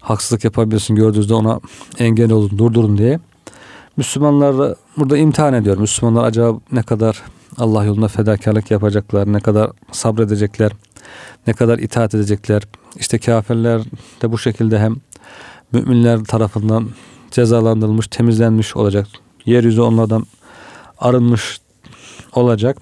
haksızlık 0.00 0.44
yapabilirsin 0.44 0.96
gördüğünüzde 0.96 1.34
ona 1.34 1.60
engel 1.98 2.32
olun, 2.32 2.58
durdurun 2.58 2.98
diye. 2.98 3.20
Müslümanlar 3.96 4.74
burada 4.96 5.18
imtihan 5.18 5.54
ediyor. 5.54 5.78
Müslümanlar 5.78 6.24
acaba 6.24 6.58
ne 6.72 6.82
kadar 6.82 7.22
Allah 7.58 7.84
yolunda 7.84 8.08
fedakarlık 8.08 8.70
yapacaklar, 8.70 9.32
ne 9.32 9.40
kadar 9.40 9.70
sabredecekler, 9.92 10.72
ne 11.46 11.52
kadar 11.52 11.78
itaat 11.78 12.14
edecekler. 12.14 12.62
İşte 12.96 13.18
kafirler 13.18 13.82
de 14.22 14.32
bu 14.32 14.38
şekilde 14.38 14.78
hem 14.78 14.96
müminler 15.72 16.24
tarafından 16.24 16.88
cezalandırılmış, 17.30 18.08
temizlenmiş 18.08 18.76
olacak. 18.76 19.06
Yeryüzü 19.46 19.80
onlardan 19.80 20.26
arınmış 20.98 21.60
olacak. 22.32 22.76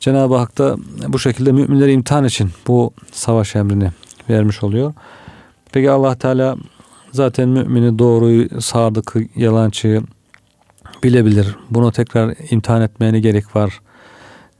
Cenab-ı 0.00 0.36
Hak 0.36 0.58
da 0.58 0.76
bu 1.08 1.18
şekilde 1.18 1.52
müminleri 1.52 1.92
imtihan 1.92 2.24
için 2.24 2.50
bu 2.66 2.92
savaş 3.12 3.56
emrini 3.56 3.90
vermiş 4.30 4.62
oluyor. 4.62 4.94
Peki 5.72 5.90
Allah 5.90 6.14
Teala 6.14 6.56
zaten 7.12 7.48
mümini 7.48 7.98
doğruyu, 7.98 8.60
sadıkı, 8.60 9.22
yalancıyı 9.36 10.02
bilebilir. 11.02 11.56
Bunu 11.70 11.92
tekrar 11.92 12.34
imtihan 12.50 12.82
etmeye 12.82 13.12
ne 13.12 13.20
gerek 13.20 13.56
var 13.56 13.80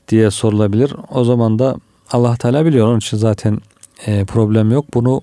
diye 0.08 0.30
sorulabilir. 0.30 0.94
O 1.10 1.24
zaman 1.24 1.58
da 1.58 1.76
Allah 2.12 2.36
Teala 2.36 2.66
biliyor. 2.66 2.88
Onun 2.88 2.98
için 2.98 3.16
zaten 3.16 3.58
e, 4.06 4.24
problem 4.24 4.70
yok. 4.70 4.94
Bunu 4.94 5.22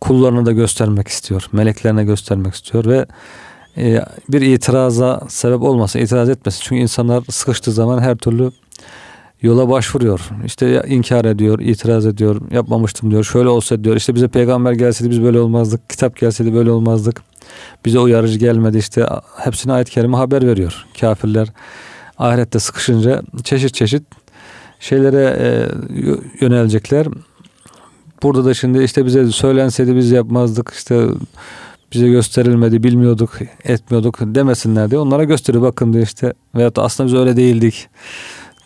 kullarına 0.00 0.46
da 0.46 0.52
göstermek 0.52 1.08
istiyor. 1.08 1.46
Meleklerine 1.52 2.04
göstermek 2.04 2.54
istiyor 2.54 2.84
ve 2.84 3.06
e, 3.76 4.04
bir 4.28 4.40
itiraza 4.40 5.20
sebep 5.28 5.62
olmasa, 5.62 5.98
itiraz 5.98 6.28
etmesin. 6.28 6.60
Çünkü 6.62 6.82
insanlar 6.82 7.24
sıkıştığı 7.30 7.72
zaman 7.72 7.98
her 7.98 8.16
türlü 8.16 8.50
yola 9.42 9.68
başvuruyor. 9.68 10.20
İşte 10.44 10.82
inkar 10.88 11.24
ediyor, 11.24 11.58
itiraz 11.58 12.06
ediyor, 12.06 12.40
yapmamıştım 12.50 13.10
diyor. 13.10 13.24
Şöyle 13.24 13.48
olsa 13.48 13.84
diyor. 13.84 13.96
İşte 13.96 14.14
bize 14.14 14.28
peygamber 14.28 14.72
gelseydi 14.72 15.10
biz 15.10 15.22
böyle 15.22 15.40
olmazdık. 15.40 15.90
Kitap 15.90 16.16
gelseydi 16.16 16.54
böyle 16.54 16.70
olmazdık. 16.70 17.22
Bize 17.84 17.98
uyarıcı 17.98 18.38
gelmedi. 18.38 18.78
İşte 18.78 19.06
hepsine 19.36 19.72
ayet 19.72 19.90
kerime 19.90 20.16
haber 20.16 20.46
veriyor. 20.46 20.86
Kafirler 21.00 21.48
ahirette 22.18 22.58
sıkışınca 22.58 23.22
çeşit 23.44 23.74
çeşit 23.74 24.02
şeylere 24.84 25.36
e, 25.38 25.48
yönelecekler. 26.40 27.06
Burada 28.22 28.44
da 28.44 28.54
şimdi 28.54 28.82
işte 28.82 29.06
bize 29.06 29.26
söylenseydi 29.26 29.96
biz 29.96 30.10
yapmazdık. 30.10 30.72
İşte 30.76 31.06
bize 31.92 32.08
gösterilmedi, 32.08 32.82
bilmiyorduk, 32.82 33.38
etmiyorduk 33.64 34.18
demesinler 34.20 34.90
diye 34.90 35.00
onlara 35.00 35.24
gösteriyor 35.24 35.64
bakın 35.64 35.92
diye 35.92 36.02
işte 36.02 36.32
veyahut 36.54 36.76
da 36.76 36.82
aslında 36.82 37.06
biz 37.06 37.14
öyle 37.14 37.36
değildik 37.36 37.88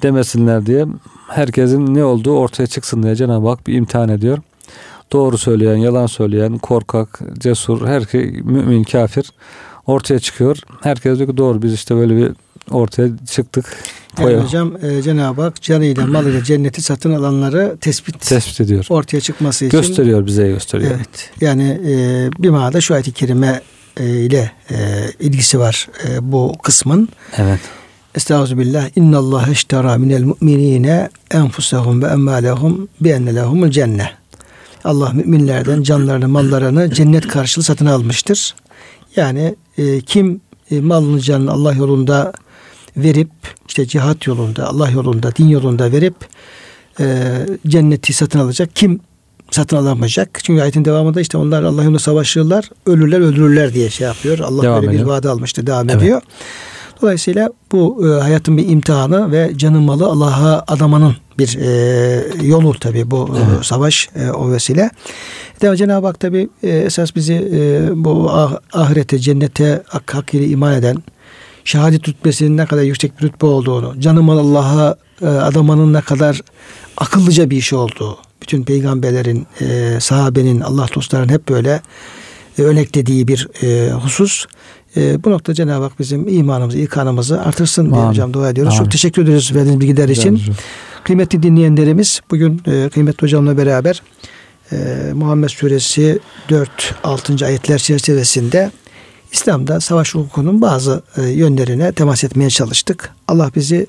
demesinler 0.03 0.67
diye 0.67 0.87
herkesin 1.29 1.95
ne 1.95 2.05
olduğu 2.05 2.39
ortaya 2.39 2.67
çıksın 2.67 3.03
diye 3.03 3.15
Cenab-ı 3.15 3.49
Hak 3.49 3.67
bir 3.67 3.75
imtihan 3.75 4.09
ediyor. 4.09 4.39
Doğru 5.13 5.39
söyleyen, 5.39 5.77
yalan 5.77 6.07
söyleyen, 6.07 6.59
korkak, 6.59 7.21
cesur, 7.39 7.87
her 7.87 8.03
mümin, 8.45 8.85
kafir 8.85 9.33
ortaya 9.87 10.19
çıkıyor. 10.19 10.59
Herkes 10.83 11.19
diyor 11.19 11.31
ki 11.31 11.37
doğru 11.37 11.63
biz 11.63 11.75
işte 11.75 11.97
böyle 11.97 12.17
bir 12.17 12.33
ortaya 12.71 13.09
çıktık. 13.31 13.77
Yani 14.21 14.37
hocam 14.37 14.73
e, 14.83 15.03
Cenab-ı 15.03 15.43
Hak 15.43 15.63
canıyla 15.63 16.07
malıyla 16.07 16.45
cenneti 16.45 16.83
satın 16.83 17.15
alanları 17.15 17.77
tespit, 17.81 18.21
tespit 18.21 18.61
ediyor. 18.61 18.87
Ortaya 18.89 19.21
çıkması 19.21 19.65
için. 19.65 19.79
Gösteriyor 19.79 20.27
bize 20.27 20.49
gösteriyor. 20.49 20.91
Evet. 20.97 21.31
Yani 21.41 21.81
e, 21.87 22.43
bir 22.43 22.51
manada 22.51 22.81
şu 22.81 22.95
ayet-i 22.95 23.13
kerime 23.13 23.63
e, 23.97 24.05
ile 24.07 24.53
e, 24.71 24.77
ilgisi 25.21 25.59
var 25.59 25.89
e, 26.09 26.33
bu 26.33 26.53
kısmın. 26.63 27.09
Evet. 27.37 27.61
Estağfirullah. 28.15 28.89
İnna 28.97 29.19
Allah 29.19 29.47
iştara 29.53 29.99
minel 29.99 30.23
mu'minine 30.23 31.09
enfusahum 31.31 32.03
ve 32.03 32.07
emmalehum 32.07 32.89
bi 33.01 33.09
enne 33.09 33.35
lehumul 33.35 33.71
cennet. 33.71 34.09
Allah 34.85 35.11
müminlerden 35.13 35.83
canlarını, 35.83 36.29
mallarını 36.29 36.91
cennet 36.95 37.29
karşılığı 37.29 37.65
satın 37.65 37.87
almıştır. 37.87 38.55
Yani 39.17 39.55
e, 39.79 40.01
kim 40.01 40.41
e, 40.71 40.81
malını 40.81 41.21
canını 41.21 41.53
Allah 41.53 41.73
yolunda 41.73 42.33
verip 42.99 43.31
işte 43.69 43.87
cihat 43.87 44.27
yolunda, 44.27 44.67
Allah 44.67 44.91
yolunda, 44.91 45.37
din 45.37 45.49
yolunda 45.49 45.93
verip 45.93 46.15
e, 47.01 47.37
cenneti 47.67 48.13
satın 48.13 48.39
alacak. 48.39 48.77
Kim 48.77 49.01
satın 49.51 49.77
alamayacak? 49.77 50.41
Çünkü 50.43 50.63
ayetin 50.63 50.85
devamında 50.85 51.21
işte 51.21 51.39
onlar 51.39 51.63
Allah 51.63 51.83
yolunda 51.83 51.99
savaşırlar, 51.99 52.71
ölürler, 52.87 53.21
öldürürler 53.21 53.75
diye 53.75 53.91
şey 53.91 54.07
yapıyor. 54.07 54.39
Allah 54.39 54.63
devam 54.63 54.77
böyle 54.77 54.87
ediyor. 54.87 55.05
bir 55.05 55.11
vaade 55.11 55.29
almıştı, 55.29 55.67
devam 55.67 55.91
evet. 55.91 56.03
ediyor. 56.03 56.23
Dolayısıyla 57.03 57.51
bu 57.73 58.09
e, 58.09 58.21
hayatın 58.21 58.57
bir 58.57 58.69
imtihanı 58.69 59.33
ve 59.33 59.53
canı 59.57 59.81
malı 59.81 60.07
Allah'a 60.07 60.65
adamanın 60.69 61.17
bir 61.39 61.59
e, 61.59 62.47
yolu 62.47 62.79
tabi 62.79 63.11
bu 63.11 63.29
e, 63.37 63.39
evet. 63.53 63.65
savaş 63.65 64.09
e, 64.17 64.31
o 64.31 64.53
vesile. 64.53 64.91
De 65.63 65.77
Cenab-ı 65.77 66.07
Hak 66.07 66.21
tabi 66.21 66.49
e, 66.63 66.69
esas 66.69 67.17
bizi 67.17 67.35
e, 67.35 67.89
bu 68.05 68.31
ah, 68.31 68.57
ahirete, 68.73 69.19
cennete 69.19 69.83
hak, 69.87 70.15
hak 70.15 70.35
iman 70.35 70.75
eden 70.75 70.97
şehadet 71.69 72.09
rütbesinin 72.09 72.57
ne 72.57 72.67
kadar 72.67 72.83
yüksek 72.83 73.19
bir 73.19 73.27
rütbe 73.27 73.47
olduğunu, 73.47 74.01
canı 74.01 74.23
mal 74.23 74.39
Allah'a 74.39 74.97
e, 75.23 75.27
adamanın 75.27 75.93
ne 75.93 76.01
kadar 76.01 76.41
akıllıca 76.97 77.51
bir 77.51 77.57
iş 77.57 77.73
olduğu, 77.73 78.19
bütün 78.43 78.63
peygamberlerin, 78.63 79.47
e, 79.61 80.01
sahabenin, 80.01 80.61
Allah 80.61 80.87
dostlarının 80.95 81.33
hep 81.33 81.49
böyle 81.49 81.83
e, 82.59 82.63
örneklediği 82.63 83.29
bir 83.29 83.49
husus. 83.93 84.47
E, 84.97 85.25
bu 85.25 85.31
nokta 85.31 85.55
Cenab-ı 85.55 85.83
Hak 85.83 85.99
bizim 85.99 86.29
imanımızı, 86.29 86.79
ikanımızı 86.79 87.41
artırsın 87.41 87.95
diye 87.95 88.05
hocam 88.05 88.33
dua 88.33 88.51
ediyoruz. 88.51 88.73
Amin. 88.73 88.85
Çok 88.85 88.93
teşekkür 88.93 89.23
ederiz 89.23 89.55
verdiğiniz 89.55 89.81
bilgiler 89.81 90.09
için. 90.09 90.35
Hocam. 90.35 90.55
Kıymetli 91.05 91.43
dinleyenlerimiz 91.43 92.21
bugün 92.31 92.63
e, 92.67 92.89
kıymetli 92.89 93.23
hocamla 93.23 93.59
beraber 93.59 94.03
e, 94.73 94.77
Muhammed 95.15 95.49
Suresi 95.49 96.19
4 96.49 96.95
6. 97.05 97.47
ayetler 97.47 97.79
çerçevesinde 97.79 98.71
İslam'da 99.33 99.81
savaş 99.81 100.15
hukukunun 100.15 100.63
bazı 100.63 101.03
e, 101.17 101.23
yönlerine 101.23 101.93
temas 101.93 102.25
etmeye 102.25 102.51
çalıştık. 102.51 103.11
Allah 103.29 103.51
bizi 103.57 103.87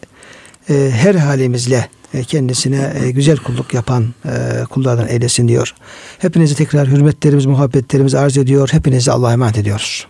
e, 0.69 0.91
her 0.93 1.15
halimizle 1.15 1.89
e, 2.13 2.23
kendisine 2.23 3.11
güzel 3.11 3.37
kulluk 3.37 3.73
yapan 3.73 4.05
kullardan 4.69 5.07
eylesin 5.07 5.47
diyor. 5.47 5.75
Hepinizi 6.17 6.55
tekrar 6.55 6.87
hürmetlerimiz, 6.87 7.45
muhabbetlerimizi 7.45 8.19
arz 8.19 8.37
ediyor. 8.37 8.69
Hepinizi 8.71 9.11
Allah'a 9.11 9.33
emanet 9.33 9.57
ediyoruz. 9.57 10.07